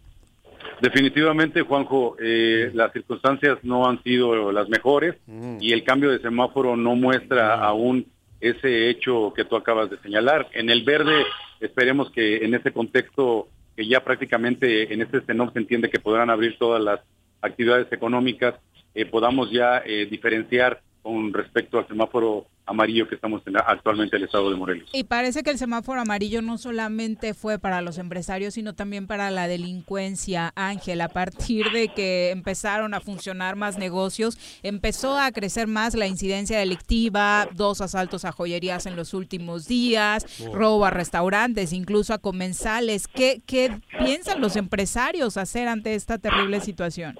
[0.82, 5.16] Definitivamente, Juanjo, eh, las circunstancias no han sido las mejores
[5.60, 8.06] y el cambio de semáforo no muestra aún
[8.40, 10.48] ese hecho que tú acabas de señalar.
[10.54, 11.26] En el verde,
[11.60, 16.30] esperemos que en ese contexto, que ya prácticamente en este tenor se entiende que podrán
[16.30, 17.02] abrir todas las
[17.42, 18.56] actividades económicas,
[18.94, 24.22] eh, podamos ya eh, diferenciar con respecto al semáforo amarillo que estamos en actualmente en
[24.22, 24.88] el estado de Morelos.
[24.94, 29.32] Y parece que el semáforo amarillo no solamente fue para los empresarios, sino también para
[29.32, 31.02] la delincuencia, Ángel.
[31.02, 36.60] A partir de que empezaron a funcionar más negocios, empezó a crecer más la incidencia
[36.60, 40.54] delictiva, dos asaltos a joyerías en los últimos días, Oh.
[40.54, 43.08] robo a restaurantes, incluso a comensales.
[43.08, 47.18] ¿Qué, ¿Qué piensan los empresarios hacer ante esta terrible situación?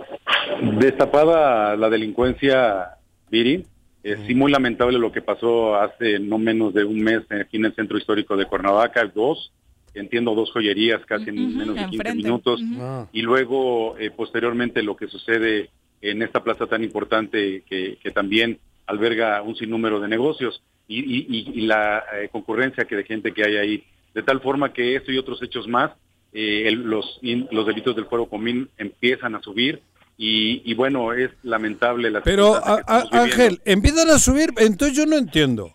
[0.78, 2.98] Destapada la delincuencia,
[3.32, 3.66] Viri,
[4.04, 7.66] es sí muy lamentable lo que pasó hace no menos de un mes aquí en
[7.66, 9.52] el centro histórico de Cuernavaca, dos,
[9.94, 12.24] entiendo dos joyerías casi en menos de 15 enfrente.
[12.24, 13.08] minutos, Ah.
[13.12, 15.70] y luego eh, posteriormente lo que sucede
[16.02, 21.26] en esta plaza tan importante que, que también alberga un sinnúmero de negocios y, y-
[21.30, 24.96] y- y la eh, concurrencia que de gente que hay ahí, de tal forma que
[24.96, 25.92] esto y otros hechos más,
[26.32, 29.82] eh, el- los, in- los delitos del fuero común empiezan a subir
[30.22, 32.84] y, y bueno, es lamentable la Pero, a-.
[33.14, 35.72] Ángel, empiezan a subir, entonces yo no entiendo.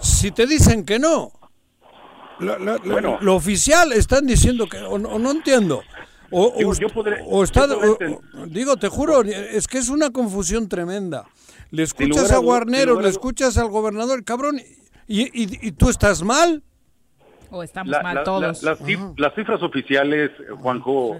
[0.00, 1.32] Si te dicen que no,
[2.40, 3.16] la- la- la- Bueno.
[3.22, 5.82] lo oficial están diciendo que, o, no- o no entiendo.
[6.30, 9.22] O, Digo, o- yo podré- o está, yo podré o- enten- o- digo, te juro,
[9.22, 11.24] es que es una confusión tremenda.
[11.70, 12.38] Le escuchas a a
[13.00, 14.60] le escuchas al gobernador, cabrón,
[15.06, 16.62] y, y- y tú estás mal.
[17.50, 18.62] ¿O estamos La- mal la- todos?
[18.62, 21.18] la- las, cif- las cifras oficiales, eh, Juanjo,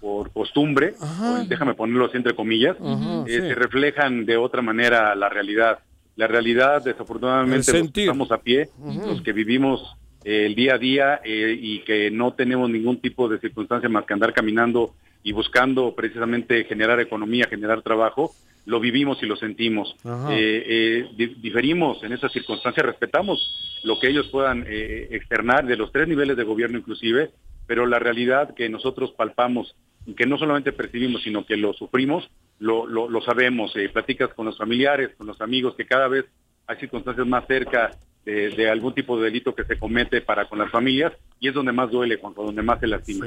[0.00, 3.48] por costumbre, o déjame ponerlo así entre comillas, Ajá, eh, sí.
[3.48, 5.80] se reflejan de otra manera la realidad.
[6.16, 8.68] La realidad, desafortunadamente, los que estamos a pie,
[9.06, 13.38] los que vivimos el día a día eh, y que no tenemos ningún tipo de
[13.38, 18.32] circunstancia más que andar caminando y buscando precisamente generar economía, generar trabajo,
[18.66, 19.96] lo vivimos y lo sentimos.
[20.30, 25.76] Eh, eh, di- diferimos en esas circunstancias, respetamos lo que ellos puedan eh, externar de
[25.76, 27.30] los tres niveles de gobierno inclusive,
[27.66, 29.74] pero la realidad que nosotros palpamos,
[30.16, 32.28] que no solamente percibimos, sino que lo sufrimos,
[32.58, 36.26] lo, lo, lo sabemos, eh, platicas con los familiares, con los amigos, que cada vez
[36.66, 37.90] hay circunstancias más cerca
[38.24, 41.54] de, de algún tipo de delito que se comete para con las familias y es
[41.54, 43.26] donde más duele, Juanjo, donde más se lastima.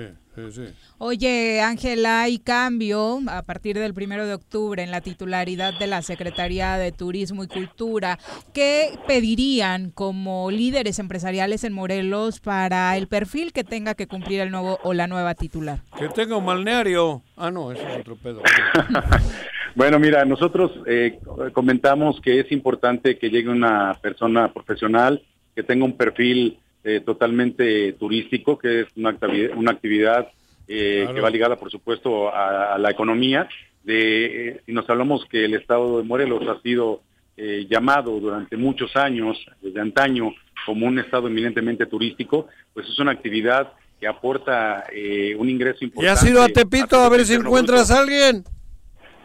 [0.99, 6.03] Oye, Ángela, hay cambio a partir del primero de octubre en la titularidad de la
[6.03, 8.19] Secretaría de Turismo y Cultura.
[8.53, 14.51] ¿Qué pedirían como líderes empresariales en Morelos para el perfil que tenga que cumplir el
[14.51, 15.79] nuevo o la nueva titular?
[15.97, 17.23] Que tenga un balneario.
[17.35, 18.43] Ah, no, eso es otro pedo.
[19.75, 21.19] Bueno, mira, nosotros eh,
[21.51, 25.21] comentamos que es importante que llegue una persona profesional
[25.55, 30.27] que tenga un perfil eh, totalmente turístico, que es una actividad, una actividad
[30.67, 31.15] eh, Claro.
[31.15, 33.47] que va ligada, por supuesto, a, a la economía.
[33.83, 37.01] De, eh, si nos hablamos que el estado de Morelos ha sido
[37.35, 40.33] eh, llamado durante muchos años, desde antaño,
[40.65, 45.85] como un estado eminentemente turístico, pues es una actividad que aporta eh, un ingreso ¿Y
[45.85, 46.11] importante.
[46.19, 48.43] has ido a Tepito a ver si encuentras a alguien?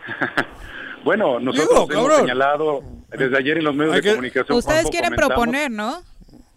[1.05, 2.83] Bueno, nosotros Digo, hemos señalado
[3.17, 4.59] desde ayer en los medios de comunicación.
[4.59, 6.03] Ustedes Juanjo, quieren proponer, ¿no?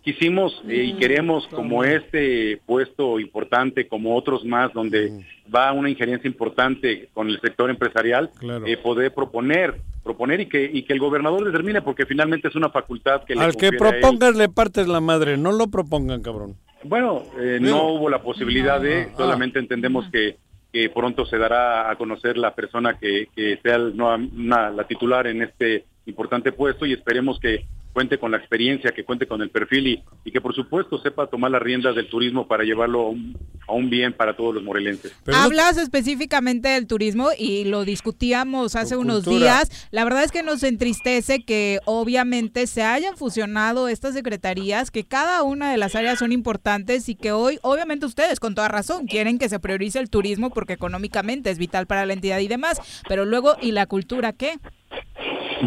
[0.04, 5.24] Quisimos eh, y queremos, como este puesto importante, como otros más, donde
[5.54, 8.66] va una injerencia importante con el sector empresarial, Claro.
[8.66, 12.70] eh, poder proponer, proponer y que, y que el gobernador determine, porque finalmente es una
[12.70, 16.58] facultad que le Al que propongas le partes la madre, no lo propongan, cabrón.
[16.84, 19.14] Bueno, eh, no hubo la posibilidad de, ah.
[19.16, 20.38] solamente entendemos que
[20.72, 25.28] que pronto se dará a conocer la persona que, que sea el- no, la titular
[25.28, 29.50] en este importante puesto y esperemos que cuente con la experiencia, que cuente con el
[29.50, 33.10] perfil y, y que por supuesto sepa tomar las riendas del turismo para llevarlo a
[33.10, 35.14] un, a un bien para todos los morelenses.
[35.34, 39.88] Hablas específicamente del turismo y lo discutíamos hace unos días.
[39.92, 45.44] La verdad es que nos entristece que obviamente se hayan fusionado estas secretarías, que cada
[45.44, 49.38] una de las áreas son importantes y que hoy, obviamente ustedes con toda razón, quieren
[49.38, 52.80] que se priorice el turismo porque económicamente es vital para la entidad y demás.
[53.08, 54.60] Pero luego, ¿y la cultura qué?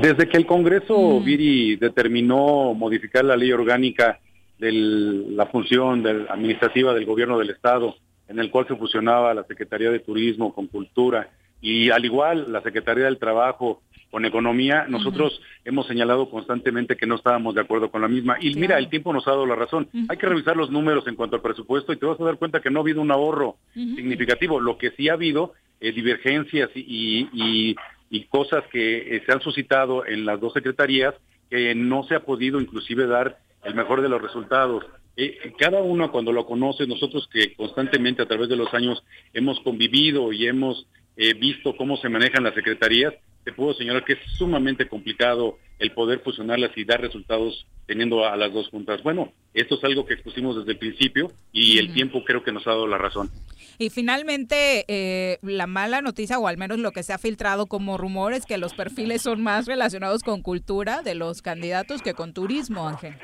[0.01, 1.25] Desde que el Congreso, Mm.
[1.25, 4.19] Viri, determinó modificar la ley orgánica
[4.59, 7.97] de la función del- administrativa del gobierno del Estado,
[8.29, 11.29] en el cual se fusionaba la Secretaría de Turismo con Cultura
[11.61, 17.17] y al igual la Secretaría del Trabajo con Economía, nosotros hemos señalado constantemente que no
[17.17, 18.37] estábamos de acuerdo con la misma.
[18.41, 19.89] Y mira, el tiempo nos ha dado la razón.
[20.09, 22.61] Hay que revisar los números en cuanto al presupuesto y te vas a dar cuenta
[22.61, 24.61] que no ha habido un ahorro significativo.
[24.61, 27.77] Lo que sí ha habido eh, divergencias y, y-
[28.11, 31.15] y- cosas que eh, se han suscitado en las dos secretarías
[31.51, 34.85] que no se ha podido inclusive dar el mejor de los resultados.
[35.17, 39.03] Eh, cada uno cuando lo conoce, nosotros que constantemente a través de los años
[39.33, 40.87] hemos convivido y hemos
[41.17, 43.15] eh, visto cómo se manejan las secretarías,
[43.45, 48.37] te puedo señalar que es sumamente complicado el poder fusionarlas y dar resultados teniendo a
[48.37, 49.03] las dos juntas.
[49.03, 52.67] Bueno, esto es algo que expusimos desde el principio y el tiempo creo que nos
[52.67, 53.31] ha dado la razón.
[53.79, 57.99] Y finalmente, eh, la mala noticia, o al menos lo que se ha filtrado como
[57.99, 62.33] rumor, es que los perfiles son más relacionados con cultura de los candidatos que con
[62.33, 63.15] turismo, Ángel.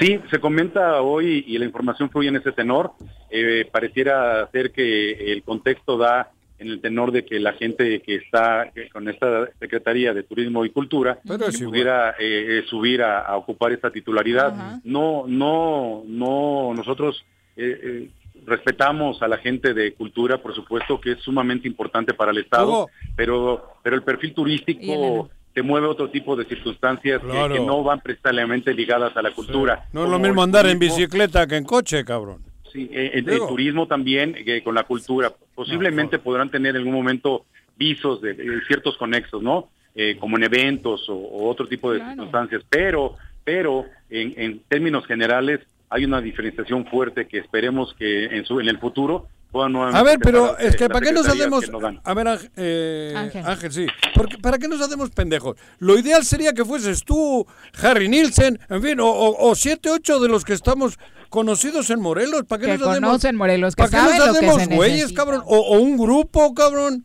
[0.00, 2.92] Sí, se comenta hoy y la información fluye en ese tenor.
[3.30, 8.16] Eh, pareciera ser que el contexto da en el tenor de que la gente que
[8.16, 11.40] está con esta Secretaría de Turismo y Cultura igual.
[11.64, 14.80] pudiera eh, eh, subir a, a ocupar esta titularidad.
[14.84, 17.24] No, no, no, nosotros
[17.56, 18.10] eh, eh,
[18.46, 22.88] respetamos a la gente de cultura, por supuesto que es sumamente importante para el Estado,
[23.16, 27.54] pero, pero el perfil turístico te mueve otro tipo de circunstancias que- Claro.
[27.54, 29.88] que, no van precisamente ligadas a la cultura.
[29.92, 32.42] No es lo mismo andar en bicicleta que en coche, cabrón.
[32.72, 35.32] Sí, eh, el, el turismo también eh, con la cultura.
[35.54, 37.44] Posiblemente podrán tener en algún momento
[37.76, 39.68] visos de, de ciertos conexos, ¿no?
[39.94, 42.62] Eh, como en eventos o, o otro tipo de circunstancias.
[42.68, 48.60] Pero, pero en, en términos generales hay una diferenciación fuerte que esperemos que en, su,
[48.60, 51.70] en el futuro A ver, pero es que las ¿para qué nos hacemos...
[51.70, 51.80] no.
[52.04, 53.46] A ver, Ángel, eh, Ángel.
[53.46, 53.86] Ángel, sí.
[54.14, 55.56] Porque, ¿Para qué nos hacemos pendejos?
[55.78, 57.46] Lo ideal sería que fueses tú,
[57.82, 60.98] Harry Nielsen, en fin, o, o- o siete, ocho de los que estamos
[61.30, 62.44] conocidos en Morelos.
[62.46, 63.08] ¿Para qué Que nos hacemos...
[63.08, 65.20] conocen Morelos, que ¿Para qué nos lo que hacemos se güeyes, necesita.
[65.24, 65.42] cabrón?
[65.46, 67.04] O, o un grupo, cabrón.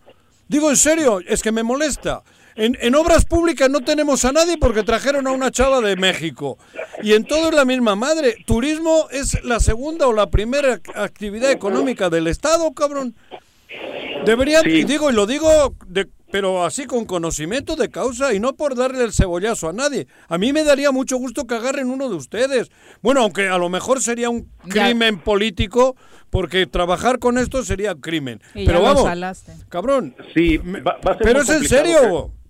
[0.50, 2.24] Digo, en serio, es que me molesta.
[2.56, 6.58] En, en obras públicas no tenemos a nadie porque trajeron a una chava de México.
[7.02, 8.36] Y en todo es la misma madre.
[8.46, 13.16] Turismo es la segunda o la primera ac- actividad económica del Estado, cabrón.
[14.26, 18.54] Deberían, y digo, y lo digo, de, pero así con conocimiento de causa y no
[18.54, 20.08] por darle el cebollazo a nadie.
[20.30, 22.72] A mí me daría mucho gusto que agarren uno de ustedes.
[23.02, 24.86] Bueno, aunque a lo mejor sería un Ya.
[24.86, 25.96] crimen político,
[26.30, 28.42] porque trabajar con esto sería crimen.
[28.56, 29.08] Y pero vamos,
[29.70, 30.16] cabrón.
[30.34, 32.32] Sí, va, va a ser pero es en serio.
[32.32, 32.43] que-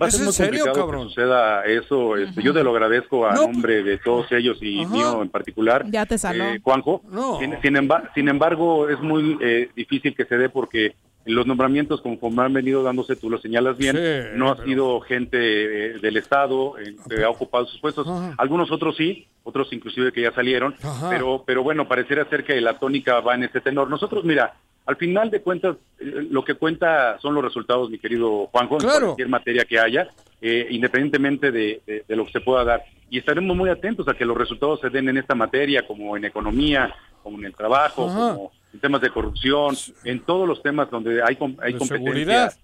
[0.00, 1.08] Va a Es ser en muy serio, complicado cabrón.
[1.08, 2.16] que suceda eso.
[2.16, 4.92] este, yo te lo agradezco a No, nombre de todos ellos y Ajá.
[4.92, 5.84] mío en particular.
[5.90, 6.44] Ya te saló.
[6.44, 7.02] eh, Juanjo.
[7.38, 10.94] Sin, sin emba- sin embargo, es muy eh, difícil que se dé porque
[11.30, 14.02] los nombramientos, conforme han venido dándose, tú lo señalas bien, Sí,
[14.36, 18.06] no ha sido gente eh, del Estado eh, que ha ocupado sus puestos.
[18.08, 18.34] Ajá.
[18.38, 21.08] Algunos otros sí, otros inclusive que ya salieron, Ajá.
[21.10, 23.88] pero, pero bueno, pareciera ser que la tónica va en ese tenor.
[23.88, 24.54] Nosotros, mira,
[24.86, 28.88] al final de cuentas, eh, lo que cuenta son los resultados, mi querido Juanjo, en
[29.00, 30.08] cualquier materia que haya,
[30.40, 32.82] eh, independientemente de, de- de lo que se pueda dar.
[33.10, 36.24] Y estaremos muy atentos a que los resultados se den en esta materia, como en
[36.24, 38.34] economía, como en el trabajo, Ajá.
[38.34, 41.86] como en temas de corrupción, en todos los temas donde hay, hay competencia.
[41.86, 42.54] seguridad.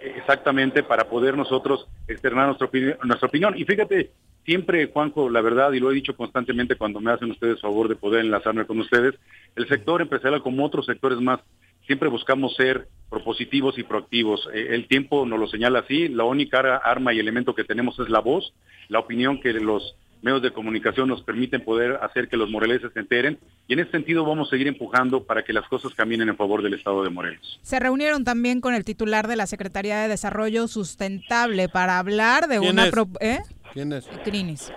[0.00, 3.54] Exactamente, para poder nosotros externar nuestra opinión, nuestra opinión.
[3.58, 4.10] Y fíjate,
[4.44, 7.96] siempre, Juanjo, la verdad, y lo he dicho constantemente cuando me hacen ustedes favor de
[7.96, 9.14] poder enlazarme con ustedes,
[9.54, 11.40] el sector empresarial, como otros sectores más,
[11.86, 14.48] siempre buscamos ser propositivos y proactivos.
[14.52, 18.08] Eh, el tiempo nos lo señala así, la única arma y elemento que tenemos es
[18.08, 18.54] la voz,
[18.88, 23.00] la opinión que los medios de comunicación nos permiten poder hacer que los moreleses se
[23.00, 23.38] enteren,
[23.68, 26.62] y en ese sentido vamos a seguir empujando para que las cosas caminen en favor
[26.62, 27.58] del Estado de Morelos.
[27.62, 32.58] Se reunieron también con el titular de la Secretaría de Desarrollo Sustentable para hablar de
[32.58, 32.90] ¿Quién una es?
[32.90, 33.40] pro- ¿eh?
[33.72, 34.08] ¿Quién es?
[34.24, 34.72] Crinis,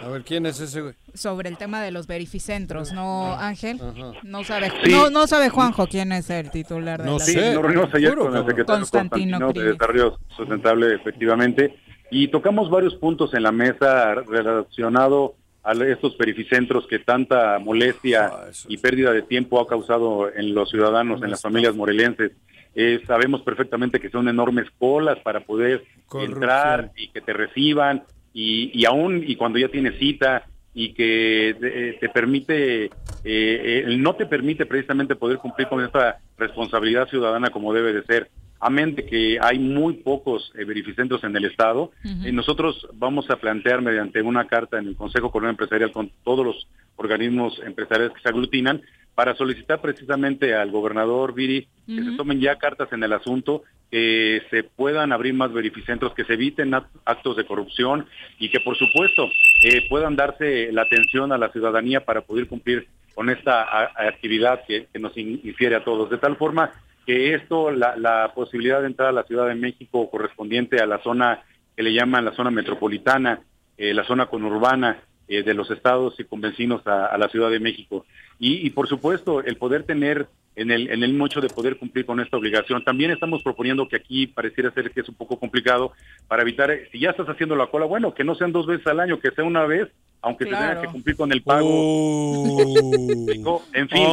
[0.00, 0.94] A ver, ¿quién es ese güey?
[1.14, 3.80] sobre el tema de los verificentros, ¿no, Ángel?
[4.24, 4.90] No sabe, Sí.
[4.90, 8.10] no, no sabe Juanjo quién es el titular de No la Sí, nos reunimos ayer
[8.10, 9.72] Seguro, con el secretario Constantino Constantino, de.
[9.72, 11.76] Desarrollo Sustentable, efectivamente,
[12.14, 18.50] y tocamos varios puntos en la mesa relacionado a estos perificentros que tanta molestia Ah,
[18.68, 22.32] y pérdida de tiempo ha causado en los ciudadanos, en las familias morelenses.
[22.76, 26.32] eh, sabemos perfectamente que son enormes colas para poder Corrupción.
[26.34, 31.50] entrar y que te reciban y, y aún y cuando ya tienes cita y que
[31.50, 32.90] eh, te permite, eh,
[33.24, 38.28] eh, no te permite precisamente poder cumplir con esta responsabilidad ciudadana como debe de ser.
[38.66, 41.92] Amén de que hay muy pocos eh, verificentros en el Estado,
[42.24, 46.46] eh, nosotros vamos a plantear mediante una carta en el Consejo Coronel Empresarial con todos
[46.46, 46.66] los
[46.96, 48.80] organismos empresariales que se aglutinan
[49.14, 54.40] para solicitar precisamente al gobernador Viri que se tomen ya cartas en el asunto, que
[54.50, 58.06] se puedan abrir más verificentros, que se eviten act- actos de corrupción
[58.38, 59.28] y que por supuesto
[59.62, 64.86] eh, puedan darse la atención a la ciudadanía para poder cumplir con esta actividad que,
[64.92, 66.08] que nos in- infiere a todos.
[66.10, 66.70] De tal forma
[67.06, 71.02] que esto, la, la posibilidad de entrar a la Ciudad de México correspondiente a la
[71.02, 71.42] zona
[71.76, 73.40] que le llaman la zona metropolitana,
[73.76, 77.60] eh, la zona conurbana eh, de los estados y convecinos a, a la Ciudad de
[77.60, 78.04] México.
[78.38, 80.26] Y, y, por supuesto, el poder tener
[80.56, 82.84] en el, en el mucho de poder cumplir con esta obligación.
[82.84, 85.92] También estamos proponiendo que aquí pareciera ser que es un poco complicado
[86.28, 88.86] para evitar, eh, si ya estás haciendo la cola, bueno, que no sean dos veces
[88.86, 89.88] al año, que sea una vez,
[90.22, 91.66] aunque se tenga que cumplir con el pago.
[93.74, 94.06] en fin,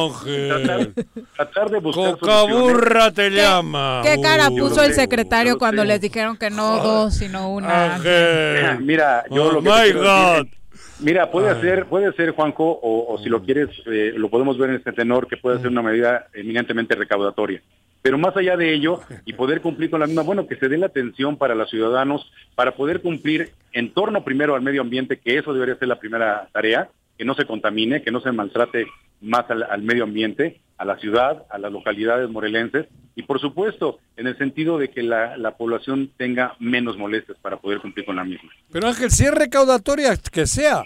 [0.48, 0.88] tratar,
[1.36, 4.00] tratar de buscar Cocaburra te llama.
[4.04, 7.94] ¿Qué cara Yo puso el secretario cuando les dijeron que no dos, sino una?
[7.94, 8.80] Ángel.
[8.84, 10.46] Mira, yo Oh lo que my quiero decir God.
[10.46, 10.61] es-
[11.02, 11.60] Mira, puede Ay.
[11.60, 14.92] ser, puede ser, Juanjo, o, o si lo quieres, eh, lo podemos ver en este
[14.92, 17.60] tenor, que puede ser una medida eminentemente recaudatoria.
[18.02, 20.78] Pero más allá de ello, y poder cumplir con la misma, bueno, que se dé
[20.78, 25.38] la atención para los ciudadanos, para poder cumplir en torno primero al medio ambiente, que
[25.38, 26.88] eso debería ser la primera tarea,
[27.22, 28.84] que no se contamine, que no se maltrate
[29.20, 34.26] más al, medio ambiente, a la ciudad, a las localidades morelenses, y por supuesto, en
[34.26, 38.24] el sentido de que la, la población tenga menos molestias para poder cumplir con la
[38.24, 38.50] misma.
[38.72, 40.82] Pero Ángel, si es recaudatoria, que sea.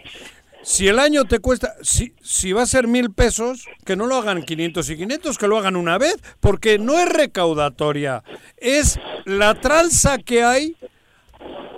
[0.62, 4.16] Si el año te cuesta, si, si va a ser mil pesos, que no lo
[4.16, 8.22] hagan 500 y 500, que lo hagan una vez, porque no es recaudatoria,
[8.58, 10.76] es la tranza que hay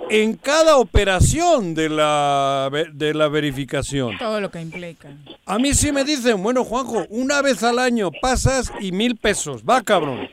[0.09, 4.17] en cada operación de la, de la verificación.
[4.17, 5.09] Todo lo que implica.
[5.45, 9.63] A mí sí me dicen, bueno, Juanjo, una vez al año pasas y mil pesos,
[9.67, 10.27] va cabrón.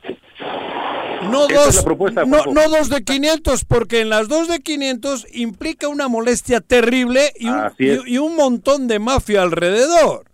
[1.31, 1.85] No dos,
[2.27, 7.33] no, no dos de 500, porque en las dos de 500 implica una molestia terrible
[7.39, 10.25] y un, y- y un montón de mafia alrededor.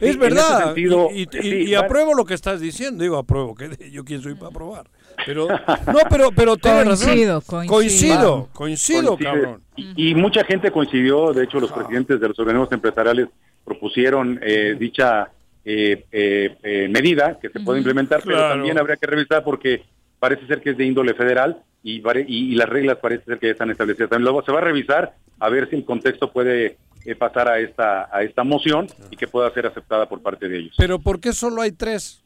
[0.00, 0.64] Sí, es verdad.
[0.64, 3.02] sentido, y, y- sí, y- y va- apruebo lo que estás diciendo.
[3.02, 4.86] Digo, apruebo, que yo quién soy para aprobar.
[5.26, 7.08] Pero, no, pero, pero tienes razón.
[7.08, 7.68] Coincido, coincido.
[7.72, 9.62] Coincido, coincido, cabrón.
[9.76, 13.28] Y, y mucha gente coincidió, de hecho los presidentes de los organismos empresariales
[13.64, 15.30] propusieron eh, dicha
[15.64, 19.82] eh, eh, eh, medida que se puede implementar, pero también habría que revisar porque
[20.18, 23.46] parece ser que es de índole federal y, y, y las reglas parece ser que
[23.46, 24.10] ya están establecidas.
[24.10, 27.58] También luego se va a revisar a ver si el contexto puede eh, pasar a
[27.58, 30.74] esta, a esta moción y que pueda ser aceptada por parte de ellos.
[30.76, 32.22] Pero ¿por qué solo hay tres?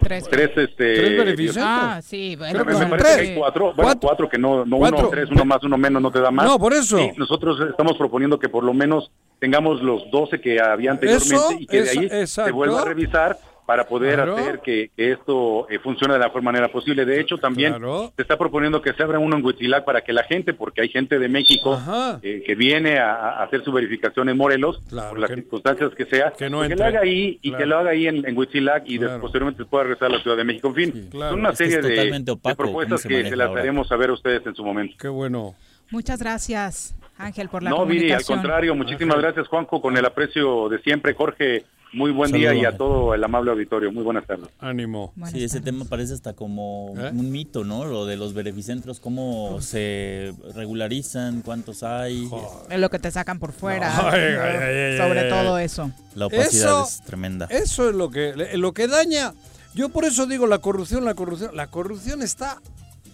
[0.00, 0.28] Tres.
[0.28, 1.56] Tres, este, Tres beneficios.
[1.60, 2.64] Ah, sí, bueno.
[2.64, 3.28] Me con parece que tres.
[3.30, 4.98] hay cuatro, bueno, cuatro, que no, no Cuatro.
[5.00, 6.46] uno, tres, uno más, uno menos, no te da más.
[6.46, 6.98] No, por eso.
[6.98, 11.52] Sí, nosotros estamos proponiendo que por lo menos tengamos los 12 que había anteriormente Eso,
[11.58, 12.54] y que de ahí se exacto.
[12.54, 13.38] vuelva a revisar
[13.70, 14.36] para poder Claro.
[14.36, 17.04] hacer que, que esto eh, funcione de la mejor manera posible.
[17.04, 17.76] De hecho, también
[18.16, 20.88] se está proponiendo que se abra uno en Huitzilac para que la gente, porque hay
[20.88, 21.80] gente de México
[22.20, 26.32] eh, que viene a, a hacer su verificación en Morelos, por las circunstancias que sea,
[26.36, 27.58] que no pues que lo haga ahí y Claro.
[27.62, 30.36] que lo haga ahí en, en Huitzilac y después posteriormente pueda regresar a la Ciudad
[30.36, 30.66] de México.
[30.66, 31.30] En fin, claro.
[31.30, 33.60] son una Es que es serie de, propuestas se que se las ahora.
[33.62, 34.96] haremos saber a ustedes en su momento.
[34.98, 35.54] Qué bueno.
[35.92, 40.68] Muchas gracias, Ángel, por la No, Viri, al contrario, muchísimas gracias, Juanjo, con el aprecio
[40.68, 41.14] de siempre.
[41.14, 42.78] Jorge, muy buen Saludos, día y a Ángel.
[42.78, 43.92] todo el amable auditorio.
[43.92, 44.48] Muy buenas tardes.
[44.60, 45.12] Ánimo.
[45.26, 47.10] Sí, ese tema parece hasta como ¿Eh?
[47.12, 47.84] un mito, ¿no?
[47.84, 52.28] Lo de los beneficentros, cómo se regularizan, cuántos hay.
[52.70, 53.90] Es lo que te sacan por fuera.
[54.12, 55.90] Ay, ay, ay, ay, sobre todo eso.
[56.14, 57.46] La opacidad Eso- es tremenda.
[57.50, 59.34] Eso es lo que, lo que daña.
[59.74, 61.54] Yo por eso digo la corrupción, la corrupción.
[61.56, 62.58] La corrupción está,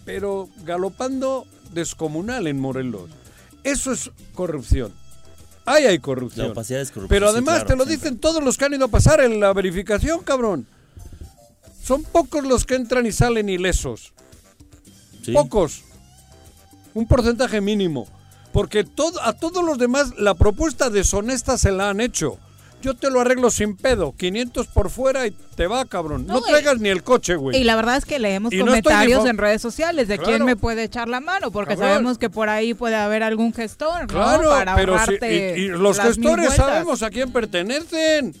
[0.05, 3.09] pero galopando descomunal en Morelos.
[3.67, 4.93] Eso es corrupción.
[5.65, 6.45] Ahí hay corrupción.
[6.47, 7.09] La opacidad es corrupción.
[7.09, 8.09] Pero sí, además claro, te lo siempre.
[8.09, 10.65] dicen todos los que han ido a pasar en la verificación, cabrón.
[11.83, 14.13] Son pocos los que entran y salen ilesos.
[15.23, 15.33] Sí.
[15.33, 15.83] Pocos.
[16.93, 18.07] Un porcentaje mínimo.
[18.53, 22.39] Porque todo, a todos los demás la propuesta deshonesta se la han hecho.
[22.81, 24.13] Yo te lo arreglo sin pedo.
[24.15, 26.27] 500 por fuera y te va, cabrón.
[26.27, 27.57] No, No, traigas ni el coche, güey.
[27.57, 30.55] Y la verdad es que leemos Y no comentarios en redes sociales de quién me
[30.55, 31.89] puede echar la mano, porque Cabrón.
[31.93, 34.07] sabemos que por ahí puede haber algún gestor, ¿no?
[34.07, 38.35] Claro, Para pero si- ahorrarte y, y los gestores sabemos a quién pertenecen.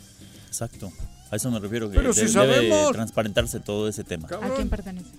[0.47, 0.91] Exacto.
[1.31, 1.89] A eso me refiero.
[1.89, 2.33] Que Pero si de- debe
[2.69, 2.91] sabemos.
[2.93, 4.27] transparentarse todo ese tema.
[4.41, 5.09] ¿A quién pertenece?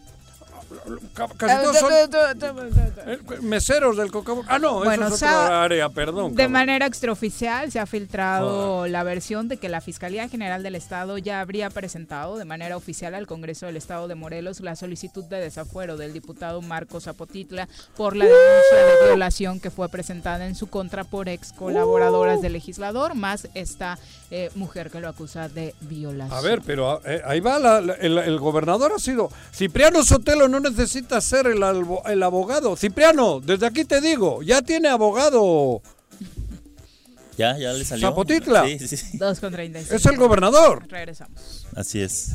[1.15, 6.33] Ca- casi todos son meseros del Coca Ah, no, Bueno, eso es otra área, perdón.
[6.33, 6.53] De cabrón.
[6.53, 11.41] manera extraoficial se ha filtrado la versión de que la Fiscalía General del Estado ya
[11.41, 15.97] habría presentado de manera oficial al Congreso del Estado de Morelos la solicitud de desafuero
[15.97, 21.05] del diputado Marcos Zapotitla por la denuncia de violación que fue presentada en su contra
[21.05, 23.99] por ex colaboradoras del legislador, más esta
[24.31, 26.37] eh, mujer que lo acusa de violación.
[26.37, 29.31] A ver, pero eh, ahí va, la- la- el, el gobernador ha sido...
[29.55, 32.77] Cipriano Sotelo no necesita ser el, albo- el abogado.
[32.77, 35.81] Cipriano, desde aquí te digo, ya tiene abogado.
[37.39, 38.09] Ya, ya le salió.
[38.09, 38.65] Zapotitla.
[38.67, 39.17] Sí, sí, sí.
[39.17, 39.95] 2 con 35.
[39.95, 40.85] Es el gobernador.
[40.89, 41.65] Regresamos.
[41.77, 42.31] Así es.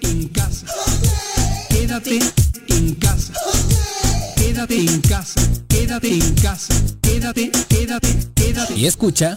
[0.00, 0.66] En casa.
[1.68, 2.18] Quédate
[2.68, 3.34] en casa.
[4.36, 5.40] Quédate en casa.
[5.68, 6.74] Quédate en casa.
[7.02, 8.74] Quédate, quédate, quédate.
[8.74, 9.36] Y escucha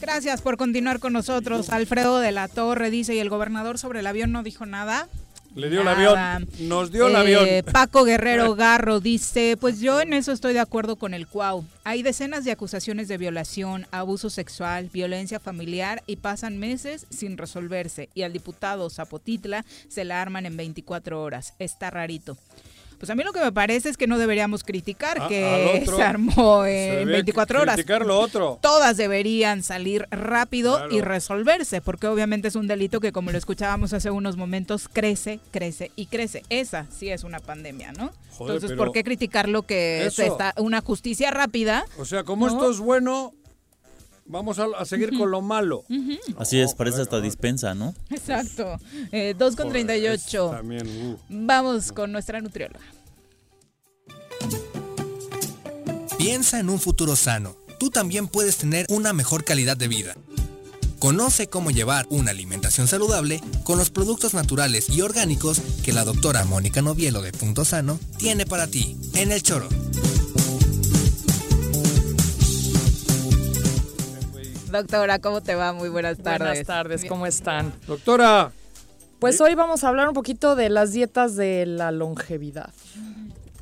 [0.00, 1.70] Gracias por continuar con nosotros.
[1.70, 5.08] Alfredo de la Torre dice, y el gobernador sobre el avión no dijo nada.
[5.54, 6.48] Le dio el avión.
[6.60, 7.72] Nos dio el Eh, avión.
[7.72, 11.64] Paco Guerrero Garro dice, pues yo en eso estoy de acuerdo con el Cuau.
[11.84, 18.08] Hay decenas de acusaciones de violación, abuso sexual, violencia familiar y pasan meses sin resolverse.
[18.14, 21.52] Y al diputado Zapotitla se la arman en 24 horas.
[21.58, 22.38] Está rarito.
[23.02, 25.96] Pues a mí lo que me parece es que no deberíamos criticar A- que otro
[25.96, 27.74] se armó se en debe 24 horas.
[27.74, 28.60] criticar lo otro.
[28.62, 30.94] Todas deberían salir rápido Claro.
[30.94, 35.40] y resolverse, porque obviamente es un delito que, como lo escuchábamos hace unos momentos, crece,
[35.50, 36.44] crece y crece.
[36.48, 38.12] Esa sí es una pandemia, ¿no?
[38.38, 41.84] Joder, Entonces, ¿por qué criticar lo que es eso- esta- una justicia rápida?
[41.98, 42.52] O sea, como ¿no?
[42.52, 43.32] esto es bueno,
[44.26, 45.84] vamos a, a seguir con lo malo.
[46.38, 47.94] Así es, parece hasta dispensa, ¿no?
[48.10, 48.76] Exacto.
[49.10, 50.44] Eh, 2 con Joder, 38.
[50.44, 51.18] es también, uh.
[51.28, 52.84] Vamos con nuestra nutrióloga.
[56.18, 57.56] Piensa en un futuro sano.
[57.78, 60.14] Tú también puedes tener una mejor calidad de vida.
[61.00, 66.44] Conoce cómo llevar una alimentación saludable con los productos naturales y orgánicos que la doctora
[66.44, 69.68] Mónica Novielo de Punto Sano tiene para ti en el choro.
[74.72, 75.74] Doctora, ¿cómo te va?
[75.74, 76.48] Muy buenas tardes.
[76.48, 77.74] Buenas tardes, ¿cómo están?
[77.86, 78.50] Doctora.
[79.18, 82.70] Pues hoy vamos a hablar un poquito de las dietas de la longevidad.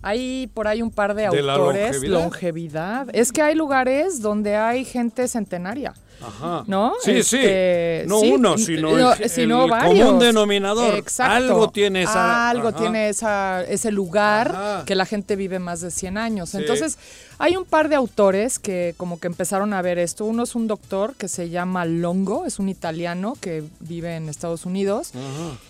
[0.03, 1.97] Hay por ahí un par de ¿De la autores.
[1.97, 2.23] longevidad?
[2.23, 3.07] longevidad.
[3.12, 5.93] Es que hay lugares donde hay gente centenaria.
[6.23, 6.65] Ajá.
[6.66, 6.93] ¿no?
[7.03, 8.09] Sí, Este, sí.
[8.09, 10.07] No sí, uno, sino no, el, sino el varios.
[10.07, 10.95] común denominador.
[10.95, 11.35] Exacto.
[11.35, 12.51] Algo tiene esa...
[12.51, 12.78] Algo ajá.
[12.78, 14.85] tiene esa, ese lugar Ajá.
[14.85, 16.51] que la gente vive más de 100 años.
[16.51, 16.59] Sí.
[16.59, 16.99] Entonces,
[17.43, 20.25] hay un par de autores que como que empezaron a ver esto.
[20.27, 24.67] Uno es un doctor que se llama Longo, es un italiano que vive en Estados
[24.67, 25.12] Unidos.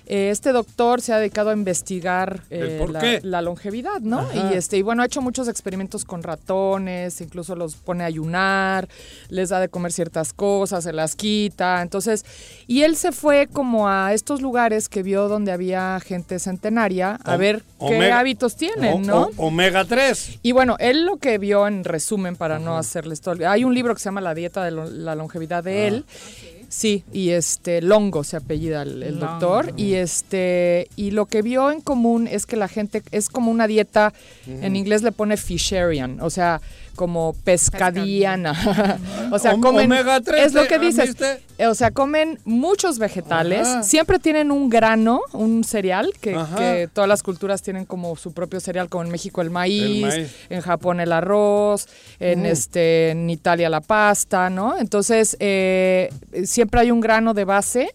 [0.06, 4.18] Eh, Este doctor se ha dedicado a investigar ¿El eh, la, la longevidad, ¿no?
[4.20, 4.50] Ajá.
[4.52, 8.88] Y este y bueno, ha hecho muchos experimentos con ratones, incluso los pone a ayunar,
[9.28, 11.82] les da de comer ciertas cosas, se las quita.
[11.82, 12.24] Entonces,
[12.66, 17.34] y él se fue como a estos lugares que vio donde había gente centenaria a
[17.34, 19.22] Om- ver qué omega- hábitos tienen, o- ¿no?
[19.36, 20.38] o- omega 3.
[20.42, 23.48] Y bueno, él lo que vio en resumen, para no hacerles todo.
[23.48, 26.04] Hay un libro que se llama La dieta de lo- la longevidad de él.
[26.68, 29.72] Sí, y este Longo se apellida el, doctor.
[29.76, 33.66] Y este, y lo que vio en común es que la gente es como una
[33.66, 34.12] dieta,
[34.46, 36.60] en inglés le pone fisherian, o sea,
[37.00, 38.52] como pescadiana.
[39.32, 39.86] o sea, Om- comen.
[39.86, 40.78] omega 3, es lo que ¿eh?
[40.78, 41.06] dices.
[41.08, 41.42] ¿Viste?
[41.56, 43.66] Eh, O sea, comen muchos vegetales.
[43.66, 43.82] Ajá.
[43.82, 48.60] Siempre tienen un grano, un cereal, que, que todas las culturas tienen como su propio
[48.60, 50.34] cereal, como en México el maíz, maíz.
[50.50, 52.46] en Japón el arroz, en Mm.
[52.46, 54.76] este en Italia la pasta, ¿no?
[54.78, 56.10] Entonces eh,
[56.44, 57.94] siempre hay un grano de base,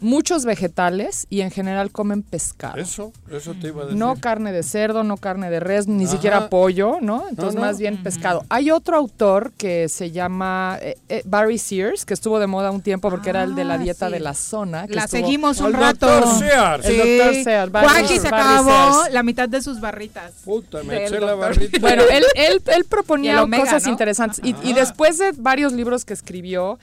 [0.00, 2.76] muchos vegetales y en general comen pescado.
[2.76, 3.98] Eso, eso te iba a decir.
[3.98, 6.12] No carne de cerdo, no carne de res, ni Ajá.
[6.12, 7.24] siquiera pollo, ¿no?
[7.28, 7.60] Entonces no.
[7.62, 8.44] más bien pescado.
[8.48, 12.80] Hay otro autor que se llama eh, eh, Barry Sears, que estuvo de moda un
[12.82, 14.12] tiempo porque era el de la Ah, dieta sí.
[14.14, 14.86] de la zona.
[14.86, 16.06] que La estuvo- seguimos un Al rato.
[16.06, 16.86] doctor Sears.
[16.86, 18.70] El doctor Sears, Barry- se Barry acabó
[19.02, 19.14] Sears.
[19.14, 20.32] la mitad de sus barritas.
[20.44, 21.78] Puta, me eché la barrita.
[21.80, 23.90] Bueno, él, él, el proponía omega, cosas ¿no?
[23.90, 24.40] interesantes.
[24.44, 26.78] Y, y después de varios libros que escribió,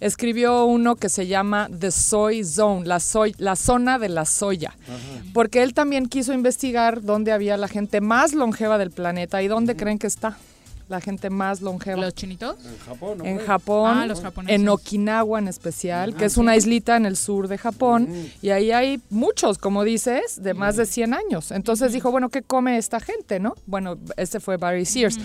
[0.00, 4.74] escribió uno que se llama The Soy Zone, la, soy, la zona de la soya.
[5.34, 9.76] Porque él también quiso investigar dónde había la gente más longeva del planeta y dónde
[9.76, 10.36] creen que está
[10.88, 12.02] la gente más longeva.
[12.02, 12.56] ¿Los chinitos?
[12.66, 13.24] En Japón, ¿no?
[13.24, 14.60] En Japón, Ah, los japoneses.
[14.60, 16.40] en Okinawa en especial, que Ah, es sí.
[16.40, 18.08] una islita en el sur de Japón,
[18.42, 21.50] y ahí hay muchos, como dices, de más de 100 años.
[21.50, 23.54] Entonces dijo, bueno, ¿qué come esta gente, no?
[23.64, 25.18] Bueno, este fue Barry Sears.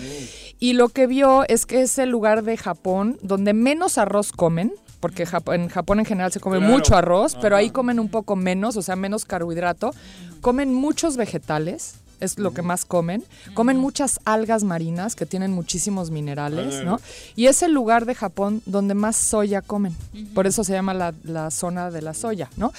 [0.58, 4.72] Y lo que vio es que es el lugar de Japón donde menos arroz comen,
[5.00, 6.72] porque Jap- en Japón en general se come Claro.
[6.72, 9.92] mucho arroz, pero ahí comen un poco menos, o sea, menos carbohidrato.
[10.40, 13.24] Comen muchos vegetales, es lo que más comen.
[13.54, 17.00] Comen muchas algas marinas que tienen muchísimos minerales, ¿no?
[17.36, 19.94] Y es el lugar de Japón donde más soya comen.
[20.34, 22.72] Por eso se llama la, la zona de la soya, ¿no?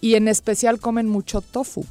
[0.00, 1.84] Y en especial comen mucho tofu.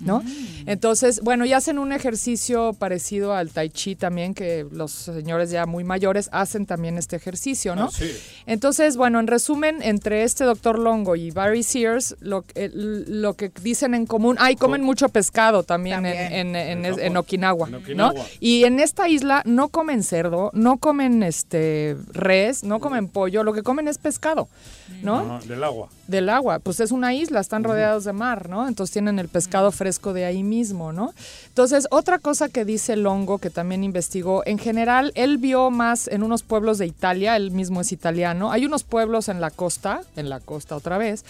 [0.00, 0.22] ¿No?
[0.66, 5.66] Entonces, bueno, y hacen un ejercicio parecido al tai chi también, que los señores ya
[5.66, 7.84] muy mayores hacen también este ejercicio, ¿no?
[7.84, 8.10] Ah, sí.
[8.46, 13.50] Entonces, bueno, en resumen, entre este doctor Longo y Barry Sears, lo, que- lo que
[13.62, 16.32] dicen en común, ay, comen mucho pescado también, en- También.
[16.32, 17.16] En, en- En en Japón.
[17.18, 17.78] Okinawa, En ¿no?
[17.78, 18.24] Okinawa.
[18.40, 23.52] Y en esta isla no comen cerdo, no comen este res, no comen pollo, lo
[23.52, 24.48] que comen es pescado,
[25.02, 25.40] ¿no?
[25.40, 25.88] Del agua.
[26.06, 28.68] Del agua, pues es una isla, están rodeados de mar, ¿no?
[28.68, 31.14] Entonces tienen el pescado fresco de ahí mismo, ¿no?
[31.60, 36.22] Entonces, otra cosa que dice Longo, que también investigó, en general, él vio más en
[36.22, 40.30] unos pueblos de Italia, él mismo es italiano, hay unos pueblos en la costa, en
[40.30, 41.22] la costa otra vez,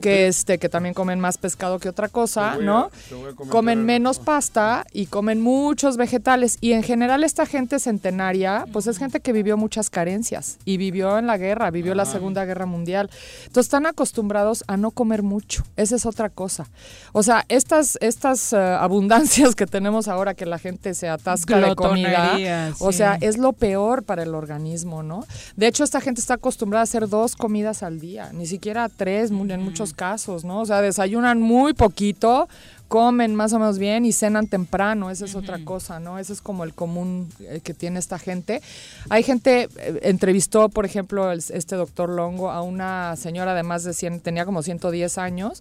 [0.00, 2.84] que este, que también comen más pescado que otra cosa, ¿no?
[2.86, 6.56] a Comen menos pasta y comen muchos vegetales.
[6.62, 11.18] Y en general esta gente centenaria, pues es gente que vivió muchas carencias y vivió
[11.18, 13.10] en la guerra, vivió la Segunda Guerra Mundial.
[13.40, 15.62] Entonces están acostumbrados a no comer mucho.
[15.76, 16.70] Esa es otra cosa.
[17.12, 21.74] O sea, estas, estas eh, abundancias que tenemos ahora que la gente se atasca de
[21.74, 22.34] comida,
[22.78, 25.26] o sea, es lo peor para el organismo, ¿no?
[25.56, 29.32] De hecho, esta gente está acostumbrada a hacer dos comidas al día, ni siquiera tres
[29.32, 30.60] en muchos casos, ¿no?
[30.60, 32.48] O sea, desayunan muy poquito,
[32.86, 36.20] comen más o menos bien y cenan temprano, esa es otra cosa, ¿no?
[36.20, 38.62] Ese es como el común eh, que tiene esta gente.
[39.10, 43.82] Hay gente, eh, entrevistó, por ejemplo, el- este doctor Longo a una señora de más
[43.82, 45.60] de 100, tenía como 110 años,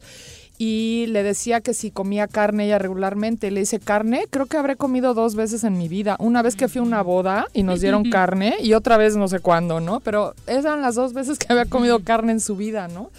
[0.58, 3.50] y le decía que si comía carne ella regularmente.
[3.52, 4.28] Le dice, ¿carne?
[4.30, 6.16] Creo que habré comido dos veces en mi vida.
[6.20, 9.28] Una vez que fui a una boda y nos dieron carne y otra vez no
[9.28, 10.00] sé cuándo, ¿no?
[10.00, 13.10] Pero eran las dos veces que había comido carne en su vida, ¿no?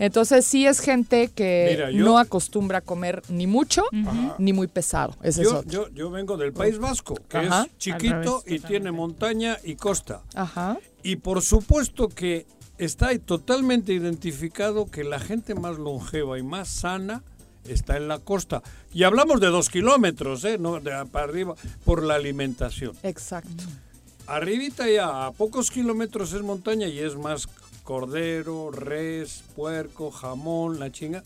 [0.00, 4.34] Entonces sí es gente que Mira, yo- no acostumbra a comer ni mucho Ajá.
[4.38, 5.14] ni muy pesado.
[5.22, 5.70] Ese es Yo, otro.
[5.70, 7.62] yo, yo vengo del País Vasco, que Ajá.
[7.70, 10.22] es chiquito y tiene montaña y costa.
[10.34, 10.78] Ajá.
[11.04, 12.44] Y por supuesto que
[12.78, 17.22] está totalmente identificado que la gente más longeva y más sana
[17.68, 18.62] está en la costa.
[18.92, 20.58] Y hablamos de dos kilómetros, ¿eh?
[20.58, 22.96] No, de para arriba, por la alimentación.
[23.02, 23.64] Exacto.
[24.26, 27.46] Arribita ya, a pocos kilómetros es montaña y es más
[27.82, 31.22] cordero, res, puerco, jamón, la chinga.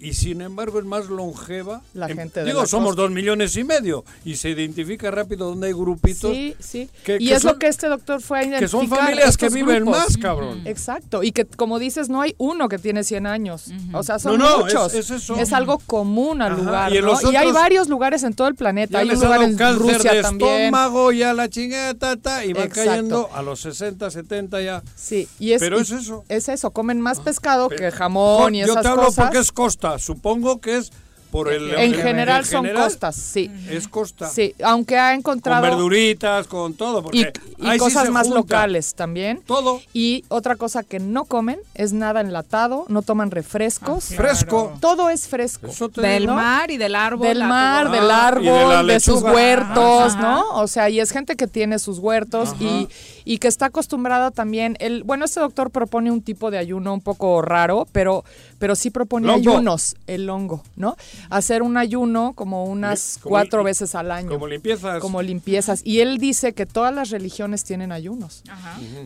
[0.00, 1.80] Y sin embargo es más longeva.
[1.94, 3.02] La En- gente de Digo, la somos costa.
[3.02, 6.32] dos millones y medio y se identifica rápido donde hay grupitos.
[6.32, 6.88] Sí, sí.
[7.04, 9.36] que- y que es son- lo que este doctor fue a que son identificar familias
[9.36, 9.98] que viven grupos.
[10.00, 10.62] más, cabrón.
[10.66, 11.22] Exacto.
[11.22, 13.66] Y que, como dices, no hay uno que tiene 100 años.
[13.92, 14.94] O sea, son No, no, muchos.
[14.94, 15.56] es- es eso.
[15.56, 16.92] algo común al Ajá, lugar.
[16.92, 17.06] y ¿no?
[17.06, 18.92] los y hay otros- varios lugares en todo el planeta.
[18.92, 20.50] Ya hay un lugar en cáncer Rusia de también.
[20.66, 22.90] estómago, ya la chingada, ta, ta, y va Exacto.
[22.90, 24.82] cayendo a los 60, 70 ya.
[24.94, 26.24] Sí, y es, Pero y es eso.
[26.28, 29.24] Es eso, comen más pescado que jamón y Yo esas te hablo cosas.
[29.26, 30.92] porque es costa, supongo que es
[31.36, 31.70] por el...
[31.74, 33.50] en el- general en son general costas, sí.
[33.68, 34.28] Es costa.
[34.28, 37.02] Sí, aunque ha Con encontrado verduritas, con todo.
[37.02, 37.18] Porque
[37.58, 38.40] y, y ahí sí cosas más junta.
[38.40, 39.42] locales también.
[39.46, 39.80] Todo.
[39.92, 44.12] Y otra cosa que no comen es nada enlatado, no toman refrescos.
[44.12, 44.72] Ah, Fresco.
[44.80, 45.68] Todo es fresco.
[45.90, 46.34] te Del digo.
[46.34, 47.26] mar y del árbol.
[47.26, 50.20] Del mar, del Ah, de árbol, de, sus huertos, Ajá.
[50.22, 50.48] ¿no?
[50.60, 52.88] O sea, y es gente que tiene sus huertos y,
[53.24, 54.76] y que está acostumbrada también.
[54.80, 58.24] El, bueno, este doctor propone un tipo de ayuno un poco raro, pero,
[58.58, 59.50] pero sí propone Longo.
[59.52, 60.96] ayunos, el hongo, ¿no?
[61.30, 64.28] Hacer un ayuno como unas como cuatro veces al año.
[64.30, 65.00] Como limpiezas.
[65.00, 65.80] Como limpiezas.
[65.84, 68.42] Y él dice que todas las religiones tienen ayunos.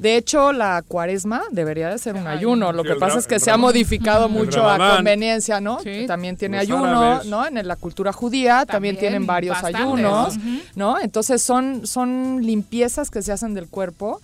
[0.00, 2.72] De hecho, la cuaresma debería de ser un ayuno.
[2.72, 5.78] Lo Sí, que pasa es que se ha modificado mucho a conveniencia, ¿no?
[6.06, 7.26] También tiene Los ayuno, árabes.
[7.26, 7.46] ¿no?
[7.46, 9.80] En la cultura judía también, También, tienen varios bastantes.
[9.80, 10.38] ayunos.
[10.74, 10.98] ¿no?
[11.00, 14.20] Entonces son, son limpiezas que se hacen del cuerpo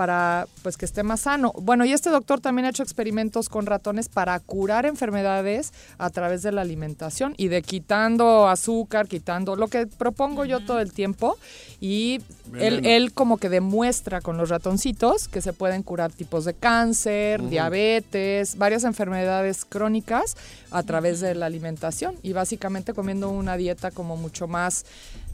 [0.00, 1.52] para pues que esté más sano.
[1.60, 6.42] Bueno, y este doctor también ha hecho experimentos con ratones para curar enfermedades a través
[6.42, 11.36] de la alimentación y de quitando azúcar, quitando lo que propongo yo todo el tiempo.
[11.82, 12.22] Y
[12.58, 18.56] él, como que demuestra con los ratoncitos que se pueden curar tipos de cáncer, diabetes,
[18.56, 20.34] varias enfermedades crónicas
[20.70, 22.14] a través de la alimentación.
[22.22, 24.86] Y básicamente comiendo una dieta como mucho más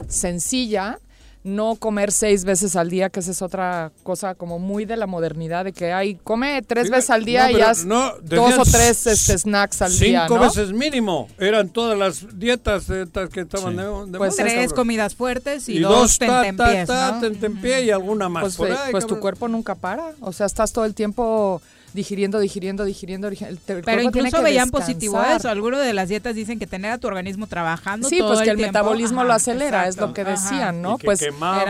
[0.09, 0.99] sencilla.
[1.47, 5.07] No comer seis veces al día, que esa es otra cosa como muy de la
[5.07, 8.57] modernidad, de que hay, come tres Sí, veces al día no, y haz no, dos
[8.57, 10.41] o tres este, snacks al día, Cinco ¿no?
[10.41, 11.29] veces mínimo.
[11.39, 14.75] Eran todas las dietas estas que estaban de, de Pues Tres cabrón.
[14.75, 17.19] comidas fuertes y, Y dos dos ta, ta, tentempiés, ta, ¿no?
[17.21, 18.43] tentempié y alguna más.
[18.43, 20.11] Pues, por eh, ahí, pues tu cuerpo nunca para.
[20.19, 21.61] O sea, estás todo el tiempo
[21.97, 23.29] digiriendo, digiriendo, digiriendo.
[23.29, 24.71] digi- el- Pero incluso que veían descansar.
[24.93, 25.49] positivo eso.
[25.49, 28.51] Algunos de las dietas dicen que tener a tu organismo trabajando Sí, todo pues que
[28.51, 30.31] el metabolismo lo acelera, es lo que Ajá.
[30.31, 30.95] decían, ¿no?
[30.95, 31.21] Y que Pues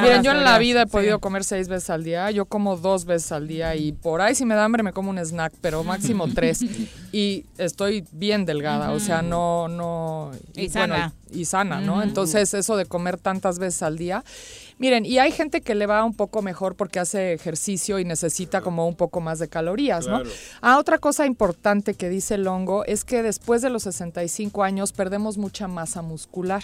[0.01, 0.91] miren, yo en la vida he sí.
[0.91, 4.35] podido comer seis veces al día, yo como dos veces al día y por ahí
[4.35, 6.59] si me da hambre me como un snack, pero máximo tres
[7.11, 10.31] y estoy bien delgada, o sea, no, no...
[10.55, 11.13] Y bueno, sana.
[11.31, 12.03] y sana, ¿no?
[12.03, 14.23] Entonces eso de comer tantas veces al día...
[14.79, 18.61] Miren, y hay gente que le va un poco mejor porque hace ejercicio y necesita
[18.61, 20.21] como un poco más de calorías, ¿no?
[20.61, 24.91] Ah, otra cosa importante que dice el hongo es que después de los 65 años
[24.91, 26.63] perdemos mucha masa muscular.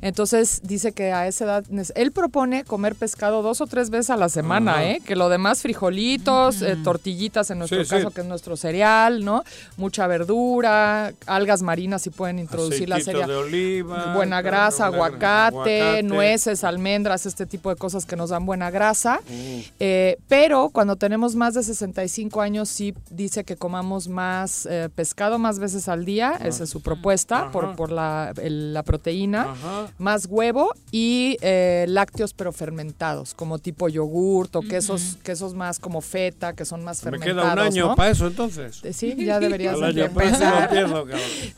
[0.00, 1.64] Entonces dice que a esa edad,
[1.94, 4.84] él propone comer pescado dos o tres veces a la semana.
[4.84, 5.00] ¿eh?
[5.04, 8.14] Que lo demás frijolitos, eh, tortillitas en nuestro Sí, caso, sí.
[8.14, 9.44] que es nuestro cereal, ¿no?
[9.76, 13.28] Mucha verdura, algas marinas si pueden introducir la cereal.
[13.28, 14.14] de oliva.
[14.14, 16.02] Buena grasa, aguacate, aguacate.
[16.04, 19.20] nueces, almendras, este tipo de cosas que nos dan buena grasa.
[19.28, 19.58] Mm.
[19.80, 25.38] Eh, pero cuando tenemos más de 65 años, sí dice que comamos más eh, pescado
[25.40, 27.76] más veces al día, esa es su propuesta, por, Ajá.
[27.76, 29.88] por la, el- la proteína, Ajá.
[29.98, 36.00] más huevo y eh, lácteos pero fermentados, como tipo yogurt o quesos, quesos más como
[36.00, 37.42] feta, que son más Me fermentados.
[37.42, 37.96] queda un año ¿no?
[37.96, 38.80] para eso entonces.
[38.92, 40.68] Sí, ya deberías empezar.
[40.70, 41.08] cabrón.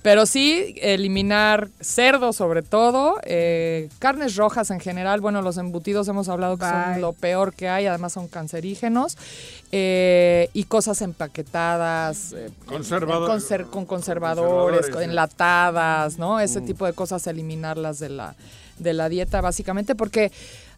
[0.00, 3.16] Pero sí, eliminar cerdo sobre todo,
[3.98, 5.20] carnes rojas en general.
[5.20, 6.72] Bueno, los embutidos hemos hablado que Bye.
[6.94, 9.16] son lo peor que hay, además son cancerígenos.
[9.72, 16.38] eh, y cosas empaquetadas, eh, Conservador- conser- con conservadores, enlatadas, ¿no?
[16.40, 16.66] Ese Mm.
[16.66, 18.34] tipo de cosas, eliminarlas de la,
[18.78, 20.30] de la dieta básicamente, porque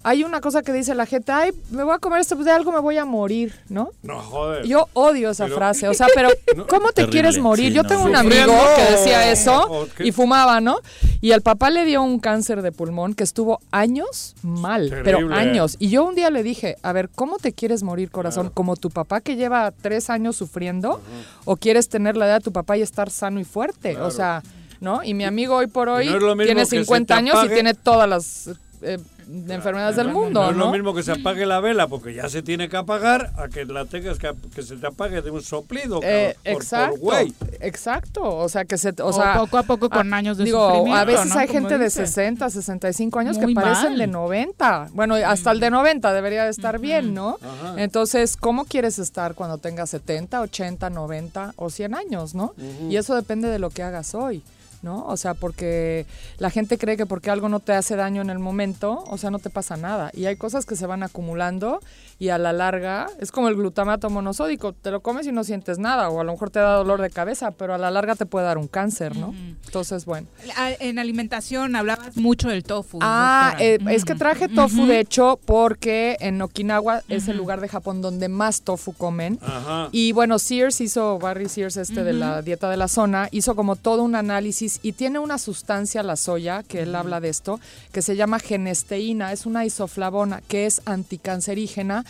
[0.03, 2.53] hay una cosa que dice la gente, ay, me voy a comer esto, pues de
[2.53, 3.91] algo me voy a morir, ¿no?
[4.03, 4.65] No, joder.
[4.66, 6.31] Yo odio esa Pero- frase, o sea, pero
[6.69, 7.69] ¿cómo te Terrible, quieres morir?
[7.70, 7.89] sí, Yo no.
[7.89, 10.79] tengo un amigo que decía eso y fumaba, ¿no?
[11.20, 15.77] Y al papá le dio un cáncer de pulmón que estuvo años mal, pero años.
[15.79, 18.51] Y yo un día le dije, a ver, ¿cómo te quieres morir, corazón?
[18.55, 21.01] ¿Como tu papá que lleva tres años sufriendo?
[21.45, 23.97] ¿O quieres tener la edad de tu papá y estar sano y fuerte?
[24.01, 24.43] O sea,
[24.81, 25.03] ¿no?
[25.03, 27.75] Y mi amigo hoy por hoy no tiene que se 50 te años y tiene
[27.75, 28.51] todas las
[28.83, 28.99] eh,
[29.29, 30.67] enfermedades del mundo, No es ¿no?
[30.67, 33.65] lo mismo que se apague la vela porque ya se tiene que apagar a que
[33.67, 36.01] la tengas que, que se te apague de un soplido.
[36.03, 37.35] Eh, por- por exacto, güey.
[37.61, 40.95] exacto, o sea que se, o, O sea, poco a poco con años de digo,
[40.95, 41.39] a veces ¿no?
[41.39, 42.07] hay gente de dice.
[42.07, 43.99] 60, 65 años Muy que parecen mal.
[43.99, 47.39] de 90, bueno, hasta el de 90 debería de estar bien, ¿no?
[47.43, 47.75] Ajá.
[47.77, 52.55] Entonces, ¿cómo quieres estar cuando tengas 70, 80, 90 o 100 años, no?
[52.89, 54.43] Y eso depende de lo que hagas hoy.
[54.83, 55.05] ¿No?
[55.07, 56.07] O sea, porque
[56.39, 59.31] la gente cree que porque algo no te hace daño en el momento, o sea,
[59.31, 60.11] no te pasa nada.
[60.15, 61.81] Y hay cosas que se van acumulando
[62.20, 65.78] y a la larga es como el glutamato monosódico, te lo comes y no sientes
[65.78, 68.27] nada, o a lo mejor te da dolor de cabeza, pero a la larga te
[68.27, 69.35] puede dar un cáncer, ¿no?
[69.66, 70.27] Entonces, bueno.
[70.57, 72.99] A- En alimentación hablabas mucho del tofu.
[73.03, 77.69] Ah, eh, es que traje tofu, de hecho, porque en Okinawa es el lugar de
[77.69, 79.39] Japón donde más tofu comen.
[79.43, 79.89] Ajá.
[79.93, 83.77] Y bueno, Sears hizo, Barry Sears, este de la dieta de la zona, hizo como
[83.77, 87.61] todo un análisis y tiene una sustancia, la soya, que él habla de esto,
[87.93, 92.05] que se llama genesteína, es una isoflavona que es anticancerígena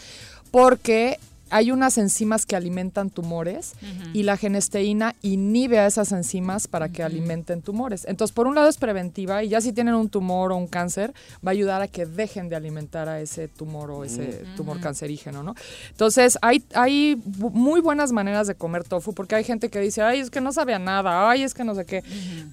[0.50, 1.18] porque
[1.50, 3.74] hay unas enzimas que alimentan tumores
[4.12, 8.04] y la genesteína inhibe a esas enzimas para que alimenten tumores.
[8.06, 11.12] Entonces, por un lado es preventiva y ya si tienen un tumor o un cáncer,
[11.46, 15.42] va a ayudar a que dejen de alimentar a ese tumor o ese tumor cancerígeno,
[15.42, 15.54] ¿no?
[15.90, 20.30] Entonces, hay, muy buenas maneras de comer tofu porque hay gente que dice, ay, es
[20.30, 22.02] que no sabe a nada, ay, es que no sé qué.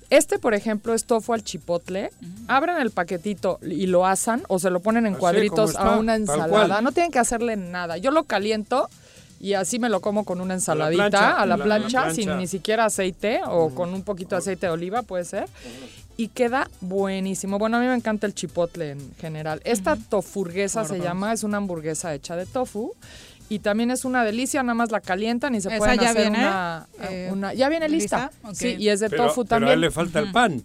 [0.10, 2.12] Este, por ejemplo, es tofu al chipotle.
[2.48, 6.16] Abren el paquetito y lo asan o se lo ponen en Así cuadritos a una
[6.16, 6.82] ensalada.
[6.82, 7.98] No tienen que hacerle nada.
[7.98, 8.85] Yo lo caliento
[9.46, 12.16] y así me lo como con una ensaladita plancha, a la la- la plancha, plancha.
[12.16, 15.46] sin ni siquiera aceite o con un poquito de aceite de oliva, puede ser.
[16.18, 17.60] Y queda buenísimo.
[17.60, 19.62] Bueno, a mí me encanta el chipotle en general.
[19.66, 22.94] Esta tofurguesa se llama, es una hamburguesa hecha de tofu.
[23.48, 26.22] Y también es una delicia, nada más la calientan y se ¿Esa pueden ya hacer
[26.32, 26.40] viene?
[26.40, 28.32] una, Eh, una- Ya viene lista.
[28.54, 29.74] Sí, y es de Pero, tofu pero a también.
[29.74, 30.64] él le falta el pan.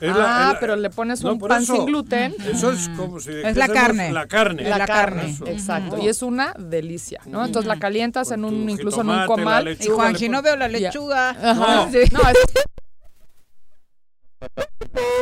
[0.00, 1.74] Es ah, la- pero le pones No, un pan eso.
[1.74, 2.34] sin gluten.
[2.50, 4.12] Eso es como si Es la carne.
[4.12, 4.62] La carne.
[4.64, 5.52] La, La carne, carne.
[5.52, 5.98] exacto.
[6.00, 7.44] Y es una delicia, ¿no?
[7.44, 9.64] Entonces la calientas en un, incluso en un jitomate, comal.
[9.64, 11.30] lechuga, Y Juanji, no veo la lechuga.
[11.30, 11.88] Ajá.
[11.92, 11.98] Sí.
[12.12, 12.36] No, es-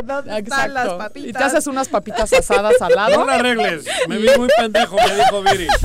[0.04, 0.98] ¿Dónde están las exacto.
[0.98, 1.30] papitas?
[1.30, 3.16] Y te haces unas papitas asadas al lado.
[3.18, 3.86] No la arregles.
[4.08, 5.66] Me vi muy pendejo, me dijo Viri.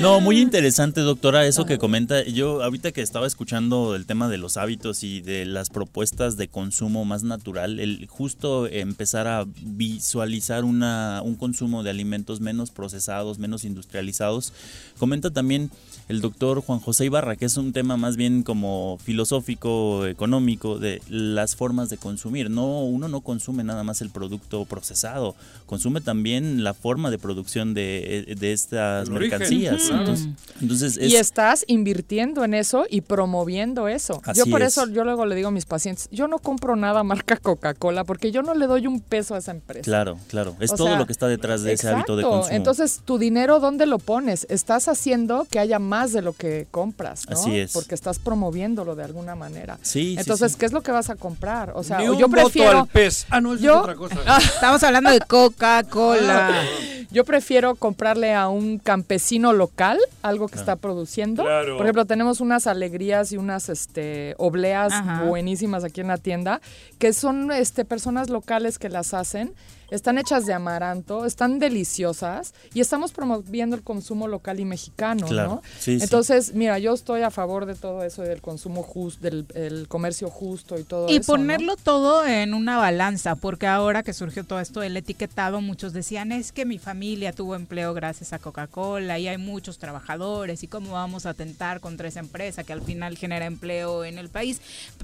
[0.00, 2.22] No, muy interesante, doctora, eso que comenta.
[2.24, 6.48] Yo ahorita que estaba escuchando el tema de los hábitos y de las propuestas de
[6.48, 13.38] consumo más natural, el justo empezar a visualizar una, un consumo de alimentos menos procesados,
[13.38, 14.52] menos industrializados.
[14.98, 15.70] Comenta también
[16.08, 20.99] el doctor Juan José Ibarra, que es un tema más bien como filosófico, económico, de
[21.08, 22.50] las formas de consumir.
[22.50, 25.34] No, uno no consume nada más el producto procesado,
[25.66, 29.82] consume también la forma de producción de, de estas El origen, mercancías.
[29.82, 30.00] claro.
[30.00, 30.28] Entonces,
[30.60, 34.20] entonces es, Y estás invirtiendo en eso y promoviendo eso.
[34.34, 34.68] yo por es.
[34.76, 38.30] eso yo luego le digo a mis pacientes, yo no compro nada marca Coca-Cola porque
[38.32, 39.84] yo no le doy un peso a esa empresa.
[39.84, 40.56] Claro, claro.
[40.60, 42.54] Es O todo sea, lo que está detrás de ese hábito de consumo.
[42.54, 44.46] Entonces, tu dinero, ¿dónde lo pones?
[44.50, 47.36] Estás haciendo que haya más de lo que compras, ¿no?
[47.38, 47.72] Así es.
[47.72, 49.78] Porque estás promoviéndolo de alguna manera.
[49.82, 50.58] Sí, sí, Entonces, sí.
[50.58, 51.72] ¿qué es lo que vas a comprar?
[51.74, 53.26] O sea, Ni un yo voto prefiero al pez.
[53.30, 54.16] Ah, no, eso yo- es otra cosa.
[54.38, 56.50] Estamos hablando de Coca-Cola.
[57.12, 61.42] Yo prefiero comprarle a un campesino local algo que está produciendo.
[61.42, 61.76] Claro.
[61.76, 65.24] Por ejemplo, tenemos unas alegrías y unas este, obleas Ajá.
[65.24, 66.60] buenísimas aquí en la tienda,
[67.00, 69.52] que son este, personas locales que las hacen.
[69.90, 75.48] Están hechas de amaranto, están deliciosas y estamos promoviendo el consumo local y mexicano, Claro,
[75.48, 75.62] ¿no?
[75.78, 76.04] sí, sí.
[76.04, 80.28] Entonces, mira, yo estoy a favor de todo eso, del consumo justo, del el comercio
[80.30, 81.32] justo y todo Y eso.
[81.32, 81.38] ¿no?
[81.38, 86.32] ponerlo todo en una balanza, porque ahora que surgió todo esto del etiquetado, muchos decían,
[86.32, 90.92] es que mi familia tuvo empleo gracias a Coca-Cola y hay muchos trabajadores y cómo
[90.92, 94.60] vamos a atentar contra esa empresa que al final genera empleo en el país.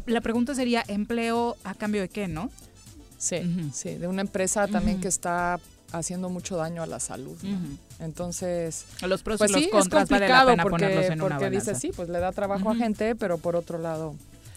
[0.06, 2.50] La pregunta sería, ¿empleo a cambio de qué, no?
[3.26, 5.58] Sí, sí, de una empresa también que está
[5.92, 7.36] haciendo mucho daño a la salud.
[7.42, 7.58] ¿no?
[8.04, 11.04] Entonces, Los pros pues y los sí, contras es vale la complicado pena porque, ponerlos
[11.10, 14.14] en una porque dice, sí, pues le da trabajo a gente, pero por otro lado,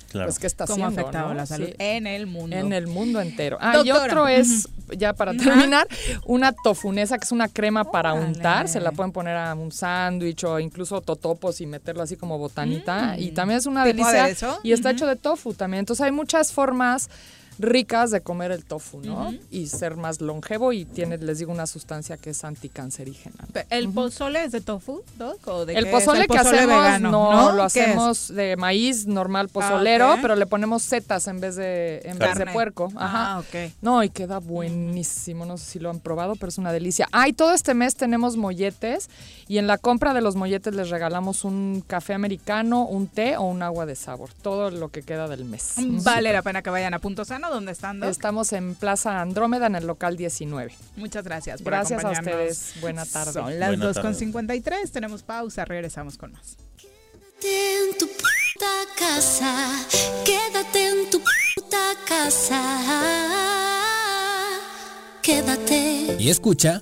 [0.09, 0.25] Claro.
[0.27, 1.33] pues qué está ¿Cómo ha haciendo, afectado ¿no?
[1.35, 1.73] la salud Sí.
[1.77, 2.55] en el mundo?
[2.55, 3.59] En el mundo entero.
[3.61, 4.67] Ah, y otro es,
[4.97, 5.87] ya para terminar,
[6.25, 8.67] una tofunesa, que es una crema para untar.
[8.67, 13.19] Se la pueden poner a un sándwich o incluso totopos y meterlo así como botanita.
[13.19, 13.87] Y también es una Mm.
[13.87, 14.23] ¿Tipo delicia.
[14.23, 14.59] aderezo?
[14.63, 15.81] Y está hecho de tofu también.
[15.81, 17.07] Entonces hay muchas formas
[17.59, 19.33] ricas de comer el tofu, ¿no?
[19.51, 23.35] Y ser más longevo y tiene, les digo, una sustancia que es anticancerígena.
[23.69, 25.45] ¿El pozole es de tofu, Doc?
[25.47, 25.95] ¿O de El qué es?
[25.95, 30.19] pozole que hacemos vegano, no, lo hacemos de maíz normal pozolero, ok.
[30.21, 32.91] pero le ponemos setas en vez de en vez de puerco.
[32.95, 33.33] Ajá.
[33.33, 33.73] Ah, ok.
[33.81, 35.45] No, y queda buenísimo.
[35.45, 37.07] No sé si lo han probado, pero es una delicia.
[37.11, 39.09] Ah, y todo este mes tenemos molletes
[39.47, 43.43] y en la compra de los molletes les regalamos un café americano, un té o
[43.43, 44.29] un agua de sabor.
[44.41, 45.75] Todo lo que queda del mes.
[45.77, 48.09] Vale la pena que vayan a Punto Sano, ¿dónde están, Doc?
[48.09, 50.73] Estamos en Plaza Andrómeda en el local 19.
[50.95, 52.73] Muchas gracias por Gracias a ustedes.
[52.81, 53.33] Buena tarde.
[53.33, 56.57] Son las Buena 2.53, tenemos pausa, regresamos con más.
[56.77, 58.67] Quédate en tu puta
[58.97, 59.85] casa,
[60.25, 61.19] quédate en tu
[61.55, 62.61] puta casa,
[65.21, 66.17] quédate.
[66.19, 66.81] Y escucha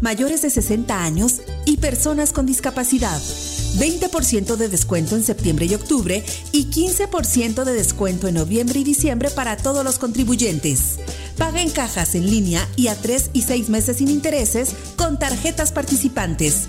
[0.00, 3.20] mayores de 60 años y personas con discapacidad.
[3.78, 9.30] 20% de descuento en septiembre y octubre y 15% de descuento en noviembre y diciembre
[9.30, 10.98] para todos los contribuyentes.
[11.38, 15.72] Paga en cajas en línea y a 3 y 6 meses sin intereses con tarjetas
[15.72, 16.68] participantes.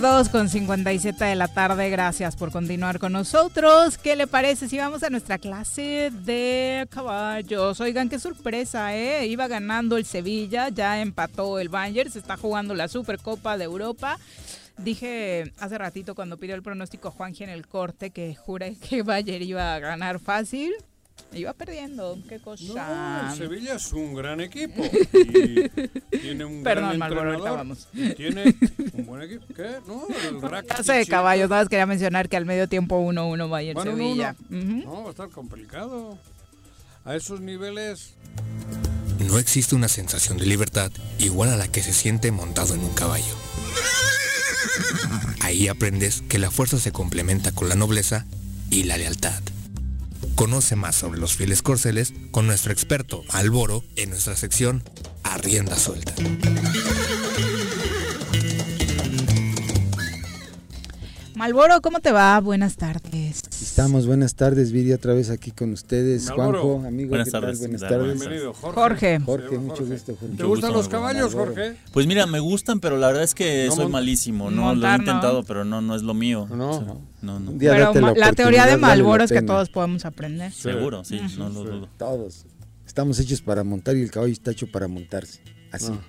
[0.00, 3.98] Dos con 57 de la tarde, gracias por continuar con nosotros.
[3.98, 7.80] ¿Qué le parece si vamos a nuestra clase de caballos?
[7.80, 9.26] Oigan, qué sorpresa, ¿eh?
[9.26, 14.20] Iba ganando el Sevilla, ya empató el Bayern, se está jugando la Supercopa de Europa.
[14.76, 19.42] Dije hace ratito cuando pidió el pronóstico Juanji en el corte que juré que Bayern
[19.42, 20.74] iba a ganar fácil.
[21.32, 23.28] Iba perdiendo, qué cosa.
[23.28, 24.82] No, Sevilla es un gran equipo.
[26.10, 27.86] Y tiene un Perdón, gran ahorita vamos.
[28.16, 28.54] Tiene
[28.94, 29.44] un buen equipo.
[29.54, 29.76] ¿Qué?
[29.86, 30.74] No, el Rakitic.
[30.76, 33.96] Clase de caballos, nada más quería mencionar que al medio tiempo 1-1 Bayern Bueno, no,
[33.98, 34.36] Sevilla.
[34.48, 34.84] no.
[34.84, 36.18] No, va a estar complicado.
[37.04, 38.14] A esos niveles.
[39.20, 42.94] No existe una sensación de libertad igual a la que se siente montado en un
[42.94, 43.34] caballo.
[45.40, 48.26] Ahí aprendes que la fuerza se complementa con la nobleza
[48.70, 49.40] y la lealtad.
[50.38, 54.84] Conoce más sobre los fieles corceles con nuestro experto Alboro en nuestra sección
[55.24, 56.14] Arrienda Suelta.
[61.34, 62.38] Malboro, ¿cómo te va?
[62.40, 63.42] Buenas tardes.
[63.60, 66.26] Estamos, buenas tardes, Viri, otra vez aquí con ustedes.
[66.26, 66.62] Malboro.
[66.62, 67.40] Juanjo, amigo, Buenas ¿qué tal?
[67.42, 67.58] tardes.
[67.58, 67.98] Buenas ¿qué tal?
[67.98, 68.18] tardes.
[68.20, 68.74] Bienvenido, Jorge.
[68.74, 69.20] Jorge.
[69.20, 70.36] Jorge, mucho gusto, Jorge.
[70.36, 71.76] ¿Te gustan los caballos, Jorge?
[71.92, 74.62] Pues mira, me gustan, pero la verdad es que No soy malísimo, ¿no?
[74.62, 75.02] Montar, lo he ¿no?
[75.12, 76.48] intentado, pero no, no es lo mío.
[76.50, 76.70] No.
[76.70, 77.52] O sea, no, no.
[77.58, 80.52] Pero la teoría de Malboro es que todos podemos aprender.
[80.52, 81.88] Seguro, sí, no lo dudo.
[81.98, 82.44] Todos.
[82.86, 85.40] Estamos hechos para montar y el caballo está hecho para montarse.
[85.70, 85.92] Así.
[85.92, 86.00] Ah.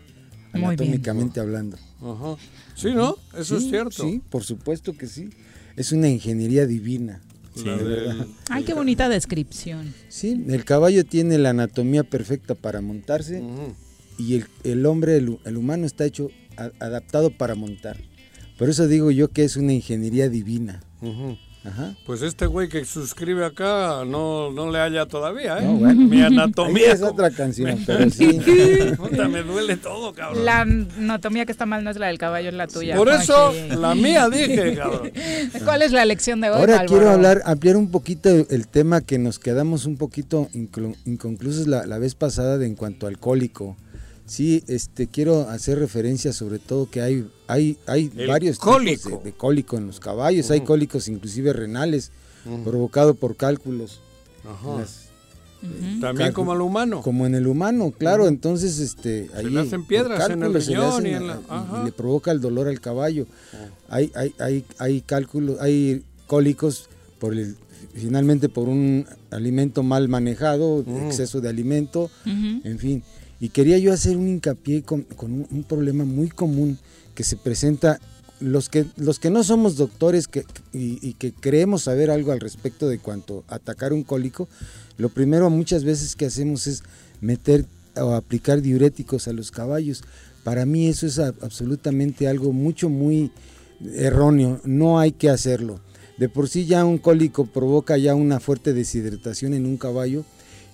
[0.53, 0.65] Muy bien.
[0.69, 1.77] Anatómicamente hablando.
[2.01, 2.35] Ajá.
[2.75, 3.17] Sí, ¿no?
[3.37, 4.03] Eso es Sí, cierto.
[4.03, 5.29] Sí, por supuesto que sí.
[5.75, 7.21] Es una ingeniería divina.
[7.63, 8.27] La de verdad.
[8.49, 9.93] Ay, qué bonita descripción.
[10.07, 13.43] Sí, el caballo tiene la anatomía perfecta para montarse
[14.17, 17.97] y el, el hombre, el, el humano está hecho, a- adaptado para montar.
[18.59, 20.81] Por eso digo yo que es una ingeniería divina.
[21.63, 21.95] Ajá.
[22.05, 25.65] Pues este güey que suscribe acá no, no le halla todavía, ¿eh?
[25.65, 26.01] No, bueno.
[26.01, 26.87] Mi anatomía.
[26.87, 28.37] Ahí es otra canción, pero sí.
[28.97, 30.43] Puta, me duele todo, cabrón.
[30.43, 32.97] La anatomía que está mal no es la del caballo, es la tuya.
[32.97, 35.11] Por eso, la mía dije, cabrón.
[35.63, 39.19] ¿Cuál es la lección de hoy, Ahora quiero hablar, ampliar un poquito el tema que
[39.19, 40.49] nos quedamos un poquito
[41.05, 43.77] inconclusos la, la vez pasada de en cuanto al cólico.
[44.25, 49.09] Sí, este quiero hacer referencia sobre todo que hay hay hay El varios cólico.
[49.09, 52.11] tipos de, de cólico en los caballos, hay cólicos inclusive renales
[52.63, 53.99] provocado por cálculos.
[54.45, 54.79] Ajá.
[54.79, 55.09] Las-
[55.99, 57.01] También como al humano.
[57.01, 60.67] Como en el humano, claro, entonces este Se le hacen piedras por en el cálculos
[60.67, 63.25] le riñón hacen y en la- le provoca el dolor al caballo.
[63.89, 66.87] Hay hay hay hay cálculos, hay cólicos
[67.19, 67.55] por el
[67.93, 71.07] finalmente por un alimento mal manejado, Mm.
[71.07, 73.03] exceso de alimento, en fin.
[73.41, 76.77] Y quería yo hacer un hincapié con, con un, un problema muy común
[77.19, 77.99] que se presenta
[78.39, 82.87] los que los que no somos doctores que, y, que creemos saber algo al respecto
[82.87, 84.47] de cuanto atacar un cólico,
[84.97, 86.81] lo primero muchas veces que hacemos es
[87.19, 87.65] meter
[87.97, 90.01] o aplicar diuréticos a los caballos.
[90.45, 93.33] Para mí eso es absolutamente algo mucho muy
[93.95, 95.81] erróneo, no hay que hacerlo.
[96.17, 100.23] De por sí ya un cólico provoca ya una fuerte deshidratación en un caballo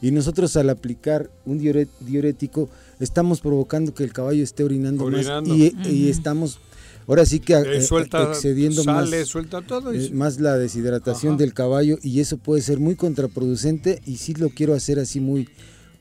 [0.01, 2.69] y nosotros al aplicar un diurético
[2.99, 5.49] estamos provocando que el caballo esté orinando, Orinando.
[5.55, 5.57] más
[5.87, 6.59] y, estamos
[7.07, 9.93] ahora sí que Eh, eh, suelta, excediendo sale, más, suelta todo.
[9.93, 11.39] y eh, más la deshidratación Ajá.
[11.39, 15.47] del caballo y eso puede ser muy contraproducente y sí lo quiero hacer así muy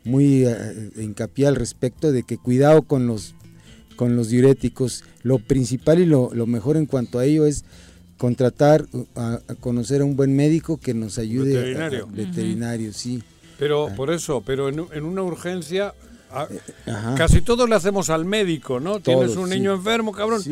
[0.04, 3.34] muy eh, hincapié al respecto de que cuidado con los
[3.96, 5.04] con los diuréticos.
[5.22, 7.64] Lo principal y lo, lo mejor en cuanto a ello es
[8.18, 11.56] contratar uh, a, a conocer a un buen médico que nos ayude.
[11.56, 12.06] a- a- Veterinario.
[12.08, 13.22] veterinario, sí.
[13.58, 15.94] Pero por eso, pero en, en una urgencia,
[16.30, 16.48] a-
[16.86, 17.14] Ajá.
[17.16, 19.00] casi todos le hacemos al médico, ¿no?
[19.00, 19.54] Tienes un sí.
[19.54, 20.42] niño enfermo, cabrón,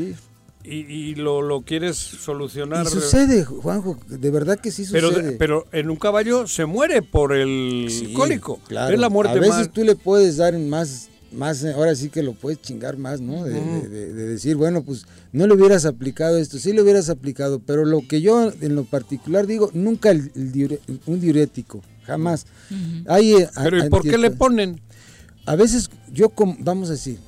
[0.64, 2.86] y, y lo, lo quieres solucionar.
[2.86, 5.32] Y sucede, Juanjo, de verdad que sí Pero, sucede.
[5.32, 8.60] pero en un caballo se muere por el Sí, cólico.
[8.68, 8.94] claro.
[8.94, 9.72] Es la muerte A veces más.
[9.72, 13.42] tú le puedes dar más, más, eh, ahora sí que lo puedes chingar más, ¿no?
[13.42, 17.08] De, de- de- de decir, bueno, pues no le hubieras aplicado esto, sí le hubieras
[17.10, 21.82] aplicado, pero lo que yo en lo particular digo, nunca el, el diure- un diurético,
[22.04, 22.46] jamás.
[23.06, 24.80] Hay, eh, Pero ¿y a- por qué le ponen?
[25.46, 27.18] A veces yo, vamos a decir,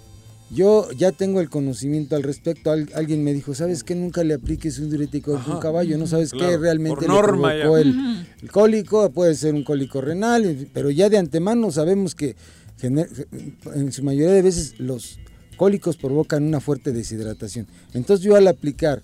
[0.50, 2.70] yo ya tengo el conocimiento al respecto.
[2.70, 3.94] Al- alguien me dijo, ¿sabes qué?
[3.94, 7.08] Nunca le apliques un diurético a un caballo, no sabes qué Claro, realmente por le
[7.08, 7.82] norma provocó ya.
[7.82, 12.36] el, el cólico, puede ser un cólico renal, pero ya de antemano sabemos que
[12.82, 15.18] en su mayoría de veces los
[15.56, 17.66] cólicos provocan una fuerte deshidratación.
[17.94, 19.02] Entonces yo al aplicar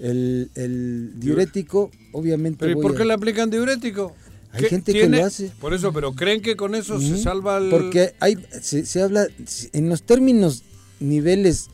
[0.00, 4.14] el, el diurético, obviamente ¿Pero y voy por a- qué le aplican diurético?
[4.52, 5.52] Hay ¿Qué gente que lo hace.
[5.60, 7.70] Por eso, pero ¿creen que con eso se Ujú, salva el...?
[7.70, 9.28] Porque hay, se, se habla,
[9.72, 10.64] en los términos,
[10.98, 11.68] niveles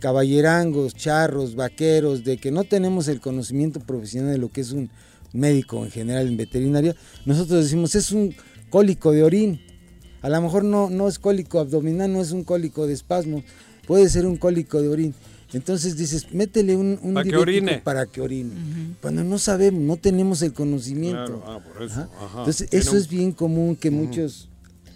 [0.00, 4.90] caballerangos, charros, vaqueros, de que no tenemos el conocimiento profesional de lo que es un
[5.32, 8.34] médico en general en veterinaria, nosotros decimos es un
[8.70, 9.60] cólico de orín.
[10.20, 13.42] A lo mejor no, no es cólico abdominal, no es un cólico de espasmo,
[13.86, 15.14] puede ser un cólico de orín.
[15.52, 17.78] Entonces dices, métele un, un Para que orine.
[17.84, 18.94] para que orine.
[19.02, 21.40] Cuando no sabemos, no tenemos el conocimiento.
[21.40, 22.08] Claro, ah, por eso, Ajá.
[22.24, 22.38] ajá.
[22.38, 24.48] Entonces, Tiene eso un- es bien común que muchos,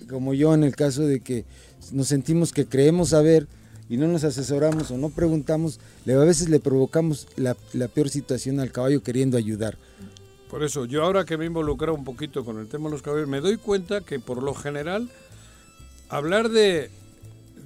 [0.08, 1.44] como yo en el caso de que
[1.92, 3.46] nos sentimos que creemos saber
[3.88, 5.78] y no nos asesoramos o no preguntamos,
[6.08, 9.76] a veces le provocamos la, la peor situación al caballo queriendo ayudar.
[10.50, 13.02] Por eso, yo ahora que me he involucrado un poquito con el tema de los
[13.02, 15.10] caballos, me doy cuenta que por lo general
[16.08, 16.90] hablar de,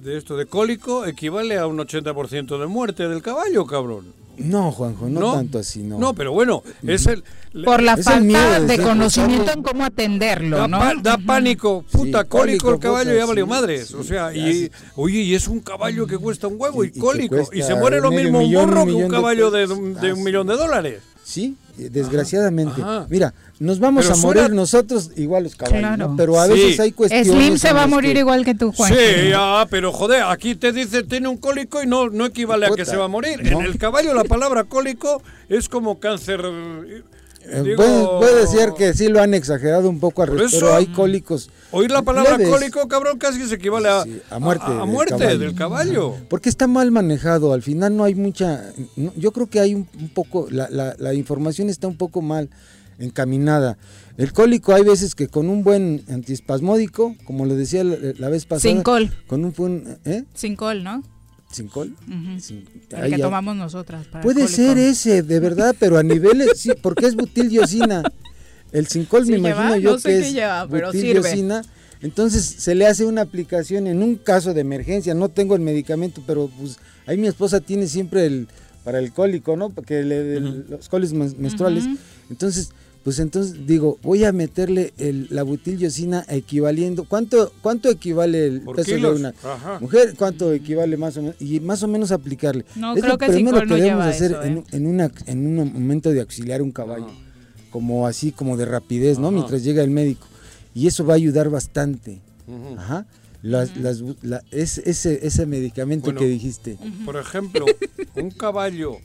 [0.03, 4.19] de esto de cólico equivale a un 80% de muerte del caballo, cabrón.
[4.37, 5.33] No, Juanjo, no, No.
[5.33, 5.99] tanto así, no.
[5.99, 7.23] No, pero bueno, es el...
[7.65, 10.79] Por la el miedo falta de de conocimiento en cómo atenderlo, Da, ¿no?
[10.79, 13.87] pa- da pánico, puta, Sí, cólico, cólico, el caballo puta, ya valió sí, madres.
[13.89, 17.35] sí, o sea, y oye, y es un caballo que cuesta un huevo y, cólico.
[17.53, 20.09] Y se muere lo mismo un millón, burro un que un de caballo de, de
[20.09, 21.01] Ah, un millón de dólares.
[21.23, 22.81] Sí, eh, desgraciadamente.
[22.81, 23.05] Ajá.
[23.09, 26.07] Mira, nos vamos Pero a morir suena- nosotros igual los caballos, Claro.
[26.09, 26.15] ¿no?
[26.15, 26.53] pero a Sí.
[26.53, 27.27] veces hay cuestiones.
[27.27, 28.91] Slim se va a morir que- igual que tú, Juan.
[28.91, 32.69] Sí, ya, pero joder, aquí te dice tiene un cólico y no, no equivale a
[32.71, 33.39] que se va a morir.
[33.43, 33.59] no.
[33.59, 36.41] En el caballo la palabra cólico es como cáncer.
[37.43, 40.75] eh, digo, puede, puede ser que sí lo han exagerado un poco al eso, pero
[40.75, 41.49] hay cólicos.
[41.71, 42.53] Oír la palabra leves.
[42.53, 45.39] cólico, cabrón, casi se equivale a, a muerte, a, a del muerte caballo.
[45.39, 46.15] del caballo.
[46.29, 48.63] Porque está mal manejado, al final no hay mucha,
[48.95, 52.21] no, yo creo que hay un, un poco, la, la- la información está un poco
[52.21, 52.49] mal
[53.01, 53.77] encaminada.
[54.17, 58.45] El cólico hay veces que con un buen antiespasmódico, como lo decía la, la vez
[58.45, 59.11] pasada, Sincol.
[59.27, 60.23] con un buen, ¿eh?
[60.33, 61.03] Sincol, ¿no?
[61.51, 61.95] Sincol.
[62.07, 62.39] Ujú.
[62.39, 64.05] Sin- El ahí que ya- tomamos nosotras.
[64.07, 68.03] para el Puede ser ese, de verdad, pero a niveles, sí, porque es butildiosina.
[68.71, 71.61] El Sincol Sí me lleva, imagino yo no sé que qué es lleva, pero butildiosina.
[72.01, 75.13] Entonces se le hace una aplicación en un caso de emergencia.
[75.13, 78.47] No tengo el medicamento, pero pues ahí mi esposa tiene siempre el
[78.83, 79.69] para el cólico, ¿no?
[79.69, 81.83] Porque le, el- los cólicos men- menstruales.
[82.29, 82.69] Entonces,
[83.03, 87.03] pues entonces digo, voy a meterle el, la butildiosina equivaliendo.
[87.05, 89.79] ¿Cuánto cuánto equivale el Por peso kilos, de una ajá.
[89.79, 90.13] mujer?
[90.17, 91.35] ¿Cuánto equivale más o menos?
[91.41, 92.63] Y más o menos aplicarle.
[92.75, 94.63] No, es creo lo que primero que debemos hacer eso, en, ¿eh?
[94.71, 97.09] en una, en un momento de auxiliar un caballo.
[97.71, 99.27] Como así, como de rapidez, ¿no?
[99.29, 99.35] Ajá.
[99.35, 100.27] Mientras llega el médico.
[100.75, 102.21] Y eso va a ayudar bastante.
[102.47, 102.77] Ujú.
[102.77, 103.07] Ajá.
[103.41, 106.77] Las, las, la- es- ese, ese medicamento Bueno, que dijiste.
[107.05, 107.65] Por ejemplo,
[108.15, 108.97] un caballo.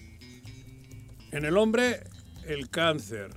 [1.32, 2.01] En el hombre,
[2.47, 3.31] el cáncer,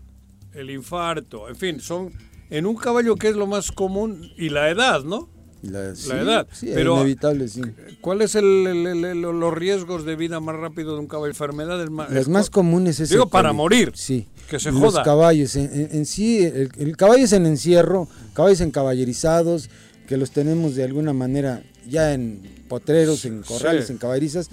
[0.54, 2.12] el infarto, en fin, son.
[2.50, 5.30] En un caballo que es lo más común y la edad, ¿no?
[5.62, 7.62] La, sí, edad, Sí, pero- inevitable, sí.
[8.02, 11.28] ¿Cuál es el, el- el- el- los riesgos de vida más rápido de un caballo?
[11.32, 12.10] Enfermedades más.
[12.12, 13.92] Las más comunes es Digo, el para morir.
[13.94, 14.28] Sí.
[14.50, 15.04] Que se Los joda.
[15.04, 19.70] caballos, en, en- en sí, el, el caballo es en encierro, caballos encaballerizados,
[20.08, 23.92] que los tenemos de alguna manera ya en potreros, en corrales, Sí.
[23.92, 24.50] en caballerizas.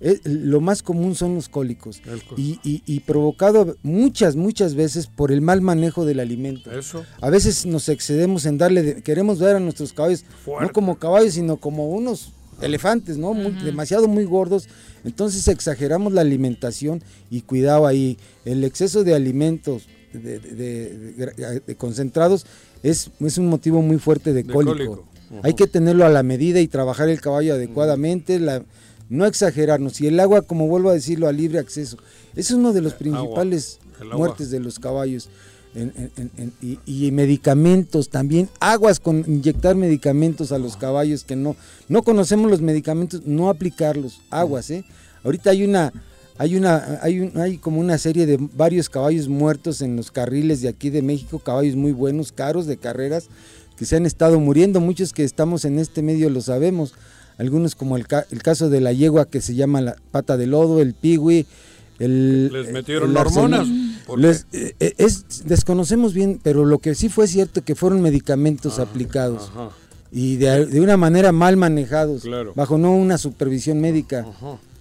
[0.00, 2.02] eh, lo más común son los cólicos
[2.36, 6.70] y, y- y provocado muchas, muchas veces por el mal manejo del alimento.
[6.70, 7.04] Eso.
[7.22, 10.66] A veces nos excedemos en darle, de- queremos ver a nuestros caballos Fuerte.
[10.66, 13.32] no como caballos, sino como unos elefantes, ¿no?
[13.34, 14.68] Muy- demasiado muy gordos.
[15.04, 18.18] Entonces exageramos la alimentación y cuidado ahí.
[18.44, 22.44] El exceso de alimentos de, de- de- de- de concentrados
[22.82, 25.04] es, es un motivo muy fuerte de, De cólico.
[25.42, 28.38] Hay que tenerlo a la medida y trabajar el caballo adecuadamente.
[28.38, 28.62] la-
[29.10, 30.00] no exagerarnos.
[30.00, 31.98] Y el agua, como vuelvo a decirlo, a libre acceso.
[32.34, 34.16] Es uno de los principales agua.
[34.16, 35.28] muertes de los caballos.
[35.74, 36.52] En- en- en- en-
[36.86, 41.56] y, y medicamentos también, aguas con inyectar medicamentos a los caballos que no,
[41.88, 44.84] no conocemos los medicamentos, no aplicarlos, aguas, ¿eh?
[45.24, 45.92] Ahorita hay una,
[46.38, 50.62] hay una, hay un- hay como una serie de varios caballos muertos en los carriles
[50.62, 53.26] de aquí de México, caballos muy buenos, caros de carreras,
[53.76, 56.94] que se han estado muriendo, muchos que estamos en este medio lo sabemos,
[57.38, 60.46] algunos como el, ca- el caso de la yegua que se llama la pata de
[60.46, 61.46] lodo, el piwi,
[61.98, 62.52] el...
[62.52, 63.60] Les metieron el hormonas.
[63.60, 64.00] arsenal.
[64.06, 68.00] ¿Por Les- eh, eh, es, desconocemos bien, pero lo que sí fue cierto que fueron
[68.02, 69.70] medicamentos aplicados Ajá.
[70.12, 72.52] y de, de una manera mal manejados, Claro.
[72.54, 74.26] bajo no una supervisión médica.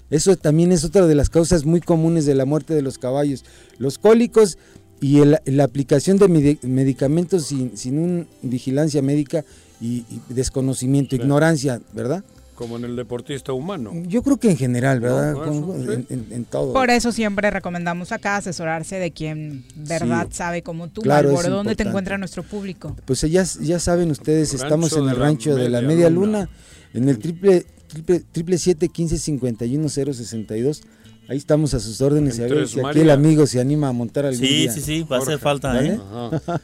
[0.10, 3.44] Eso también es otra de las causas muy comunes de la muerte de los caballos.
[3.80, 4.60] Los cólicos
[5.04, 9.44] y el- la aplicación de medi- medicamentos sin, sin una vigilancia médica
[9.82, 11.24] y, y desconocimiento, Claro.
[11.26, 12.24] ignorancia, ¿verdad?
[12.56, 13.92] Como en el deportista humano.
[14.08, 15.34] Yo creo que en general, ¿verdad?
[15.34, 16.72] No, Con- eso, en, en- en todo.
[16.72, 20.38] Por eso siempre recomendamos acá asesorarse de quien verdad Sí.
[20.38, 21.50] sabe como tú, Claro, Malboro.
[21.50, 22.96] ¿Dónde te encuentra nuestro público?
[23.06, 26.40] Pues ya, ya saben ustedes, Rancho estamos en el rancho de la Media Media Luna.
[26.42, 26.50] Luna,
[26.94, 30.82] en el triple triple triple siete quince cincuenta y uno cero sesenta y dos.
[31.30, 32.38] Ahí estamos a sus órdenes.
[32.38, 34.72] En y a ver si aquí el amigo se anima a montar algún Sí, día.
[34.74, 35.94] sí, sí, va a hacer falta, ¿vale?
[35.94, 36.00] ¿eh?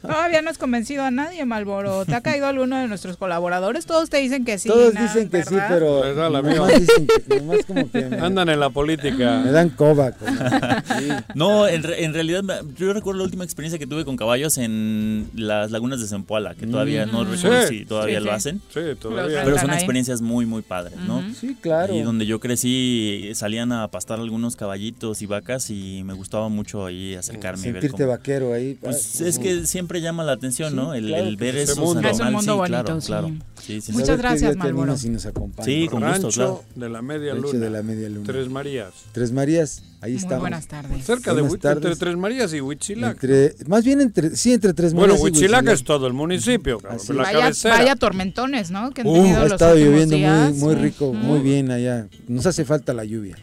[0.02, 2.04] Todavía no has convencido a nadie, Malboro.
[2.04, 3.86] ¿Te ha caído alguno de nuestros colaboradores?
[3.86, 4.68] Todos te dicen que sí.
[4.68, 5.68] Todos dicen que sí, ¿verdad?
[5.70, 9.40] pero da la nomás dicen que- nomás como que me, Andan en la política.
[9.42, 10.12] me dan coba.
[10.12, 10.30] como-
[10.98, 11.08] sí.
[11.34, 14.58] No, en, re- en realidad me- yo recuerdo la última experiencia que tuve con caballos
[14.58, 17.30] en las lagunas de Zempoala, que todavía no Mm.
[17.30, 17.78] recuerdo Sí.
[17.78, 18.36] si todavía Sí, lo sí.
[18.36, 18.60] hacen.
[18.74, 19.42] Sí, todavía.
[19.42, 21.22] Pero son experiencias muy, muy padres, ¿no?
[21.34, 21.94] Sí, claro.
[21.94, 26.84] Y donde yo crecí salían a pastar algunos caballitos y vacas y me gustaba mucho
[26.86, 28.74] ahí acercarme y ver Sentirte cómo- vaquero ahí.
[28.80, 30.94] Pues es que siempre llama la atención, Sí, ¿no?
[30.94, 32.00] El, claro el ver Ese mundo.
[32.00, 32.20] animales.
[32.20, 33.06] Es un mundo sí, bonito, claro, sí.
[33.06, 33.30] claro.
[33.60, 34.94] Sí, sí, Muchas gracias, Malboro.
[35.04, 35.66] y nos acompañas.
[35.66, 36.64] Sí, con gusto, Rancho claro.
[36.76, 37.58] de la Media Luna.
[37.58, 38.26] de la Media Luna.
[38.26, 38.92] Tres Marías.
[39.12, 40.40] Tres Marías, ahí Muy estamos.
[40.40, 41.04] buenas tardes.
[41.04, 41.98] Cerca de Buenas entre tardes.
[41.98, 43.12] Tres Marías y Huitzilac.
[43.22, 45.74] Entre, más bien entre, sí, entre Tres Bueno, Marías y Huitzilac Huitzilac.
[45.74, 47.76] es todo el municipio, cabrón, la Vaya, cabecera.
[47.76, 48.90] vaya tormentones, ¿no?
[48.92, 50.52] Que han Uh, ha estado lloviendo días.
[50.54, 50.82] muy, muy Mm.
[50.82, 52.08] rico, muy bien allá.
[52.28, 53.36] Nos hace falta la lluvia.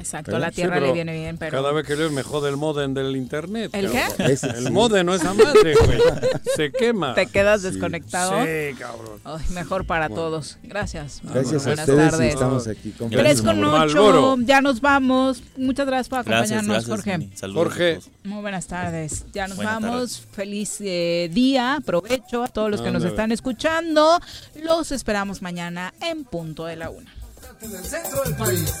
[0.00, 1.52] Exacto, la tierra le viene bien, pero...
[1.62, 3.70] Cada vez que leo me jode el modem del internet.
[3.74, 4.12] ¿El cabrón.
[4.16, 4.32] qué?
[4.32, 4.70] Ese El sí.
[4.72, 5.98] modem no es a madre, güey.
[6.56, 7.14] Se quema.
[7.14, 8.32] ¿Te quedas desconectado?
[8.44, 9.20] Sí, cabrón.
[9.24, 10.58] Ay, mejor para todos.
[10.62, 11.20] Gracias.
[11.22, 12.34] Gracias a Buenas ustedes y tardes.
[12.34, 12.90] estamos aquí.
[12.92, 14.36] con Tres con ocho, Malboro.
[14.40, 15.42] ya nos vamos.
[15.56, 16.90] Muchas gracias por Gracias, acompañarnos, gracias.
[17.04, 17.18] Jorge.
[17.18, 17.36] Mini.
[17.36, 17.62] Saludos.
[17.64, 17.96] Jorge.
[17.96, 18.28] a.
[18.28, 19.26] Muy buenas tardes.
[19.32, 20.22] Ya nos Buenas vamos.
[20.32, 23.10] Feliz eh, día, provecho a todos los que nos Ándale.
[23.10, 24.18] están escuchando.
[24.62, 27.19] Los esperamos mañana en punto de la una.
[27.60, 28.72] Desde el centro del país,